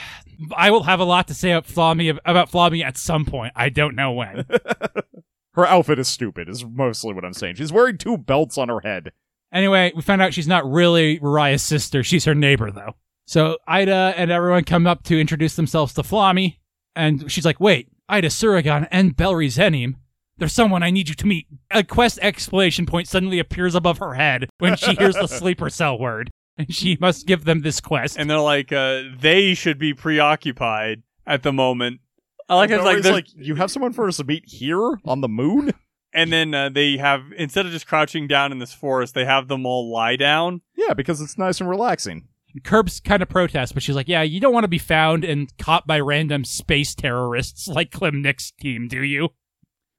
I 0.57 0.71
will 0.71 0.85
have 0.85 1.01
a 1.01 1.05
lot 1.05 1.29
to 1.29 1.35
say 1.35 1.51
about 1.53 1.67
Flommy 1.67 2.19
about 2.25 2.51
Flommy 2.51 2.83
at 2.83 2.97
some 2.97 3.27
point. 3.27 3.53
I 3.55 3.69
don't 3.69 3.95
know 3.95 4.13
when. 4.13 4.47
Her 5.55 5.67
outfit 5.67 5.99
is 5.99 6.09
stupid, 6.09 6.49
is 6.49 6.65
mostly 6.65 7.13
what 7.15 7.25
I'm 7.25 7.33
saying. 7.33 7.57
She's 7.57 7.73
wearing 7.73 7.99
two 7.99 8.17
belts 8.19 8.57
on 8.59 8.69
her 8.69 8.81
head. 8.81 9.13
anyway, 9.53 9.93
we 9.97 10.03
found 10.03 10.21
out 10.23 10.33
she's 10.35 10.49
not 10.49 10.71
really 10.71 11.19
Raya's 11.21 11.63
sister. 11.63 12.03
She's 12.03 12.25
her 12.27 12.35
neighbor 12.35 12.71
though. 12.71 12.95
So 13.27 13.59
Aida 13.67 14.15
and 14.17 14.31
everyone 14.31 14.65
come 14.65 14.87
up 14.87 15.03
to 15.05 15.21
introduce 15.21 15.57
themselves 15.57 15.93
to 15.95 16.03
Flommy, 16.03 16.59
and 16.95 17.31
she's 17.31 17.45
like, 17.45 17.59
"Wait, 17.61 17.89
Aida 18.09 18.29
Surugan 18.29 18.87
and 18.91 19.17
Belry 19.17 19.49
Zenim." 19.49 19.95
There's 20.39 20.53
someone 20.53 20.83
I 20.83 20.91
need 20.91 21.09
you 21.09 21.15
to 21.15 21.27
meet. 21.27 21.47
A 21.71 21.83
quest 21.83 22.19
explanation 22.21 22.87
point 22.87 23.09
suddenly 23.09 23.39
appears 23.39 23.75
above 23.75 23.99
her 23.99 24.15
head 24.15 24.49
when 24.59 24.77
she 24.77 24.95
hears 24.95 25.15
the 25.15 25.27
sleeper 25.27 25.71
cell 25.71 25.99
word. 25.99 26.31
And 26.59 26.73
she 26.73 26.97
must 27.01 27.27
give 27.27 27.45
them 27.45 27.63
this 27.63 27.81
quest. 27.81 28.17
and 28.19 28.31
they're 28.31 28.39
like, 28.39 28.73
uh, 28.73 29.03
they 29.19 29.55
should 29.55 29.79
be 29.79 29.93
preoccupied 29.93 31.03
at 31.27 31.43
the 31.43 31.53
moment. 31.53 32.01
I 32.49 32.55
like 32.55 32.71
it's 32.71 32.85
like, 32.85 33.05
like, 33.05 33.27
you 33.35 33.57
have 33.57 33.71
someone 33.71 33.93
for 33.93 34.07
us 34.09 34.19
to 34.19 34.25
meet 34.25 34.45
here 34.47 34.99
on 35.05 35.21
the 35.21 35.29
moon? 35.29 35.73
and 36.15 36.33
then 36.33 36.55
uh, 36.55 36.69
they 36.69 36.97
have 36.97 37.25
instead 37.37 37.67
of 37.67 37.73
just 37.73 37.87
crouching 37.87 38.27
down 38.27 38.53
in 38.53 38.59
this 38.59 38.73
forest, 38.73 39.15
they 39.15 39.25
have 39.25 39.49
them 39.49 39.67
all 39.67 39.91
lie 39.93 40.17
down. 40.17 40.63
Yeah, 40.77 40.95
because 40.95 41.21
it's 41.21 41.37
nice 41.37 41.61
and 41.61 41.69
relaxing. 41.69 42.29
Curbs 42.65 43.01
kind 43.01 43.23
of 43.23 43.29
protests, 43.29 43.73
but 43.73 43.83
she's 43.83 43.97
like, 43.97 44.09
"Yeah, 44.09 44.23
you 44.23 44.41
don't 44.41 44.55
want 44.55 44.65
to 44.65 44.69
be 44.69 44.79
found 44.79 45.25
and 45.25 45.55
caught 45.59 45.87
by 45.87 46.01
random 46.01 46.45
space 46.45 46.95
terrorists 46.95 47.69
like 47.69 47.91
Klim 47.91 48.23
Nick's 48.23 48.51
team, 48.53 48.89
do 48.89 49.03
you?" 49.03 49.31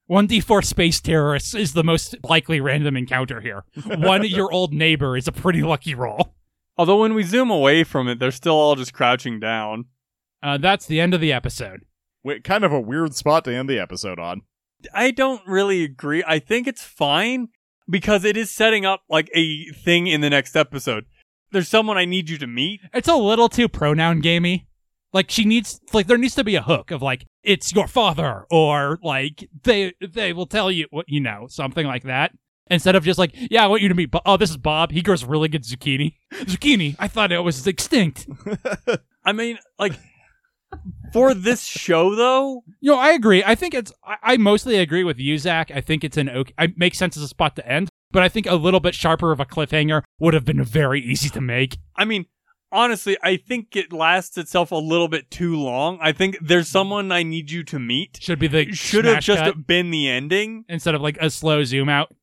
One 0.08 0.26
D 0.26 0.39
four 0.39 0.62
space 0.62 1.00
terrorists 1.02 1.54
is 1.54 1.74
the 1.74 1.84
most 1.84 2.15
likely 2.24 2.62
random 2.62 2.96
encounter 2.98 3.41
here. 3.41 3.65
One 3.86 4.24
your 4.28 4.52
old 4.52 4.74
neighbor 4.74 5.17
is 5.17 5.28
a 5.28 5.34
pretty 5.34 5.62
lucky 5.62 5.93
roll. 5.93 6.34
Although 6.78 7.02
when 7.02 7.13
we 7.13 7.24
zoom 7.24 7.50
away 7.50 7.84
from 7.84 8.08
it, 8.08 8.20
they're 8.20 8.32
still 8.32 8.56
all 8.56 8.76
just 8.76 8.93
crouching 8.93 9.39
down. 9.39 9.86
Uh, 10.41 10.58
that's 10.58 10.86
the 10.86 11.02
end 11.02 11.13
of 11.13 11.22
the 11.22 11.34
episode. 11.34 11.82
Wait, 12.24 12.43
kind 12.43 12.63
of 12.63 12.72
a 12.72 12.80
weird 12.80 13.15
spot 13.15 13.43
to 13.46 13.54
end 13.54 13.70
the 13.70 13.80
episode 13.80 14.20
on. 14.20 14.41
I 14.93 15.12
don't 15.12 15.41
really 15.48 15.84
agree. 15.84 16.24
I 16.26 16.39
think 16.39 16.67
it's 16.67 16.84
fine 16.84 17.50
because 17.89 18.24
it 18.24 18.38
is 18.38 18.52
setting 18.52 18.86
up 18.86 19.02
like 19.10 19.30
a 19.34 19.65
thing 19.72 20.08
in 20.08 20.22
the 20.22 20.30
next 20.30 20.56
episode. 20.56 21.06
There's 21.52 21.67
someone 21.67 21.98
I 21.98 22.06
need 22.06 22.30
you 22.30 22.38
to 22.38 22.48
meet. 22.48 22.82
It's 22.93 23.08
a 23.08 23.15
little 23.15 23.50
too 23.50 23.67
pronoun 23.67 24.20
gamey. 24.20 24.67
Like 25.17 25.32
she 25.32 25.45
needs, 25.45 25.82
like 25.93 26.06
there 26.06 26.19
needs 26.19 26.36
to 26.36 26.43
be 26.43 26.53
a 26.53 26.62
hook 26.62 26.91
of 26.91 27.01
like 27.01 27.25
it's 27.41 27.73
your 27.73 27.88
father 27.88 28.45
or 28.51 28.99
like 29.01 29.49
they 29.63 29.93
they 29.99 30.32
will 30.32 30.45
tell 30.45 30.69
you 30.69 30.86
what 30.91 31.06
you 31.10 31.19
know 31.19 31.47
something 31.49 31.88
like 31.88 32.03
that 32.03 32.34
instead 32.69 32.95
of 32.95 33.03
just 33.03 33.17
like 33.17 33.32
yeah 33.49 33.63
I 33.63 33.67
want 33.67 33.82
you 33.82 33.89
to 33.89 33.95
meet. 33.95 34.12
Bo- 34.12 34.21
oh, 34.27 34.38
this 34.38 34.51
is 34.51 34.58
Bob. 34.58 34.91
He 34.91 35.01
grows 35.01 35.23
really 35.23 35.47
good 35.47 35.63
zucchini. 35.63 36.13
Zucchini. 36.32 36.95
I 36.99 37.08
thought 37.08 37.32
it 37.32 37.39
was 37.39 37.65
extinct. 37.65 38.27
I 39.25 39.32
mean, 39.32 39.58
like 39.80 39.93
for 41.13 41.34
this 41.34 41.63
show 41.63 42.13
though, 42.13 42.63
You 42.80 42.91
know, 42.91 42.99
I 42.99 43.13
agree. 43.13 43.43
I 43.43 43.56
think 43.56 43.73
it's. 43.73 43.91
I, 44.06 44.17
I 44.21 44.38
mostly 44.38 44.77
agree 44.77 45.03
with 45.03 45.17
you, 45.17 45.39
Zach. 45.39 45.71
I 45.73 45.82
think 45.82 46.03
it's 46.03 46.17
an 46.17 46.30
okay. 46.30 46.53
It 46.60 46.77
makes 46.77 46.99
sense 46.99 47.17
as 47.17 47.23
a 47.23 47.27
spot 47.27 47.56
to 47.56 47.67
end. 47.67 47.89
But 48.12 48.17
but 48.17 48.23
I 48.23 48.30
think 48.30 48.45
a 48.45 48.56
little 48.56 48.80
bit 48.80 48.93
sharper 48.95 49.32
of 49.32 49.39
a 49.39 49.45
cliffhanger 49.45 50.03
would 50.19 50.34
have 50.34 50.45
been 50.45 50.63
very 50.63 51.01
easy 51.01 51.30
to 51.30 51.41
make. 51.41 51.77
I 51.95 52.06
mean, 52.06 52.25
honestly, 52.71 53.17
I 53.23 53.38
think 53.38 53.75
it 53.75 53.91
lasts 53.93 54.38
itself 54.38 54.71
a 54.71 54.75
little 54.75 55.08
bit 55.08 55.30
too 55.32 55.56
long. 55.56 55.97
I 56.01 56.12
think 56.12 56.38
there's 56.41 56.67
someone 56.67 57.12
I 57.12 57.23
need 57.23 57.51
you 57.51 57.63
to 57.65 57.80
meet. 57.80 58.17
Should 58.21 58.39
be 58.39 58.47
the 58.47 58.71
Should 58.73 59.06
have 59.06 59.21
just 59.23 59.43
cut 59.43 59.67
been 59.67 59.91
the 59.91 60.10
ending. 60.10 60.65
instead 60.69 60.95
of 60.95 61.01
like 61.01 61.17
a 61.19 61.30
slow 61.30 61.63
zoom 61.63 61.89
out. 61.89 62.13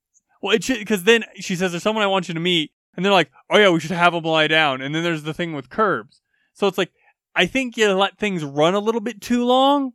Well, 0.42 0.54
it 0.54 0.62
should 0.64 0.78
because 0.78 1.04
then 1.04 1.24
she 1.36 1.56
says 1.56 1.72
there's 1.72 1.82
someone 1.82 2.02
I 2.04 2.08
want 2.08 2.28
you 2.28 2.34
to 2.34 2.40
meet, 2.40 2.72
and 2.96 3.04
they're 3.04 3.12
like, 3.12 3.30
oh 3.50 3.58
yeah, 3.58 3.70
we 3.70 3.80
should 3.80 3.90
have 3.92 4.12
them 4.12 4.24
lie 4.24 4.46
down. 4.48 4.80
And 4.82 4.94
then 4.94 5.02
there's 5.02 5.22
the 5.22 5.34
thing 5.34 5.54
with 5.54 5.70
curbs. 5.70 6.20
So 6.52 6.66
it's 6.66 6.78
like 6.78 6.92
I 7.34 7.46
think 7.46 7.76
you 7.76 7.92
let 7.94 8.18
things 8.18 8.44
run 8.44 8.74
a 8.74 8.78
little 8.78 9.00
bit 9.00 9.20
too 9.20 9.44
long. 9.44 9.92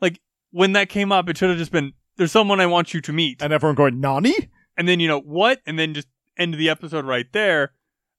Like 0.00 0.20
when 0.50 0.72
that 0.72 0.88
came 0.88 1.12
up, 1.12 1.28
it 1.28 1.38
should 1.38 1.50
have 1.50 1.58
just 1.58 1.72
been 1.72 1.92
there's 2.16 2.32
someone 2.32 2.60
I 2.60 2.66
want 2.66 2.94
you 2.94 3.00
to 3.02 3.12
meet, 3.12 3.40
And 3.42 3.52
everyone 3.52 3.76
going, 3.76 4.00
Nani? 4.00 4.50
and 4.76 4.88
then 4.88 5.00
you 5.00 5.06
know 5.08 5.20
what, 5.20 5.60
and 5.66 5.78
then 5.78 5.94
just 5.94 6.08
end 6.38 6.54
the 6.54 6.68
episode 6.68 7.04
right 7.04 7.26
there 7.32 7.72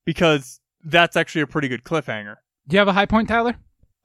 because 0.04 0.60
that's 0.90 1.16
actually 1.16 1.42
a 1.42 1.46
pretty 1.46 1.68
good 1.68 1.84
cliffhanger. 1.84 2.36
Do 2.66 2.74
you 2.74 2.78
have 2.78 2.88
a 2.88 2.92
high 2.92 3.06
point, 3.06 3.28
Tyler? 3.28 3.56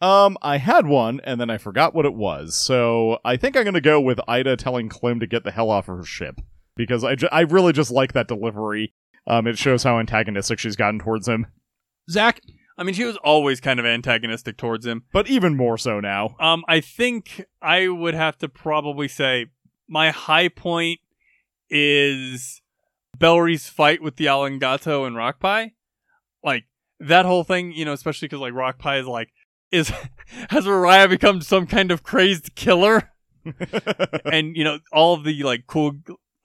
Um, 0.02 0.38
I 0.42 0.58
had 0.58 0.86
one, 0.86 1.22
and 1.24 1.40
then 1.40 1.50
I 1.50 1.58
forgot 1.58 1.96
what 1.96 2.06
it 2.06 2.14
was. 2.14 2.56
So 2.56 3.20
I 3.24 3.38
think 3.38 3.56
I'm 3.56 3.64
gonna 3.64 3.82
go 3.82 4.02
with 4.02 4.20
Aida 4.28 4.58
telling 4.58 4.90
Klim 4.90 5.20
to 5.22 5.28
get 5.28 5.44
the 5.44 5.52
hell 5.52 5.70
off 5.70 5.88
of 5.88 5.98
her 5.98 6.04
ship 6.04 6.40
because 6.76 7.04
I, 7.04 7.16
ju- 7.16 7.30
I 7.32 7.42
really 7.42 7.72
just 7.74 7.92
like 7.92 8.14
that 8.14 8.28
delivery. 8.28 8.94
Um, 9.28 9.48
it 9.48 9.58
shows 9.58 9.84
how 9.84 10.00
antagonistic 10.00 10.60
she's 10.60 10.76
gotten 10.76 11.00
towards 11.00 11.28
him, 11.28 11.48
Zach? 12.10 12.42
I 12.78 12.84
mean, 12.84 12.96
she 12.96 13.06
was 13.06 13.16
always 13.18 13.62
kind 13.62 13.80
of 13.80 13.86
antagonistic 13.86 14.58
towards 14.58 14.86
him. 14.86 15.04
but 15.14 15.28
even 15.30 15.56
more 15.56 15.78
so 15.78 16.00
now. 16.00 16.36
Um, 16.40 16.66
I 16.68 16.82
think 16.82 17.46
I 17.62 17.88
would 17.88 18.16
have 18.16 18.38
to 18.40 18.50
probably 18.50 19.08
say 19.08 19.46
my 19.88 20.10
high 20.10 20.50
point 20.50 21.00
is 21.70 22.62
Bellri's 23.18 23.70
fight 23.70 24.02
with 24.02 24.16
the 24.16 24.26
Alangato 24.26 25.06
and 25.08 25.16
Rockpie. 25.16 25.72
Like 26.44 26.66
that 27.08 27.26
whole 27.26 27.44
thing, 27.44 27.72
you 27.72 27.86
know, 27.86 27.94
especially 27.94 28.28
because 28.28 28.42
like 28.42 28.54
Rockpie 28.54 29.00
is 29.00 29.08
like 29.08 29.30
is 29.72 29.92
has 30.50 30.66
Mariah 30.66 31.08
become 31.08 31.42
some 31.42 31.68
kind 31.68 31.92
of 31.92 32.04
crazed 32.04 32.56
killer, 32.56 33.12
and 34.26 34.56
you 34.56 34.64
know 34.64 34.80
all 34.92 35.14
of 35.14 35.24
the 35.24 35.44
like 35.44 35.68
cool, 35.68 35.94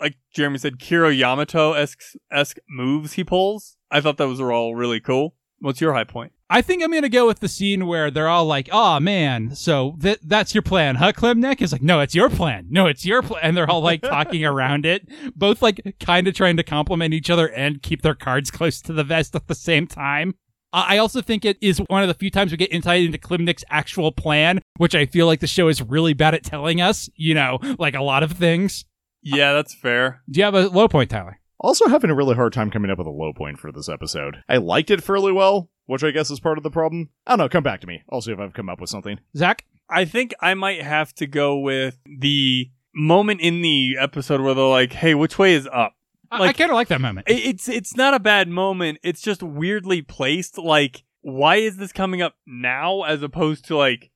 like 0.01 0.17
Jeremy 0.35 0.59
said, 0.59 0.79
Kira 0.79 1.17
Yamato 1.17 1.75
esque 1.75 2.01
esque 2.31 2.59
moves 2.69 3.13
he 3.13 3.25
pulls. 3.25 3.77
I 3.91 4.01
thought 4.01 4.17
those 4.17 4.41
were 4.41 4.53
all 4.53 4.75
really 4.75 5.01
cool. 5.01 5.35
What's 5.61 5.81
your 5.81 5.95
high 5.95 6.05
point? 6.05 6.33
I 6.51 6.63
think 6.63 6.83
I'm 6.83 6.93
gonna 6.93 7.11
go 7.11 7.27
with 7.27 7.41
the 7.41 7.49
scene 7.49 7.87
where 7.87 8.11
they're 8.11 8.29
all 8.29 8.47
like, 8.47 8.71
"Oh 8.73 9.01
man, 9.01 9.55
so 9.55 9.97
th- 10.01 10.21
that's 10.25 10.55
your 10.55 10.63
plan, 10.63 10.95
huh, 10.95 11.13
Klim 11.13 11.41
Nick?" 11.41 11.61
Is 11.61 11.73
like, 11.73 11.83
"No, 11.83 12.01
it's 12.01 12.15
your 12.15 12.31
plan. 12.31 12.67
No, 12.71 12.87
it's 12.87 13.05
your 13.05 13.21
plan." 13.23 13.41
And 13.43 13.57
they're 13.57 13.69
all 13.69 13.83
like 13.83 14.01
talking 14.01 14.45
around 14.47 14.87
it, 14.87 15.07
both 15.37 15.61
like 15.61 15.97
kind 16.01 16.27
of 16.27 16.35
trying 16.35 16.57
to 16.57 16.63
compliment 16.63 17.13
each 17.13 17.29
other 17.29 17.49
and 17.51 17.83
keep 17.83 18.01
their 18.01 18.15
cards 18.15 18.51
close 18.51 18.81
to 18.83 18.95
the 18.95 19.05
vest 19.05 19.37
at 19.37 19.47
the 19.47 19.55
same 19.55 19.87
time. 19.87 20.37
I 20.73 20.99
also 20.99 21.23
think 21.23 21.45
it 21.45 21.57
is 21.61 21.79
one 21.89 22.03
of 22.03 22.09
the 22.09 22.15
few 22.15 22.31
times 22.31 22.51
we 22.51 22.59
get 22.59 22.73
insight 22.73 23.05
into 23.05 23.19
Klim 23.19 23.45
Nick's 23.45 23.65
actual 23.71 24.13
plan, 24.13 24.61
which 24.77 24.95
I 24.95 25.07
feel 25.07 25.27
like 25.27 25.41
the 25.41 25.47
show 25.47 25.69
is 25.69 25.83
really 25.83 26.13
bad 26.13 26.35
at 26.35 26.45
telling 26.45 26.81
us. 26.81 27.09
You 27.17 27.35
know, 27.35 27.59
like 27.79 27.95
a 27.95 28.03
lot 28.03 28.23
of 28.23 28.33
things. 28.33 28.85
Yeah, 29.23 29.53
that's 29.53 29.75
fair. 29.75 30.23
Do 30.31 30.39
you 30.39 30.45
have 30.45 30.55
a 30.55 30.69
low 30.69 30.89
point, 30.89 31.11
Tyler? 31.11 31.41
Also, 31.61 31.89
having 31.89 32.11
a 32.11 32.15
really 32.15 32.37
hard 32.37 32.53
time 32.53 32.71
coming 32.71 32.91
up 32.91 32.99
with 32.99 33.07
a 33.07 33.11
low 33.11 33.33
point 33.33 33.59
for 33.59 33.73
this 33.73 33.89
episode. 33.89 34.45
I 34.49 34.59
liked 34.59 34.91
it 34.91 35.03
fairly 35.03 35.33
well, 35.33 35.71
which 35.87 36.05
I 36.05 36.13
guess 36.13 36.31
is 36.31 36.39
part 36.39 36.57
of 36.57 36.65
the 36.65 36.71
problem. 36.71 37.11
I 37.27 37.33
don't 37.33 37.39
know. 37.39 37.49
Come 37.49 37.65
back 37.65 37.81
to 37.81 37.87
me. 37.87 38.03
I'll 38.11 38.21
see 38.21 38.33
if 38.33 38.39
I've 38.39 38.55
come 38.55 38.69
up 38.69 38.81
with 38.81 38.91
something. 38.91 39.19
Zach? 39.37 39.65
I 39.91 40.05
think 40.05 40.35
I 40.41 40.55
might 40.55 40.83
have 40.83 41.15
to 41.15 41.27
go 41.27 41.59
with 41.59 41.99
the 42.05 42.71
moment 42.95 43.41
in 43.41 43.63
the 43.63 43.97
episode 43.99 44.41
where 44.41 44.55
they're 44.55 44.65
like, 44.65 44.93
"Hey, 44.93 45.15
which 45.15 45.39
way 45.39 45.55
is 45.55 45.69
up?" 45.73 45.95
I- 46.31 46.39
I 46.49 46.53
kind 46.53 46.71
of 46.71 46.75
like 46.75 46.89
that 46.89 47.01
moment. 47.01 47.27
It's 47.31 47.69
it's 47.69 47.97
not 47.97 48.15
a 48.15 48.21
bad 48.21 48.49
moment. 48.49 48.99
It's 49.03 49.23
just 49.23 49.43
weirdly 49.43 50.03
placed. 50.03 50.59
Like, 50.59 51.05
why 51.23 51.57
is 51.57 51.77
this 51.77 51.93
coming 51.93 52.23
up 52.23 52.35
now 52.47 53.03
as 53.03 53.23
opposed 53.23 53.65
to 53.67 53.77
like 53.77 54.11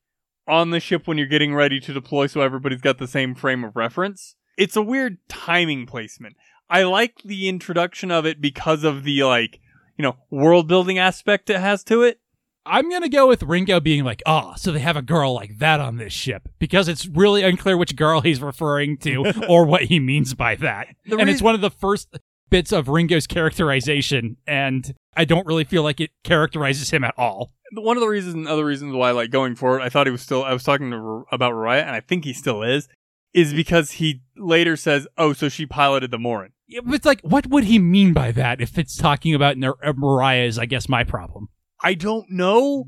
on 0.47 0.69
the 0.71 0.79
ship 0.79 1.07
when 1.07 1.17
you're 1.17 1.27
getting 1.27 1.53
ready 1.55 1.79
to 1.79 1.93
deploy, 1.93 2.27
so 2.27 2.41
everybody's 2.41 2.81
got 2.81 2.97
the 2.97 3.07
same 3.07 3.33
frame 3.35 3.63
of 3.63 3.75
reference? 3.75 4.35
It's 4.57 4.75
a 4.75 4.81
weird 4.81 5.17
timing 5.27 5.85
placement. 5.85 6.35
I 6.69 6.83
like 6.83 7.21
the 7.23 7.47
introduction 7.49 8.11
of 8.11 8.25
it 8.25 8.39
because 8.41 8.83
of 8.83 9.03
the 9.03 9.23
like 9.23 9.59
you 9.97 10.03
know 10.03 10.17
world 10.29 10.67
building 10.67 10.97
aspect 10.99 11.49
it 11.49 11.59
has 11.59 11.83
to 11.85 12.03
it. 12.03 12.19
I'm 12.65 12.89
gonna 12.89 13.09
go 13.09 13.27
with 13.27 13.43
Ringo 13.43 13.79
being 13.79 14.03
like, 14.03 14.21
"Oh, 14.25 14.53
so 14.55 14.71
they 14.71 14.79
have 14.79 14.95
a 14.97 15.01
girl 15.01 15.33
like 15.33 15.57
that 15.59 15.79
on 15.79 15.97
this 15.97 16.13
ship," 16.13 16.47
because 16.59 16.87
it's 16.87 17.05
really 17.07 17.43
unclear 17.43 17.75
which 17.77 17.95
girl 17.95 18.21
he's 18.21 18.41
referring 18.41 18.97
to 18.99 19.33
or 19.49 19.65
what 19.65 19.83
he 19.83 19.99
means 19.99 20.33
by 20.33 20.55
that. 20.55 20.87
The 21.05 21.17
and 21.17 21.29
it's 21.29 21.41
one 21.41 21.55
of 21.55 21.61
the 21.61 21.69
first 21.69 22.17
bits 22.49 22.71
of 22.71 22.87
Ringo's 22.87 23.27
characterization, 23.27 24.37
and 24.47 24.93
I 25.15 25.25
don't 25.25 25.45
really 25.45 25.63
feel 25.63 25.83
like 25.83 25.99
it 25.99 26.11
characterizes 26.23 26.91
him 26.91 27.03
at 27.03 27.13
all. 27.17 27.51
one 27.73 27.97
of 27.97 28.01
the 28.01 28.07
reasons, 28.07 28.47
other 28.47 28.65
reasons 28.65 28.93
why, 28.93 29.11
like 29.11 29.31
going 29.31 29.55
forward, 29.55 29.81
I 29.81 29.89
thought 29.89 30.07
he 30.07 30.11
was 30.11 30.21
still. 30.21 30.43
I 30.43 30.53
was 30.53 30.63
talking 30.63 30.91
to 30.91 30.97
R- 30.97 31.25
about 31.31 31.53
Rariah, 31.53 31.81
and 31.81 31.91
I 31.91 31.99
think 31.99 32.23
he 32.25 32.33
still 32.33 32.63
is, 32.63 32.87
is 33.33 33.53
because 33.53 33.91
he 33.91 34.21
later 34.37 34.77
says, 34.77 35.07
"Oh, 35.17 35.33
so 35.33 35.49
she 35.49 35.65
piloted 35.65 36.11
the 36.11 36.19
Morin." 36.19 36.51
Yeah, 36.67 36.79
but 36.85 36.95
It's 36.95 37.05
like, 37.05 37.21
what 37.21 37.47
would 37.47 37.65
he 37.65 37.77
mean 37.77 38.13
by 38.13 38.31
that 38.31 38.61
if 38.61 38.77
it's 38.77 38.95
talking 38.95 39.33
about 39.35 39.57
Mariah? 39.57 40.45
Is 40.45 40.57
I 40.57 40.65
guess 40.65 40.87
my 40.87 41.03
problem. 41.03 41.49
I 41.83 41.93
don't 41.93 42.29
know, 42.31 42.85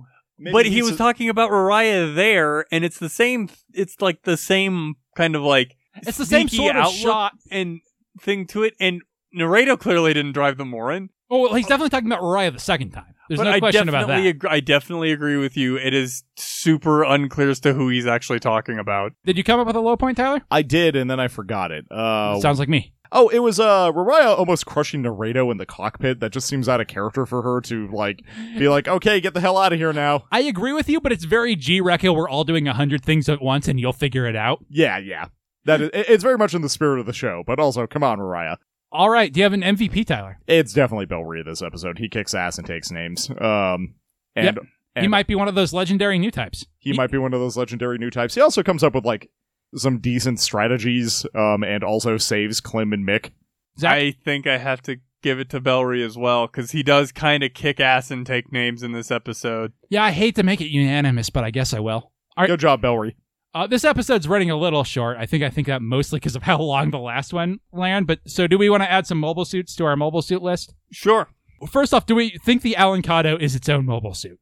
but 0.53 0.65
he 0.65 0.81
was 0.81 0.95
talking 0.97 1.29
about 1.29 1.51
Rariah 1.51 2.15
there, 2.15 2.65
and 2.71 2.84
it's 2.86 2.97
the 2.97 3.10
same. 3.10 3.49
It's 3.73 4.01
like 4.01 4.23
the 4.23 4.38
same 4.38 4.95
kind 5.15 5.36
of 5.36 5.41
like 5.43 5.75
It's 6.03 6.17
the 6.17 6.25
same 6.25 6.47
sneaky 6.47 6.63
sort 6.71 6.75
of 6.77 6.91
shot. 6.93 7.34
and 7.51 7.81
thing 8.21 8.47
to 8.47 8.63
it. 8.63 8.73
And 8.79 9.01
Naredo 9.36 9.77
clearly 9.79 10.13
didn't 10.13 10.31
drive 10.34 10.58
the 10.58 10.65
Morin. 10.65 11.10
Oh, 11.29 11.41
well, 11.41 11.53
he's 11.55 11.65
definitely 11.67 11.89
talking 11.89 12.07
about 12.07 12.21
Mariah 12.21 12.51
the 12.51 12.59
second 12.59 12.91
time. 12.91 13.13
There's 13.27 13.39
but 13.39 13.45
no 13.45 13.51
I 13.51 13.59
question 13.59 13.89
about 13.89 14.07
that. 14.07 14.19
ag- 14.23 14.45
I 14.45 14.59
definitely 14.59 15.11
agree 15.11 15.38
with 15.38 15.57
you. 15.57 15.77
It 15.77 15.95
is 15.95 16.23
super 16.38 17.03
unclear 17.03 17.49
as 17.49 17.59
to 17.61 17.73
who 17.73 17.89
he's 17.89 18.05
actually 18.05 18.39
talking 18.39 18.77
about. 18.77 19.13
Did 19.25 19.35
you 19.35 19.43
come 19.43 19.59
up 19.59 19.65
with 19.65 19.75
a 19.75 19.79
low 19.79 19.97
point, 19.97 20.17
Tyler? 20.17 20.41
I 20.51 20.61
did, 20.61 20.95
and 20.95 21.09
then 21.09 21.19
I 21.19 21.27
forgot 21.27 21.71
it. 21.71 21.85
Uh, 21.91 22.39
Sounds 22.39 22.59
like 22.59 22.69
me. 22.69 22.93
oh, 23.11 23.29
it 23.29 23.39
was 23.39 23.59
uh, 23.59 23.91
Rariah 23.91 24.38
almost 24.38 24.67
crushing 24.67 25.01
Naredo 25.01 25.51
in 25.51 25.57
the 25.57 25.65
cockpit. 25.65 26.19
That 26.19 26.31
just 26.33 26.45
seems 26.47 26.69
out 26.69 26.81
of 26.81 26.85
character 26.88 27.25
for 27.25 27.41
her 27.41 27.61
to 27.61 27.88
like 27.91 28.21
be 28.59 28.69
like, 28.69 28.88
okay, 28.88 29.19
get 29.19 29.33
the 29.33 29.41
hell 29.41 29.57
out 29.57 29.73
of 29.73 29.79
here 29.79 29.93
now. 29.93 30.25
I 30.31 30.41
agree 30.41 30.73
with 30.73 30.88
you, 30.88 31.01
but 31.01 31.11
it's 31.11 31.23
very 31.25 31.55
G 31.55 31.81
Reco. 31.81 32.15
We're 32.15 32.29
all 32.29 32.43
doing 32.43 32.67
a 32.67 32.73
hundred 32.73 33.03
things 33.03 33.27
at 33.27 33.41
once, 33.41 33.67
and 33.67 33.79
you'll 33.79 33.93
figure 33.93 34.27
it 34.27 34.35
out. 34.35 34.63
Yeah, 34.69 34.99
yeah. 34.99 35.29
That 35.65 35.81
is, 35.81 35.89
it's 35.93 36.23
very 36.23 36.38
much 36.38 36.53
in 36.53 36.61
the 36.61 36.69
spirit 36.69 36.99
of 36.99 37.07
the 37.07 37.13
show, 37.13 37.43
but 37.47 37.59
also, 37.59 37.88
come 37.88 38.03
on, 38.03 38.19
Mariah. 38.19 38.57
All 38.95 39.10
right. 39.10 39.31
Do 39.31 39.39
you 39.39 39.43
have 39.43 39.53
an 39.53 39.62
MVP, 39.62 40.05
Tyler? 40.05 40.39
It's 40.47 40.73
definitely 40.73 41.05
Bellri 41.05 41.43
this 41.43 41.62
episode. 41.62 41.99
He 41.99 42.08
kicks 42.10 42.34
ass 42.34 42.58
and 42.58 42.65
takes 42.65 42.91
names. 42.91 43.29
Um, 43.29 43.95
and 44.36 44.45
Yep. 44.45 44.58
he 45.01 45.08
might 45.08 45.27
be 45.27 45.36
one 45.36 45.47
of 45.47 45.55
those 45.55 45.73
legendary 45.73 46.17
new 46.17 46.31
types. 46.31 46.65
he 46.79 46.93
might 46.93 47.12
be 47.12 47.17
one 47.17 47.34
of 47.34 47.39
those 47.39 47.58
legendary 47.58 47.97
new 47.97 48.10
types. 48.10 48.36
He 48.36 48.41
also 48.41 48.63
comes 48.63 48.84
up 48.84 48.95
with 48.95 49.05
like 49.05 49.29
some 49.75 49.99
decent 49.99 50.39
strategies, 50.39 51.25
um, 51.36 51.63
and 51.63 51.84
also 51.84 52.17
saves 52.17 52.62
Klim 52.62 52.93
and 52.93 53.05
Mick. 53.05 53.31
Zach, 53.77 53.91
I 53.97 54.12
think 54.23 54.47
I 54.47 54.58
have 54.58 54.81
to 54.84 54.97
give 55.21 55.39
it 55.39 55.49
to 55.49 55.60
Bellri 55.60 56.05
as 56.05 56.17
well 56.17 56.47
because 56.47 56.71
he 56.71 56.81
does 56.84 57.12
kind 57.12 57.43
of 57.43 57.53
kick 57.53 57.79
ass 57.81 58.10
and 58.12 58.25
take 58.25 58.51
names 58.53 58.84
in 58.84 58.93
this 58.93 59.12
episode. 59.12 59.73
yeah, 59.89 60.03
I 60.03 60.12
hate 60.12 60.36
to 60.36 60.43
make 60.43 60.62
it 60.62 60.67
unanimous, 60.69 61.29
but 61.29 61.43
I 61.43 61.51
guess 61.51 61.73
I 61.73 61.79
will. 61.79 62.12
All 62.38 62.43
right. 62.43 62.47
Good 62.47 62.60
job, 62.62 62.81
Bellri. 62.81 63.15
Uh, 63.56 63.65
this 63.65 63.86
episode's 63.86 64.28
running 64.28 64.52
a 64.52 64.58
little 64.58 64.84
short. 64.84 65.15
I 65.18 65.26
think 65.26 65.41
I 65.41 65.50
think 65.50 65.68
that 65.68 65.82
mostly 65.82 66.20
because 66.20 66.36
of 66.36 66.43
how 66.43 66.60
long 66.60 66.91
the 66.91 66.99
last 66.99 67.32
one 67.32 67.62
ran. 67.72 68.03
But 68.03 68.20
so, 68.28 68.47
do 68.47 68.58
we 68.58 68.70
want 68.70 68.84
to 68.84 68.91
add 68.91 69.08
some 69.08 69.18
mobile 69.18 69.45
suits 69.45 69.74
to 69.78 69.86
our 69.86 69.95
mobile 69.95 70.22
suit 70.22 70.43
list? 70.43 70.76
Sure. 70.91 71.30
First 71.72 71.93
off, 71.93 72.06
do 72.06 72.16
we 72.16 72.38
think 72.43 72.64
the 72.64 72.76
Alancado 72.78 73.39
is 73.39 73.56
its 73.56 73.70
own 73.70 73.86
mobile 73.86 74.14
suit? 74.14 74.39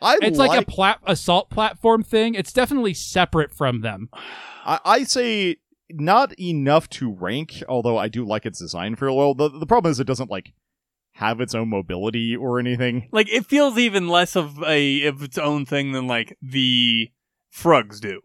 I 0.00 0.16
It's 0.22 0.38
like, 0.38 0.58
a 0.58 0.64
plat- 0.64 1.00
assault 1.06 1.50
platform 1.50 2.04
thing. 2.04 2.34
It's 2.34 2.52
definitely 2.52 2.94
separate 2.94 3.52
from 3.52 3.80
them. 3.80 4.08
I, 4.64 4.78
I 4.84 5.02
say 5.02 5.56
not 5.90 6.38
enough 6.38 6.88
to 6.90 7.12
rank, 7.12 7.64
although 7.68 7.98
I 7.98 8.06
do 8.06 8.24
like 8.24 8.46
its 8.46 8.60
design 8.60 8.94
fairly 8.94 9.16
well. 9.16 9.34
The, 9.34 9.48
the 9.48 9.66
problem 9.66 9.90
is 9.90 9.98
it 9.98 10.06
doesn't 10.06 10.30
like 10.30 10.52
have 11.14 11.40
its 11.40 11.54
own 11.54 11.68
mobility 11.68 12.36
or 12.36 12.60
anything. 12.60 13.08
Like 13.10 13.28
it 13.28 13.46
feels 13.46 13.76
even 13.76 14.08
less 14.08 14.36
of 14.36 14.62
a 14.62 15.04
of 15.06 15.20
its 15.24 15.36
own 15.36 15.66
thing 15.66 15.90
than 15.92 16.06
like 16.06 16.38
the 16.40 17.10
Frugs 17.50 18.00
do. 18.00 18.20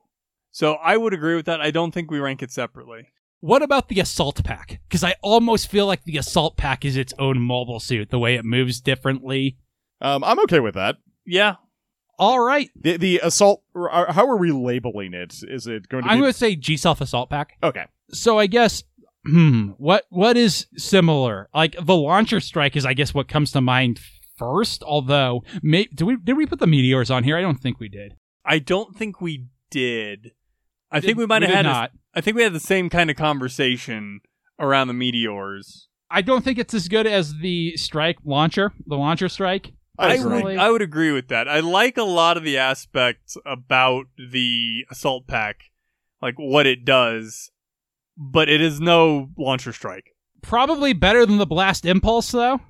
So 0.51 0.75
I 0.75 0.95
would 0.97 1.13
agree 1.13 1.35
with 1.35 1.45
that. 1.47 1.59
I 1.61 1.71
don't 1.71 1.91
think 1.91 2.09
we 2.09 2.19
rank 2.19 2.41
it 2.41 2.51
separately. 2.51 3.09
What 3.41 3.61
about 3.61 3.89
the 3.89 3.99
assault 3.99 4.43
pack? 4.43 4.79
Because 4.87 5.03
I 5.03 5.15
almost 5.21 5.69
feel 5.69 5.85
like 5.85 6.03
the 6.03 6.17
assault 6.17 6.55
pack 6.57 6.85
is 6.85 6.95
its 6.95 7.13
own 7.19 7.41
mobile 7.41 7.79
suit, 7.79 8.09
the 8.09 8.19
way 8.19 8.35
it 8.35 8.45
moves 8.45 8.79
differently. 8.81 9.57
Um, 10.01 10.23
I'm 10.23 10.39
okay 10.41 10.59
with 10.61 10.75
that. 10.75 10.95
Yeah. 11.25 11.55
All 12.17 12.39
right, 12.39 12.69
The 12.79 12.95
the 12.95 13.19
assault. 13.21 13.63
or- 13.73 13.93
or 13.93 14.13
How 14.13 14.25
are 14.29 14.37
we 14.37 14.51
labeling 14.51 15.13
it? 15.13 15.35
Is 15.47 15.67
it 15.67 15.89
going 15.89 16.03
to 16.03 16.07
be 16.07 16.13
I'm 16.13 16.19
going 16.21 16.31
to 16.31 16.37
say 16.37 16.55
G 16.55 16.77
Self 16.77 17.01
Assault 17.01 17.29
Pack. 17.29 17.57
okay? 17.61 17.85
So 18.11 18.39
I 18.39 18.47
guess, 18.47 18.83
hmm, 19.25 19.69
what 19.77 20.05
what 20.09 20.37
is 20.37 20.67
similar? 20.77 21.49
Like 21.53 21.75
the 21.81 21.95
launcher 21.95 22.39
strike 22.39 22.77
is, 22.77 22.85
I 22.85 22.93
guess, 22.93 23.13
what 23.13 23.27
comes 23.27 23.51
to 23.51 23.59
mind 23.59 23.99
first. 24.37 24.81
Although, 24.83 25.43
may, 25.61 25.85
did 25.93 26.05
we 26.05 26.15
did 26.15 26.37
we 26.37 26.45
put 26.45 26.59
the 26.59 26.67
meteors 26.67 27.11
on 27.11 27.25
here? 27.25 27.35
I 27.37 27.41
don't 27.41 27.59
think 27.59 27.81
we 27.81 27.89
did. 27.89 28.13
I 28.45 28.59
don't 28.59 28.95
think 28.95 29.19
we 29.21 29.47
did. 29.69 30.31
I 30.91 30.99
Did- 30.99 31.07
think 31.07 31.17
we 31.17 31.25
might 31.25 31.41
have 31.41 31.51
had. 31.51 31.65
a- 31.65 31.69
not. 31.69 31.91
I 32.13 32.21
think 32.21 32.37
we 32.37 32.43
had 32.43 32.53
the 32.53 32.59
same 32.59 32.89
kind 32.89 33.09
of 33.09 33.15
conversation 33.17 34.21
around 34.59 34.87
the 34.87 34.93
meteors. 34.93 35.89
I 36.09 36.21
don't 36.21 36.43
think 36.43 36.57
it's 36.59 36.73
as 36.73 36.87
good 36.87 37.07
as 37.07 37.39
the 37.39 37.75
strike 37.75 38.17
launcher, 38.23 38.71
the 38.85 38.95
launcher 38.95 39.27
strike. 39.27 39.73
I 39.97 40.17
I 40.17 40.23
would 40.25 40.57
I 40.57 40.69
would 40.69 40.81
agree 40.81 41.11
with 41.11 41.29
that. 41.29 41.47
I 41.47 41.59
like 41.61 41.97
a 41.97 42.03
lot 42.03 42.37
of 42.37 42.43
the 42.43 42.57
aspects 42.57 43.37
about 43.45 44.05
the 44.17 44.85
assault 44.91 45.25
pack, 45.27 45.71
like 46.21 46.35
what 46.37 46.65
it 46.67 46.85
does, 46.85 47.49
but 48.17 48.47
it 48.49 48.61
is 48.61 48.79
no 48.79 49.29
launcher 49.37 49.73
strike. 49.73 50.11
Probably 50.41 50.93
better 50.93 51.25
than 51.25 51.37
the 51.37 51.45
blast 51.45 51.85
impulse 51.85 52.31
though, 52.31 52.61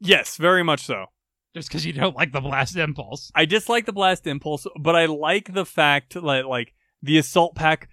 Yes, 0.00 0.36
very 0.36 0.62
much 0.64 0.80
so. 0.84 1.06
Just 1.54 1.68
because 1.68 1.84
you 1.84 1.92
don't 1.92 2.16
like 2.16 2.32
the 2.32 2.40
blast 2.40 2.76
impulse. 2.76 3.30
I 3.34 3.44
dislike 3.44 3.86
the 3.86 3.92
blast 3.92 4.26
impulse, 4.26 4.66
but 4.80 4.96
I 4.96 5.06
like 5.06 5.52
the 5.52 5.66
fact 5.66 6.14
that 6.14 6.24
like 6.46 6.74
the 7.02 7.18
assault 7.18 7.54
pack 7.54 7.88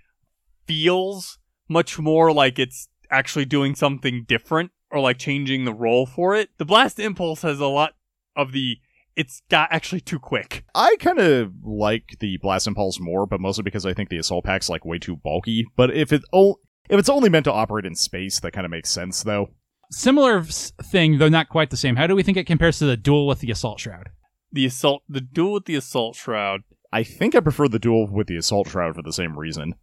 feels 0.66 1.38
much 1.68 2.00
more 2.00 2.32
like 2.32 2.60
it's 2.60 2.90
actually 3.12 3.46
doing 3.46 3.76
something 3.76 4.26
different 4.28 4.72
or 4.92 5.00
like 5.00 5.18
changing 5.18 5.66
the 5.66 5.74
role 5.74 6.06
for 6.06 6.36
it. 6.36 6.50
The 6.58 6.66
blast 6.66 7.00
impulse 7.00 7.42
has 7.42 7.60
a 7.60 7.68
lot 7.68 7.94
of 8.36 8.52
the 8.52 8.78
it's 9.16 9.42
got 9.50 9.70
actually 9.72 10.00
too 10.00 10.20
quick. 10.20 10.64
I 10.74 10.96
kind 11.00 11.20
of 11.20 11.52
like 11.64 12.18
the 12.20 12.38
blast 12.38 12.68
impulse 12.68 13.00
more, 13.02 13.26
but 13.26 13.42
mostly 13.42 13.64
because 13.64 13.86
I 13.86 13.94
think 13.94 14.10
the 14.10 14.18
assault 14.18 14.46
pack's 14.46 14.70
like 14.70 14.86
way 14.86 14.98
too 14.98 15.18
bulky. 15.18 15.66
But 15.76 15.94
if 15.94 16.14
it 16.14 16.22
o- 16.32 16.60
if 16.90 16.98
it's 16.98 17.10
only 17.10 17.30
meant 17.30 17.44
to 17.44 17.52
operate 17.52 17.86
in 17.86 17.96
space, 17.96 18.40
that 18.40 18.52
kind 18.52 18.66
of 18.66 18.72
makes 18.72 18.90
sense, 18.90 19.22
though. 19.24 19.50
Similar 19.92 20.44
thing, 20.44 21.18
though 21.18 21.30
not 21.30 21.50
quite 21.50 21.72
the 21.72 21.78
same. 21.78 21.96
How 21.96 22.08
do 22.08 22.16
we 22.16 22.24
think 22.24 22.38
it 22.38 22.46
compares 22.46 22.80
to 22.80 22.86
the 22.86 22.98
duel 22.98 23.28
with 23.28 23.40
the 23.40 23.52
assault 23.52 23.80
shroud? 23.80 24.10
The 24.52 24.66
assault 24.66 25.04
the 25.10 25.22
duel 25.22 25.54
with 25.54 25.66
the 25.66 25.76
assault 25.76 26.16
shroud. 26.16 26.62
I 26.92 27.04
think 27.04 27.36
I 27.36 27.40
prefer 27.40 27.68
the 27.68 27.80
duel 27.80 28.08
with 28.08 28.28
the 28.28 28.38
assault 28.38 28.70
shroud 28.70 28.96
for 28.96 29.02
the 29.02 29.14
same 29.14 29.38
reason. 29.38 29.76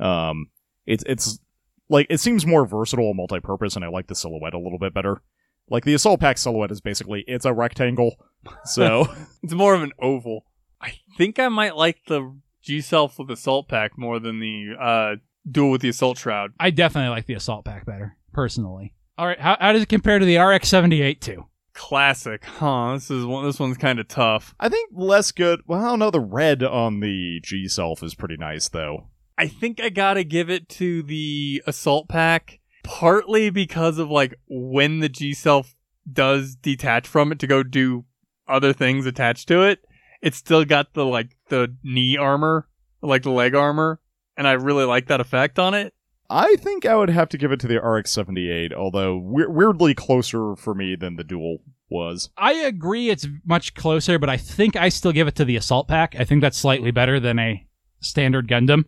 Um, 0.00 0.46
it's 0.86 1.04
it's 1.06 1.38
like 1.88 2.06
it 2.10 2.20
seems 2.20 2.46
more 2.46 2.66
versatile 2.66 3.08
and 3.08 3.16
multi-purpose, 3.16 3.76
and 3.76 3.84
I 3.84 3.88
like 3.88 4.06
the 4.06 4.14
silhouette 4.14 4.54
a 4.54 4.58
little 4.58 4.78
bit 4.78 4.94
better. 4.94 5.22
Like 5.68 5.84
the 5.84 5.94
assault 5.94 6.20
pack 6.20 6.38
silhouette 6.38 6.70
is 6.70 6.80
basically 6.80 7.24
it's 7.26 7.44
a 7.46 7.52
rectangle, 7.52 8.16
so 8.64 9.06
It's 9.42 9.54
more 9.54 9.74
of 9.74 9.82
an 9.82 9.92
oval. 10.00 10.46
I 10.80 10.94
think 11.16 11.38
I 11.38 11.48
might 11.48 11.76
like 11.76 12.00
the 12.06 12.36
G 12.62 12.80
Self 12.80 13.18
with 13.18 13.30
assault 13.30 13.68
pack 13.68 13.96
more 13.96 14.18
than 14.18 14.40
the 14.40 14.74
uh 14.78 15.16
duel 15.50 15.70
with 15.70 15.80
the 15.80 15.88
assault 15.88 16.18
shroud. 16.18 16.52
I 16.60 16.70
definitely 16.70 17.10
like 17.10 17.26
the 17.26 17.34
assault 17.34 17.64
pack 17.64 17.86
better, 17.86 18.16
personally. 18.32 18.94
All 19.16 19.26
right, 19.26 19.38
how, 19.38 19.56
how 19.60 19.72
does 19.72 19.82
it 19.82 19.88
compare 19.88 20.18
to 20.18 20.24
the 20.24 20.38
RX 20.38 20.68
78 20.68 21.20
2? 21.20 21.44
Classic, 21.72 22.44
huh? 22.44 22.94
This 22.94 23.10
is 23.12 23.24
one. 23.24 23.44
This 23.44 23.60
one's 23.60 23.76
kind 23.76 24.00
of 24.00 24.08
tough. 24.08 24.54
I 24.58 24.68
think 24.68 24.90
less 24.92 25.30
good. 25.30 25.60
Well, 25.66 25.80
I 25.80 25.88
don't 25.88 25.98
know. 26.00 26.10
The 26.10 26.20
red 26.20 26.62
on 26.62 27.00
the 27.00 27.40
G 27.42 27.68
self 27.68 28.02
is 28.02 28.14
pretty 28.14 28.36
nice, 28.36 28.68
though. 28.68 29.08
I 29.38 29.46
think 29.48 29.80
I 29.80 29.88
gotta 29.88 30.24
give 30.24 30.50
it 30.50 30.68
to 30.70 31.02
the 31.02 31.62
assault 31.66 32.08
pack, 32.08 32.60
partly 32.82 33.50
because 33.50 33.98
of 33.98 34.10
like 34.10 34.34
when 34.48 35.00
the 35.00 35.08
G 35.08 35.32
self 35.32 35.74
does 36.10 36.56
detach 36.56 37.06
from 37.06 37.32
it 37.32 37.38
to 37.40 37.46
go 37.46 37.62
do 37.62 38.04
other 38.48 38.72
things 38.72 39.06
attached 39.06 39.48
to 39.48 39.62
it. 39.62 39.80
It's 40.22 40.36
still 40.36 40.64
got 40.64 40.94
the 40.94 41.04
like 41.04 41.36
the 41.48 41.76
knee 41.84 42.16
armor, 42.16 42.68
like 43.00 43.22
the 43.22 43.30
leg 43.30 43.54
armor, 43.54 44.00
and 44.36 44.46
I 44.48 44.52
really 44.52 44.84
like 44.84 45.06
that 45.06 45.20
effect 45.20 45.58
on 45.58 45.74
it. 45.74 45.94
I 46.30 46.56
think 46.56 46.86
I 46.86 46.96
would 46.96 47.10
have 47.10 47.28
to 47.30 47.38
give 47.38 47.52
it 47.52 47.60
to 47.60 47.66
the 47.66 47.80
RX 47.80 48.10
seventy 48.10 48.50
eight, 48.50 48.72
although 48.72 49.16
we- 49.16 49.46
weirdly 49.46 49.94
closer 49.94 50.56
for 50.56 50.74
me 50.74 50.96
than 50.96 51.16
the 51.16 51.24
duel 51.24 51.58
was. 51.90 52.30
I 52.36 52.54
agree 52.54 53.10
it's 53.10 53.26
much 53.44 53.74
closer, 53.74 54.18
but 54.18 54.30
I 54.30 54.36
think 54.36 54.74
I 54.76 54.88
still 54.88 55.12
give 55.12 55.28
it 55.28 55.34
to 55.36 55.44
the 55.44 55.56
assault 55.56 55.86
pack. 55.88 56.14
I 56.18 56.24
think 56.24 56.40
that's 56.40 56.58
slightly 56.58 56.90
better 56.90 57.20
than 57.20 57.38
a 57.38 57.66
standard 58.00 58.48
Gundam. 58.48 58.84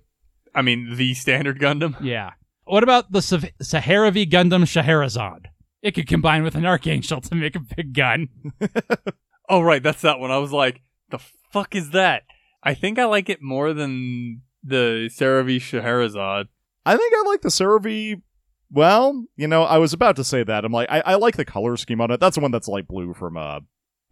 I 0.54 0.62
mean, 0.62 0.96
the 0.96 1.14
standard 1.14 1.60
Gundam. 1.60 1.94
Yeah. 2.02 2.30
What 2.64 2.82
about 2.82 3.12
the 3.12 3.20
Sah- 3.22 3.38
Seravee 3.62 4.28
Gundam 4.30 4.66
Scheherazade? 4.66 5.48
It 5.82 5.92
could 5.92 6.08
combine 6.08 6.42
with 6.42 6.54
an 6.56 6.64
Archangel 6.66 7.20
to 7.20 7.34
make 7.34 7.54
a 7.54 7.60
big 7.60 7.92
gun. 7.94 8.28
Oh 9.48 9.60
right, 9.60 9.80
that's 9.80 10.02
that 10.02 10.18
one. 10.18 10.32
I 10.32 10.38
was 10.38 10.50
like, 10.50 10.80
the 11.10 11.20
fuck 11.52 11.76
is 11.76 11.90
that? 11.90 12.24
I 12.64 12.74
think 12.74 12.98
I 12.98 13.04
like 13.04 13.28
it 13.28 13.40
more 13.40 13.72
than 13.72 14.42
the 14.64 15.08
Seravee 15.16 15.60
Scheherazade. 15.60 16.48
I 16.86 16.96
think 16.96 17.12
I 17.14 17.22
like 17.26 17.42
the 17.42 17.48
Seravee. 17.48 18.22
Well, 18.70 19.24
you 19.36 19.48
know, 19.48 19.64
I 19.64 19.78
was 19.78 19.92
about 19.92 20.16
to 20.16 20.24
say 20.24 20.42
that. 20.44 20.64
I'm 20.64 20.72
like, 20.72 20.88
I, 20.90 21.00
I 21.00 21.14
like 21.16 21.36
the 21.36 21.44
color 21.44 21.76
scheme 21.76 22.00
on 22.00 22.10
it. 22.10 22.20
That's 22.20 22.36
the 22.36 22.40
one 22.40 22.50
that's 22.50 22.68
light 22.68 22.88
blue 22.88 23.12
from 23.12 23.36
uh, 23.36 23.60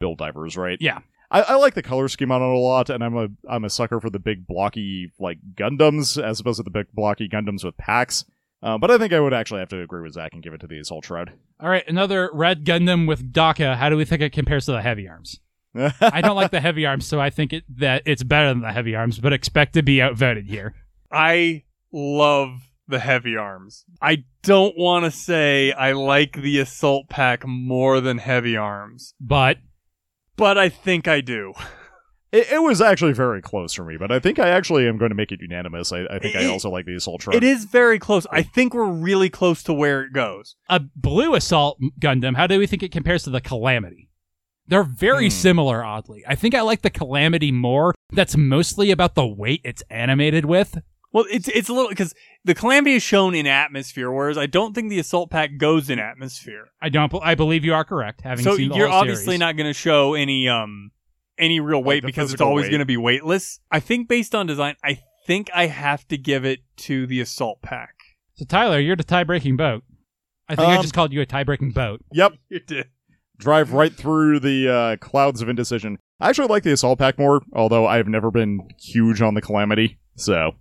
Build 0.00 0.18
Divers, 0.18 0.56
right? 0.56 0.78
Yeah. 0.80 0.98
I, 1.30 1.42
I 1.42 1.54
like 1.54 1.74
the 1.74 1.82
color 1.82 2.08
scheme 2.08 2.30
on 2.30 2.42
it 2.42 2.44
a 2.44 2.58
lot, 2.58 2.90
and 2.90 3.02
I'm 3.02 3.16
a 3.16 3.28
I'm 3.48 3.64
a 3.64 3.70
sucker 3.70 4.00
for 4.00 4.10
the 4.10 4.18
big 4.18 4.46
blocky 4.46 5.12
like 5.18 5.38
Gundams 5.54 6.22
as 6.22 6.38
opposed 6.38 6.58
to 6.58 6.62
the 6.62 6.70
big 6.70 6.86
blocky 6.92 7.28
Gundams 7.28 7.64
with 7.64 7.76
packs. 7.76 8.24
Uh, 8.62 8.78
but 8.78 8.90
I 8.90 8.98
think 8.98 9.12
I 9.12 9.20
would 9.20 9.34
actually 9.34 9.60
have 9.60 9.68
to 9.70 9.80
agree 9.80 10.02
with 10.02 10.14
Zach 10.14 10.32
and 10.32 10.42
give 10.42 10.54
it 10.54 10.60
to 10.60 10.66
the 10.66 10.78
Assault 10.78 11.04
Shroud. 11.04 11.32
All 11.60 11.68
right, 11.68 11.84
another 11.88 12.30
red 12.32 12.64
Gundam 12.64 13.06
with 13.06 13.32
DACA. 13.32 13.76
How 13.76 13.88
do 13.88 13.96
we 13.96 14.04
think 14.04 14.22
it 14.22 14.32
compares 14.32 14.66
to 14.66 14.72
the 14.72 14.82
heavy 14.82 15.08
arms? 15.08 15.40
I 16.00 16.20
don't 16.20 16.36
like 16.36 16.50
the 16.50 16.60
heavy 16.60 16.86
arms, 16.86 17.06
so 17.06 17.20
I 17.20 17.30
think 17.30 17.52
it, 17.52 17.64
that 17.78 18.02
it's 18.06 18.22
better 18.22 18.48
than 18.48 18.60
the 18.60 18.72
heavy 18.72 18.94
arms, 18.94 19.18
but 19.18 19.32
expect 19.32 19.74
to 19.74 19.82
be 19.82 20.00
outvoted 20.00 20.46
here. 20.46 20.74
I 21.10 21.64
love 21.94 22.68
the 22.88 22.98
heavy 22.98 23.36
arms. 23.36 23.84
I 24.02 24.24
don't 24.42 24.76
want 24.76 25.04
to 25.06 25.10
say 25.10 25.72
I 25.72 25.92
like 25.92 26.32
the 26.34 26.58
assault 26.58 27.08
pack 27.08 27.46
more 27.46 28.00
than 28.00 28.18
heavy 28.18 28.56
arms, 28.56 29.14
But 29.20 29.58
but 30.36 30.58
I 30.58 30.68
think 30.68 31.08
I 31.08 31.20
do. 31.20 31.52
It, 32.32 32.50
it 32.50 32.58
was 32.64 32.80
actually 32.80 33.12
very 33.12 33.40
close 33.40 33.72
for 33.74 33.84
me, 33.84 33.96
but 33.96 34.10
I 34.10 34.18
think 34.18 34.40
I 34.40 34.48
actually 34.48 34.88
am 34.88 34.98
going 34.98 35.10
to 35.10 35.14
make 35.14 35.30
it 35.30 35.40
unanimous. 35.40 35.92
I, 35.92 36.04
I 36.06 36.18
think 36.18 36.34
I 36.34 36.46
also 36.46 36.68
like 36.68 36.84
the 36.84 36.96
Assault 36.96 37.22
Shroud. 37.22 37.36
It 37.36 37.44
is 37.44 37.64
very 37.64 38.00
close. 38.00 38.26
I 38.28 38.42
think 38.42 38.74
we're 38.74 38.90
really 38.90 39.30
close 39.30 39.62
to 39.62 39.72
where 39.72 40.02
it 40.02 40.12
goes. 40.12 40.56
a 40.68 40.80
blue 40.96 41.36
assault 41.36 41.78
Gundam, 42.00 42.34
how 42.34 42.48
do 42.48 42.58
we 42.58 42.66
think 42.66 42.82
it 42.82 42.90
compares 42.90 43.22
to 43.22 43.30
the 43.30 43.40
Calamity? 43.40 44.10
They're 44.66 44.82
very 44.82 45.26
Hmm. 45.26 45.30
similar, 45.30 45.84
oddly. 45.84 46.24
I 46.26 46.34
think 46.34 46.56
I 46.56 46.62
like 46.62 46.82
the 46.82 46.90
Calamity 46.90 47.52
more. 47.52 47.94
That's 48.10 48.36
mostly 48.36 48.90
about 48.90 49.14
the 49.14 49.24
weight 49.28 49.60
it's 49.62 49.84
animated 49.88 50.44
with. 50.44 50.78
Well, 51.14 51.24
it's 51.30 51.48
it's 51.48 51.68
a 51.68 51.72
little 51.72 51.88
because 51.88 52.12
the 52.44 52.54
calamity 52.54 52.96
is 52.96 53.02
shown 53.02 53.34
in 53.36 53.46
atmosphere, 53.46 54.10
whereas 54.12 54.36
I 54.36 54.46
don't 54.46 54.74
think 54.74 54.90
the 54.90 54.98
assault 54.98 55.30
pack 55.30 55.56
goes 55.56 55.88
in 55.88 55.98
atmosphere. 56.00 56.66
I 56.82 56.88
don't. 56.90 57.10
I 57.22 57.34
believe 57.36 57.64
you 57.64 57.72
are 57.72 57.84
correct. 57.84 58.20
Having 58.22 58.44
so 58.44 58.56
seen 58.56 58.68
the 58.70 58.74
you're 58.74 58.88
whole 58.88 58.98
obviously 59.00 59.24
series. 59.24 59.40
not 59.40 59.56
going 59.56 59.68
to 59.68 59.72
show 59.72 60.14
any 60.14 60.48
um 60.48 60.90
any 61.38 61.60
real 61.60 61.82
weight 61.82 62.00
the 62.02 62.06
because 62.08 62.32
it's 62.32 62.42
always 62.42 62.64
weight. 62.64 62.70
going 62.70 62.80
to 62.80 62.84
be 62.84 62.96
weightless. 62.96 63.60
I 63.70 63.78
think 63.80 64.08
based 64.08 64.34
on 64.34 64.46
design, 64.46 64.74
I 64.84 65.00
think 65.26 65.50
I 65.54 65.66
have 65.66 66.06
to 66.08 66.18
give 66.18 66.44
it 66.44 66.60
to 66.78 67.06
the 67.06 67.20
assault 67.20 67.62
pack. 67.62 67.94
So 68.34 68.44
Tyler, 68.44 68.80
you're 68.80 68.96
the 68.96 69.04
tie-breaking 69.04 69.56
boat. 69.56 69.84
I 70.48 70.56
think 70.56 70.68
I 70.68 70.76
Um, 70.76 70.82
just 70.82 70.94
called 70.94 71.12
you 71.12 71.20
a 71.20 71.26
tie-breaking 71.26 71.70
boat. 71.70 72.00
Yep. 72.12 72.32
You 72.50 72.58
did. 72.60 72.88
drive 73.38 73.72
right 73.72 73.92
through 73.94 74.40
the 74.40 74.68
uh, 74.68 74.96
clouds 74.96 75.40
of 75.42 75.48
indecision. 75.48 75.98
I 76.20 76.28
actually 76.28 76.48
like 76.48 76.64
the 76.64 76.72
assault 76.72 76.98
pack 76.98 77.18
more, 77.18 77.42
although 77.52 77.86
I've 77.86 78.08
never 78.08 78.30
been 78.32 78.68
huge 78.80 79.22
on 79.22 79.34
the 79.34 79.40
calamity. 79.40 79.98
So 80.16 80.52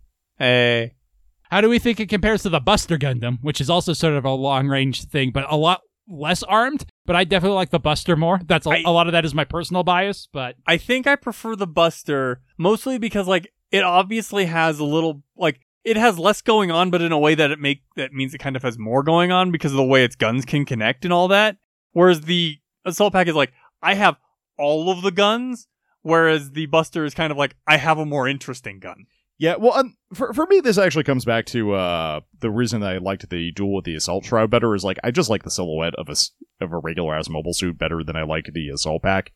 Hey, 0.44 0.96
How 1.44 1.62
do 1.62 1.70
we 1.70 1.80
think 1.80 2.00
it 2.00 2.10
compares 2.10 2.44
to 2.44 2.50
the 2.50 2.60
Buster 2.60 2.98
Gundam, 2.98 3.38
which 3.42 3.62
is 3.62 3.70
also 3.70 3.94
sort 3.94 4.14
of 4.16 4.26
a 4.26 4.32
long-range 4.32 5.06
thing, 5.06 5.32
but 5.32 5.46
a 5.50 5.56
lot 5.56 5.82
less 6.08 6.44
armed? 6.44 6.86
But 7.06 7.16
I 7.16 7.24
definitely 7.24 7.56
like 7.56 7.70
the 7.70 7.80
Buster 7.80 8.16
more. 8.18 8.42
That's 8.46 8.66
a, 8.68 8.72
I- 8.72 8.84
a 8.86 8.92
lot 8.92 9.08
of 9.08 9.14
that 9.14 9.24
is 9.26 9.34
my 9.34 9.46
personal 9.46 9.84
bias, 9.84 10.28
but 10.34 10.56
I 10.68 10.76
think 10.78 11.08
I 11.08 11.16
prefer 11.16 11.56
the 11.56 11.68
Buster 11.68 12.42
mostly 12.58 12.98
because 12.98 13.28
like 13.28 13.48
it 13.72 13.84
obviously 13.84 14.46
has 14.46 14.80
a 14.80 14.84
little 14.86 15.24
like 15.38 15.62
it 15.86 15.96
has 15.98 16.20
less 16.20 16.42
going 16.42 16.72
on, 16.72 16.90
but 16.92 17.02
in 17.02 17.12
a 17.14 17.20
way 17.20 17.36
that 17.36 17.52
it 17.52 17.60
make 17.60 17.84
that 17.96 18.12
means 18.12 18.34
it 18.34 18.40
kind 18.40 18.56
of 18.58 18.64
has 18.64 18.78
more 18.78 19.02
going 19.04 19.32
on 19.32 19.50
because 19.52 19.72
of 19.72 19.78
the 19.78 19.84
way 19.84 20.04
its 20.04 20.16
guns 20.16 20.44
can 20.46 20.66
connect 20.66 21.06
and 21.06 21.14
all 21.14 21.30
that. 21.30 21.56
Whereas 21.94 22.22
the 22.22 22.58
assault 22.86 23.14
pack 23.14 23.28
is 23.28 23.36
like 23.36 23.54
I 23.82 23.94
have 23.94 24.18
all 24.58 24.90
of 24.92 25.02
the 25.04 25.12
guns, 25.12 25.68
whereas 26.02 26.52
the 26.52 26.66
Buster 26.68 27.06
is 27.06 27.14
kind 27.14 27.32
of 27.32 27.38
like 27.38 27.56
I 27.68 27.78
have 27.78 27.98
a 27.98 28.06
more 28.06 28.28
interesting 28.28 28.80
gun. 28.80 29.06
Yeah, 29.44 29.56
well, 29.58 29.74
um, 29.74 29.98
for 30.14 30.32
for 30.34 30.46
me, 30.46 30.62
this 30.62 30.78
actually 30.78 31.04
comes 31.04 31.26
back 31.26 31.46
to 31.48 31.74
uh, 31.74 32.22
the 32.40 32.50
reason 32.50 32.80
that 32.80 32.94
I 32.94 32.98
liked 33.00 33.30
the 33.30 33.52
duel 33.52 33.76
with 33.76 33.84
the 33.84 33.96
assault 33.96 34.24
shroud 34.24 34.50
better 34.50 34.74
is 34.74 34.86
like 34.86 34.98
I 35.04 35.12
just 35.12 35.30
like 35.30 35.44
the 35.44 35.52
silhouette 35.52 35.96
of 35.96 36.08
a 36.08 36.12
s- 36.14 36.32
of 36.62 36.72
a 36.72 36.78
regular 36.78 37.14
ass 37.14 37.28
mobile 37.28 37.52
suit 37.54 37.78
better 37.78 38.06
than 38.06 38.16
I 38.16 38.24
like 38.24 38.46
the 38.54 38.70
assault 38.70 39.04
pack. 39.04 39.34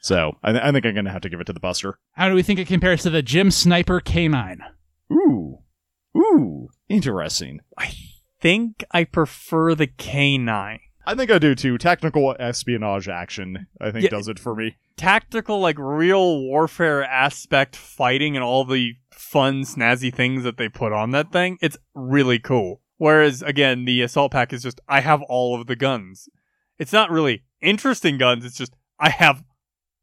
So 0.00 0.36
I, 0.44 0.52
th- 0.52 0.62
I 0.62 0.70
think 0.70 0.86
I'm 0.86 0.94
gonna 0.94 1.10
have 1.10 1.22
to 1.22 1.28
give 1.28 1.40
it 1.40 1.46
to 1.48 1.52
the 1.52 1.58
Buster. 1.58 1.98
how 2.12 2.28
do 2.28 2.36
we 2.36 2.42
think 2.44 2.60
it 2.60 2.68
compares 2.68 3.02
to 3.02 3.10
the 3.10 3.20
GM 3.20 3.52
Sniper 3.52 4.00
K9? 4.00 4.58
Ooh, 5.12 5.58
ooh, 6.16 6.68
interesting. 6.88 7.58
I 7.76 7.92
think 8.40 8.84
I 8.92 9.02
prefer 9.02 9.74
the 9.74 9.88
K9. 9.88 10.78
I 11.08 11.14
think 11.14 11.30
I 11.30 11.38
do 11.38 11.54
too. 11.54 11.78
Tactical 11.78 12.36
espionage 12.38 13.08
action, 13.08 13.66
I 13.80 13.90
think, 13.90 14.04
Yeah. 14.04 14.10
does 14.10 14.28
it 14.28 14.38
for 14.38 14.54
me. 14.54 14.76
tactical, 14.96 15.58
like 15.60 15.76
real 15.78 16.40
warfare 16.42 17.02
aspect 17.04 17.76
fighting 17.76 18.36
and 18.36 18.44
all 18.44 18.64
the 18.64 18.94
fun, 19.12 19.62
snazzy 19.62 20.12
things 20.12 20.42
that 20.42 20.56
they 20.58 20.68
put 20.68 20.92
on 20.92 21.12
that 21.12 21.30
thing, 21.32 21.56
it's 21.62 21.76
really 21.94 22.38
cool. 22.38 22.80
Whereas, 22.96 23.42
again, 23.42 23.84
the 23.84 24.02
assault 24.02 24.32
pack 24.32 24.52
is 24.52 24.62
just, 24.64 24.80
I 24.88 25.00
have 25.00 25.22
all 25.22 25.58
of 25.58 25.66
the 25.68 25.76
guns. 25.76 26.28
It's 26.78 26.92
not 26.92 27.10
really 27.12 27.44
interesting 27.62 28.18
guns, 28.18 28.44
it's 28.44 28.58
just, 28.58 28.74
I 28.98 29.10
have 29.10 29.44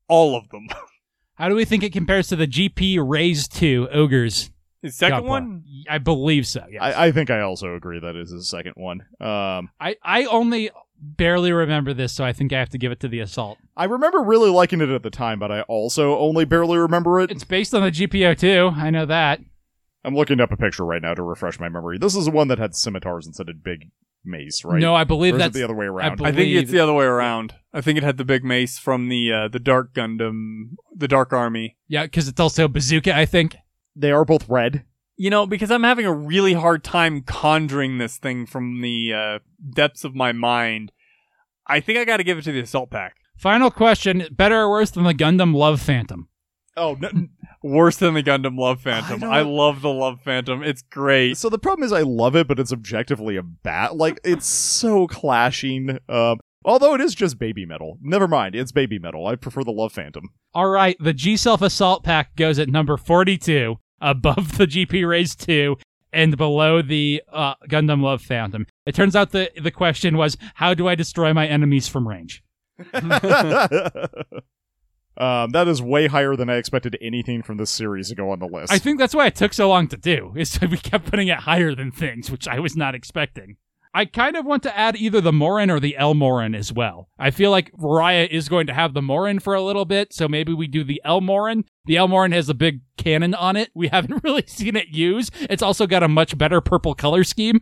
all 0.08 0.36
of 0.36 0.50
them. 0.50 0.68
How 1.36 1.50
do 1.50 1.56
we 1.56 1.66
think 1.66 1.84
it 1.84 1.92
compares 1.92 2.30
to 2.30 2.38
the 2.38 2.48
GP 2.48 2.98
Raise 3.06 3.48
2 3.50 3.90
Ogres? 3.92 4.50
The 4.82 4.92
second 4.92 5.24
Gunpla? 5.24 5.28
one, 5.28 5.64
I 5.90 5.98
believe 5.98 6.48
so, 6.48 6.64
yes. 6.72 6.82
I, 6.82 7.08
I 7.08 7.12
think 7.12 7.30
I 7.30 7.42
also 7.42 7.76
agree 7.76 8.00
that 8.00 8.16
is 8.16 8.32
the 8.32 8.44
second 8.44 8.74
one. 8.78 9.02
Um, 9.20 9.70
I, 9.80 9.96
I 10.04 10.24
only 10.26 10.70
barely 11.00 11.52
remember 11.52 11.94
this, 11.94 12.14
so 12.14 12.24
I 12.24 12.34
think 12.34 12.54
I 12.54 12.60
have 12.60 12.70
to 12.70 12.78
give 12.78 12.92
it 12.92 13.00
to 13.02 13.08
the 13.08 13.20
assault. 13.20 13.58
I 13.76 13.86
remember 13.86 14.22
really 14.22 14.50
liking 14.50 14.82
it 14.82 14.90
at 14.90 15.04
the 15.04 15.10
time, 15.10 15.40
but 15.40 15.52
I 15.52 15.62
also 15.62 16.18
only 16.18 16.46
barely 16.46 16.78
remember 16.78 17.20
it. 17.20 17.32
It's 17.32 17.44
based 17.44 17.74
on 17.74 17.82
the 17.84 17.92
GPO 17.92 18.38
too. 18.38 18.72
I 18.76 18.90
know 18.90 19.06
that. 19.06 19.40
I'm 20.04 20.16
looking 20.16 20.40
up 20.40 20.52
a 20.52 20.58
picture 20.58 20.86
right 20.86 21.02
now 21.02 21.14
to 21.16 21.24
refresh 21.24 21.60
my 21.60 21.68
memory. 21.70 21.98
This 21.98 22.16
is 22.16 22.26
the 22.26 22.32
one 22.32 22.48
that 22.50 22.60
had 22.60 22.76
scimitars 22.76 23.26
instead 23.26 23.50
of 23.50 23.64
big 23.64 23.90
mace, 24.24 24.64
right? 24.64 24.80
No, 24.80 24.94
I 24.96 25.02
or 25.02 25.06
believe 25.06 25.34
is 25.34 25.38
it 25.38 25.40
that's 25.40 25.56
the 25.56 25.64
other 25.64 25.74
way 25.76 25.86
around. 25.88 26.18
believe- 26.18 26.34
I 26.34 26.38
think 26.38 26.56
it's 26.56 26.72
the 26.72 26.80
other 26.80 26.94
way 26.94 27.06
around. 27.06 27.56
I 27.74 27.82
think 27.82 27.98
it 27.98 28.04
had 28.04 28.18
the 28.18 28.26
big 28.26 28.44
mace 28.44 28.78
from 28.78 29.10
the 29.10 29.32
uh, 29.32 29.48
the 29.48 29.60
Dark 29.60 29.94
Gundam, 29.94 30.76
the 30.96 31.08
Dark 31.08 31.34
Army. 31.34 31.78
yeah, 31.88 32.04
because 32.04 32.28
it's 32.28 32.40
also 32.40 32.68
bazooka. 32.68 33.16
I 33.16 33.26
think. 33.26 33.56
they 33.96 34.12
are 34.12 34.26
both 34.26 34.48
red. 34.50 34.84
You 35.18 35.30
know, 35.30 35.46
because 35.46 35.72
I'm 35.72 35.84
having 35.84 36.06
a 36.06 36.14
really 36.14 36.54
hard 36.54 36.84
time 36.84 37.22
conjuring 37.22 37.98
this 37.98 38.18
thing 38.18 38.46
from 38.46 38.82
the 38.82 39.14
uh, 39.14 39.40
depths 39.74 40.04
of 40.04 40.14
my 40.16 40.32
mind. 40.34 40.92
I 41.68 41.80
think 41.80 41.98
I 41.98 42.06
got 42.06 42.18
to 42.18 42.24
give 42.24 42.38
it 42.38 42.44
to 42.44 42.52
the 42.52 42.60
assault 42.60 42.92
pack. 42.92 43.16
Final 43.38 43.72
question: 43.72 44.28
Better 44.32 44.62
or 44.62 44.70
worse 44.70 44.92
than 44.92 45.04
the 45.06 45.14
Gundam 45.14 45.56
Love 45.56 45.82
Phantom? 45.82 46.28
Oh, 46.78 46.98
no, 47.00 47.10
Worse 47.64 47.96
than 47.98 48.14
the 48.14 48.22
Gundam 48.24 48.60
Love 48.60 48.82
Phantom. 48.82 49.22
don't- 49.22 49.32
I, 49.32 49.42
love 49.42 49.82
the 49.82 49.90
Love 49.90 50.20
Phantom. 50.22 50.62
It's 50.62 50.82
great. 50.82 51.38
So 51.38 51.50
the 51.50 51.58
problem 51.58 51.86
is 51.86 51.94
I 51.94 52.02
love 52.02 52.36
it, 52.36 52.48
but 52.48 52.60
it's 52.60 52.74
objectively 52.74 53.38
a 53.38 53.42
bat. 53.44 53.96
Like 53.96 54.20
it's 54.24 54.46
so 54.46 55.08
clashing. 55.08 55.98
Um, 56.10 56.40
although 56.66 56.94
it 56.94 57.02
is 57.02 57.16
just 57.16 57.40
baby 57.40 57.66
metal. 57.66 57.98
Never 58.02 58.28
mind, 58.28 58.56
it's 58.56 58.72
baby 58.74 59.00
metal. 59.00 59.26
I 59.26 59.36
prefer 59.36 59.64
the 59.64 59.72
Love 59.72 59.94
Phantom. 59.94 60.26
All 60.54 60.68
right, 60.68 60.98
the 61.00 61.14
G 61.14 61.38
Self 61.38 61.62
Assault 61.62 62.04
Pack 62.04 62.36
goes 62.36 62.60
at 62.60 62.68
number 62.70 62.98
42, 62.98 63.78
above 64.02 64.58
the 64.58 64.66
GP 64.66 65.08
Raise 65.08 65.36
2, 65.36 65.78
and 66.16 66.38
below 66.38 66.82
the 66.82 67.22
uh, 67.32 67.56
Gundam 67.70 68.02
Love 68.02 68.22
Phantom. 68.22 68.66
It 68.86 68.96
turns 68.96 69.16
out 69.16 69.32
the 69.32 69.52
the 69.62 69.72
question 69.72 70.18
was, 70.18 70.38
how 70.56 70.74
do 70.74 70.88
I 70.88 70.96
destroy 70.96 71.34
my 71.34 71.46
enemies 71.46 71.88
from 71.88 72.08
range? 72.08 72.42
um, 75.18 75.50
that 75.52 75.68
is 75.68 75.82
way 75.82 76.08
higher 76.08 76.36
than 76.36 76.50
I 76.50 76.56
expected 76.56 76.98
anything 77.02 77.44
from 77.44 77.58
this 77.58 77.70
series 77.70 78.10
to 78.10 78.16
go 78.16 78.32
on 78.32 78.40
the 78.40 78.48
list. 78.48 78.72
I 78.72 78.80
think 78.80 78.98
that's 78.98 79.14
why 79.14 79.28
it 79.28 79.36
took 79.36 79.54
so 79.54 79.70
long 79.70 79.88
to 79.90 79.98
do. 79.98 80.34
Is 80.36 80.60
we 80.70 80.78
kept 80.78 81.12
putting 81.12 81.28
it 81.28 81.40
higher 81.40 81.76
than 81.76 81.92
things, 81.92 82.32
which 82.32 82.48
I 82.48 82.60
was 82.60 82.76
not 82.76 82.96
expecting. 82.96 83.58
I 83.94 84.04
kind 84.04 84.36
of 84.36 84.46
want 84.46 84.62
to 84.64 84.78
add 84.78 84.98
either 84.98 85.22
the 85.22 85.32
Morin 85.32 85.72
or 85.72 85.80
the 85.80 85.96
El 85.96 86.16
Morin 86.16 86.54
as 86.54 86.74
well. 86.74 87.08
I 87.18 87.32
feel 87.32 87.50
like 87.50 87.72
Raya 87.72 88.28
is 88.28 88.50
going 88.50 88.68
to 88.68 88.74
have 88.74 88.94
the 88.94 89.02
Morin 89.02 89.40
for 89.40 89.54
a 89.54 89.62
little 89.62 89.86
bit, 89.86 90.12
so 90.12 90.28
maybe 90.28 90.54
we 90.54 90.68
do 90.68 90.84
the 90.84 91.02
El 91.06 91.22
Morin. 91.22 91.64
The 91.86 91.96
Elmorin 91.96 92.34
has 92.34 92.50
a 92.50 92.54
big 92.54 92.82
cannon 92.98 93.34
on 93.34 93.56
it. 93.56 93.70
We 93.74 93.88
haven't 93.92 94.24
really 94.24 94.44
seen 94.48 94.76
it 94.76 94.90
used. 94.90 95.34
It's 95.50 95.64
also 95.64 95.88
got 95.88 96.04
a 96.04 96.08
much 96.08 96.38
better 96.38 96.62
purple 96.62 96.96
color 96.96 97.24
scheme. 97.24 97.62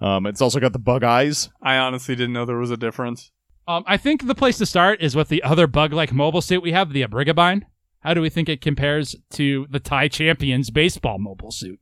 um, 0.00 0.26
it's 0.26 0.40
also 0.40 0.60
got 0.60 0.72
the 0.72 0.78
bug 0.78 1.04
eyes. 1.04 1.50
I 1.62 1.76
honestly 1.76 2.16
didn't 2.16 2.32
know 2.32 2.44
there 2.44 2.56
was 2.56 2.70
a 2.70 2.76
difference. 2.76 3.30
Um, 3.68 3.84
I 3.86 3.96
think 3.98 4.26
the 4.26 4.34
place 4.34 4.58
to 4.58 4.66
start 4.66 5.00
is 5.00 5.14
with 5.14 5.28
the 5.28 5.42
other 5.42 5.66
bug-like 5.66 6.12
mobile 6.12 6.40
suit 6.40 6.62
we 6.62 6.72
have, 6.72 6.92
the 6.92 7.02
Abrigabine. 7.02 7.66
How 8.00 8.14
do 8.14 8.22
we 8.22 8.30
think 8.30 8.48
it 8.48 8.62
compares 8.62 9.14
to 9.32 9.66
the 9.70 9.78
Thai 9.78 10.08
Champions 10.08 10.70
baseball 10.70 11.18
mobile 11.18 11.50
suit? 11.52 11.78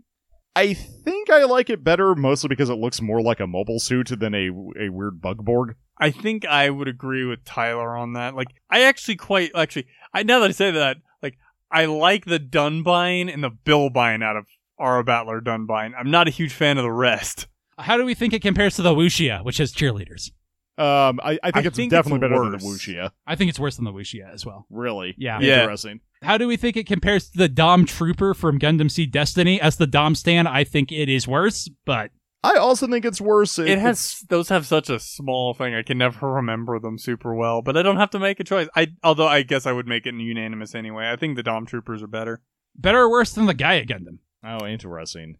I 0.56 0.74
think 0.74 1.30
I 1.30 1.44
like 1.44 1.70
it 1.70 1.84
better 1.84 2.16
mostly 2.16 2.48
because 2.48 2.68
it 2.68 2.74
looks 2.78 3.00
more 3.00 3.22
like 3.22 3.38
a 3.38 3.46
mobile 3.46 3.78
suit 3.78 4.10
than 4.18 4.34
a 4.34 4.48
a 4.48 4.88
weird 4.90 5.20
bug 5.20 5.44
borg. 5.44 5.76
I 5.96 6.10
think 6.10 6.44
I 6.44 6.68
would 6.70 6.88
agree 6.88 7.24
with 7.24 7.44
Tyler 7.44 7.96
on 7.96 8.14
that. 8.14 8.34
Like, 8.34 8.48
I 8.68 8.82
actually 8.82 9.16
quite 9.16 9.52
actually. 9.54 9.86
I 10.12 10.24
now 10.24 10.40
that 10.40 10.48
I 10.48 10.52
say 10.52 10.72
that, 10.72 10.96
like, 11.22 11.38
I 11.70 11.84
like 11.86 12.24
the 12.24 12.38
Dunbine 12.38 13.32
and 13.32 13.42
the 13.44 13.50
Billbine 13.50 14.22
out 14.22 14.36
of 14.36 14.46
Aura 14.78 15.04
Battler 15.04 15.40
Dunbine. 15.40 15.92
I'm 15.98 16.10
not 16.10 16.28
a 16.28 16.30
huge 16.30 16.52
fan 16.52 16.78
of 16.78 16.84
the 16.84 16.92
rest. 16.92 17.46
How 17.78 17.96
do 17.96 18.04
we 18.04 18.14
think 18.14 18.32
it 18.32 18.42
compares 18.42 18.76
to 18.76 18.82
the 18.82 18.94
Wuxia, 18.94 19.44
which 19.44 19.58
has 19.58 19.72
cheerleaders? 19.72 20.30
Um, 20.78 21.18
I, 21.22 21.38
I 21.42 21.50
think 21.50 21.66
I 21.66 21.68
it's 21.68 21.76
think 21.76 21.90
definitely 21.90 22.24
it's 22.26 22.32
better 22.32 22.50
than 22.50 22.58
the 22.58 22.64
worse. 22.64 22.86
Wuxia. 22.86 23.10
I 23.26 23.34
think 23.34 23.48
it's 23.48 23.58
worse 23.58 23.76
than 23.76 23.84
the 23.84 23.92
Wuxia 23.92 24.32
as 24.32 24.46
well. 24.46 24.66
Really? 24.70 25.14
Yeah. 25.18 25.40
Yeah. 25.40 25.62
Interesting. 25.62 26.00
How 26.22 26.38
do 26.38 26.46
we 26.46 26.56
think 26.56 26.76
it 26.76 26.86
compares 26.86 27.30
to 27.30 27.38
the 27.38 27.48
Dom 27.48 27.84
Trooper 27.84 28.32
from 28.32 28.58
Gundam 28.58 28.90
Seed 28.90 29.10
Destiny? 29.12 29.60
As 29.60 29.76
the 29.76 29.86
Dom 29.88 30.14
Stan, 30.14 30.46
I 30.46 30.64
think 30.64 30.92
it 30.92 31.08
is 31.08 31.26
worse, 31.26 31.68
but 31.84 32.10
I 32.44 32.54
also 32.54 32.86
think 32.86 33.04
it's 33.04 33.20
worse. 33.20 33.58
It 33.58 33.78
has 33.78 34.20
those 34.28 34.48
have 34.48 34.64
such 34.66 34.88
a 34.90 35.00
small 35.00 35.54
thing. 35.54 35.74
I 35.74 35.82
can 35.82 35.98
never 35.98 36.30
remember 36.34 36.78
them 36.78 36.96
super 36.98 37.34
well, 37.34 37.62
but 37.62 37.76
I 37.76 37.82
don't 37.82 37.96
have 37.96 38.10
to 38.10 38.18
make 38.18 38.38
a 38.40 38.44
choice. 38.44 38.68
I 38.76 38.88
although 39.02 39.26
I 39.26 39.42
guess 39.42 39.66
I 39.66 39.72
would 39.72 39.86
make 39.88 40.06
it 40.06 40.14
unanimous 40.14 40.74
anyway. 40.74 41.10
I 41.10 41.16
think 41.16 41.36
the 41.36 41.42
Dom 41.42 41.66
Troopers 41.66 42.02
are 42.02 42.06
better. 42.06 42.40
better 42.76 43.00
or 43.00 43.10
worse 43.10 43.32
than 43.32 43.46
the 43.46 43.54
Gaia 43.54 43.84
Gundam? 43.84 44.18
Oh, 44.44 44.64
interesting. 44.66 45.36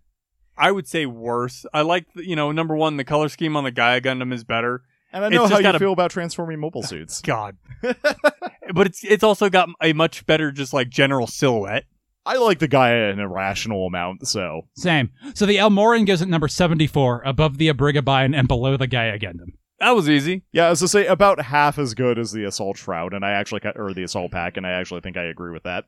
I 0.57 0.73
would 0.73 0.89
say 0.89 1.07
worse. 1.07 1.65
I 1.73 1.83
like 1.83 2.07
you 2.17 2.35
know 2.35 2.51
number 2.51 2.75
one 2.75 2.97
the 2.97 3.05
color 3.05 3.29
scheme 3.29 3.57
on 3.57 3.63
the 3.65 3.71
Gaia 3.71 4.01
Gundam 4.01 4.33
is 4.33 4.43
better. 4.43 4.83
And 5.13 5.25
I 5.25 5.29
know 5.29 5.45
just 5.45 5.53
how 5.53 5.59
you 5.59 5.63
got 5.63 5.77
a- 5.77 5.79
feel 5.79 5.93
about 5.93 6.11
transforming 6.11 6.59
mobile 6.61 6.83
suits. 6.83 7.23
God, 7.23 7.57
but 8.75 8.87
it's 8.87 9.05
it's 9.05 9.23
also 9.23 9.49
got 9.49 9.69
a 9.81 9.93
much 9.93 10.27
better 10.27 10.51
just 10.51 10.73
like 10.73 10.89
general 10.91 11.27
silhouette. 11.29 11.85
I 12.29 12.37
like 12.37 12.59
the 12.59 12.69
guy 12.69 12.91
an 12.91 13.19
irrational 13.21 13.87
amount, 13.87 14.29
so 14.29 14.69
Same. 14.77 15.11
So 15.35 15.47
the 15.47 15.59
El 15.59 15.71
Morin 15.71 16.05
goes 16.05 16.21
at 16.21 16.29
number 16.29 16.47
74, 16.49 17.23
above 17.25 17.57
the 17.57 17.69
Abrigabine 17.69 18.35
and 18.35 18.47
below 18.47 18.77
the 18.77 18.87
Gaia 18.87 19.19
Gundam. 19.19 19.55
That 19.81 19.93
was 19.93 20.11
easy. 20.11 20.43
yeah, 20.53 20.67
as 20.69 20.81
to 20.81 20.89
say, 20.89 21.07
about 21.07 21.41
half 21.41 21.79
as 21.79 21.95
good 21.95 22.19
as 22.19 22.33
the 22.33 22.45
assault 22.45 22.77
shroud, 22.77 23.15
and 23.15 23.25
I 23.25 23.31
actually 23.31 23.61
ca- 23.61 23.73
or 23.77 23.95
the 23.95 24.03
assault 24.03 24.33
pack, 24.33 24.57
and 24.57 24.67
I 24.67 24.73
actually 24.73 25.01
think 25.01 25.17
I 25.17 25.25
agree 25.25 25.53
with 25.53 25.63
that. 25.63 25.85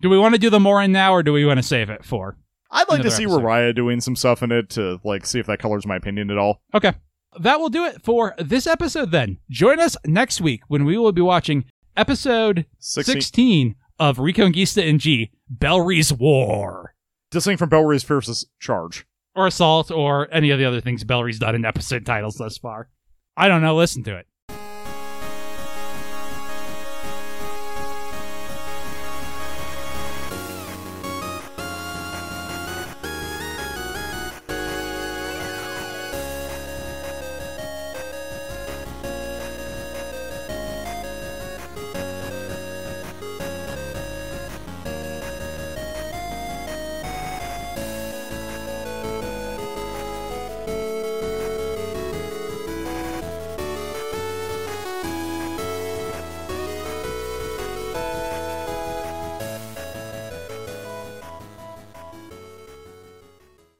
Do 0.00 0.10
we 0.10 0.18
want 0.18 0.34
to 0.34 0.40
do 0.40 0.50
the 0.50 0.60
Morin 0.60 0.92
now, 0.92 1.14
or 1.14 1.22
do 1.22 1.32
we 1.32 1.46
want 1.46 1.58
to 1.58 1.62
save 1.62 1.88
it 1.88 2.04
for? 2.04 2.36
I'd 2.70 2.88
like 2.88 3.02
to 3.02 3.10
see 3.10 3.24
episode. 3.24 3.42
Raya 3.42 3.74
doing 3.74 4.00
some 4.00 4.14
stuff 4.16 4.42
in 4.42 4.52
it 4.52 4.68
to 4.70 5.00
like 5.04 5.24
see 5.24 5.38
if 5.38 5.46
that 5.46 5.58
colors 5.58 5.86
my 5.86 5.96
opinion 5.96 6.30
at 6.30 6.36
all. 6.36 6.60
Okay. 6.74 6.92
That 7.40 7.60
will 7.60 7.70
do 7.70 7.84
it 7.84 8.02
for 8.04 8.34
this 8.38 8.66
episode 8.66 9.10
then. 9.10 9.38
Join 9.48 9.80
us 9.80 9.96
next 10.04 10.40
week 10.40 10.62
when 10.68 10.84
we 10.84 10.98
will 10.98 11.12
be 11.12 11.22
watching 11.22 11.64
episode 11.96 12.66
16 12.78 13.14
16 13.22 13.76
of 13.98 14.18
Reconguista 14.18 14.86
in 14.86 14.98
G, 14.98 15.30
Bellri's 15.50 16.12
War. 16.12 16.94
Distinct 17.30 17.58
from 17.58 17.68
Bellri's 17.68 18.04
fiercest 18.04 18.46
charge. 18.60 19.06
Or 19.34 19.46
Assault, 19.46 19.90
or 19.90 20.32
any 20.32 20.50
of 20.50 20.58
the 20.58 20.64
other 20.64 20.80
things 20.80 21.04
Bellri's 21.04 21.38
done 21.38 21.54
in 21.54 21.64
episode 21.64 22.06
titles 22.06 22.36
thus 22.36 22.58
far. 22.58 22.88
I 23.36 23.48
don't 23.48 23.62
know, 23.62 23.76
listen 23.76 24.02
to 24.04 24.16
it. 24.16 24.26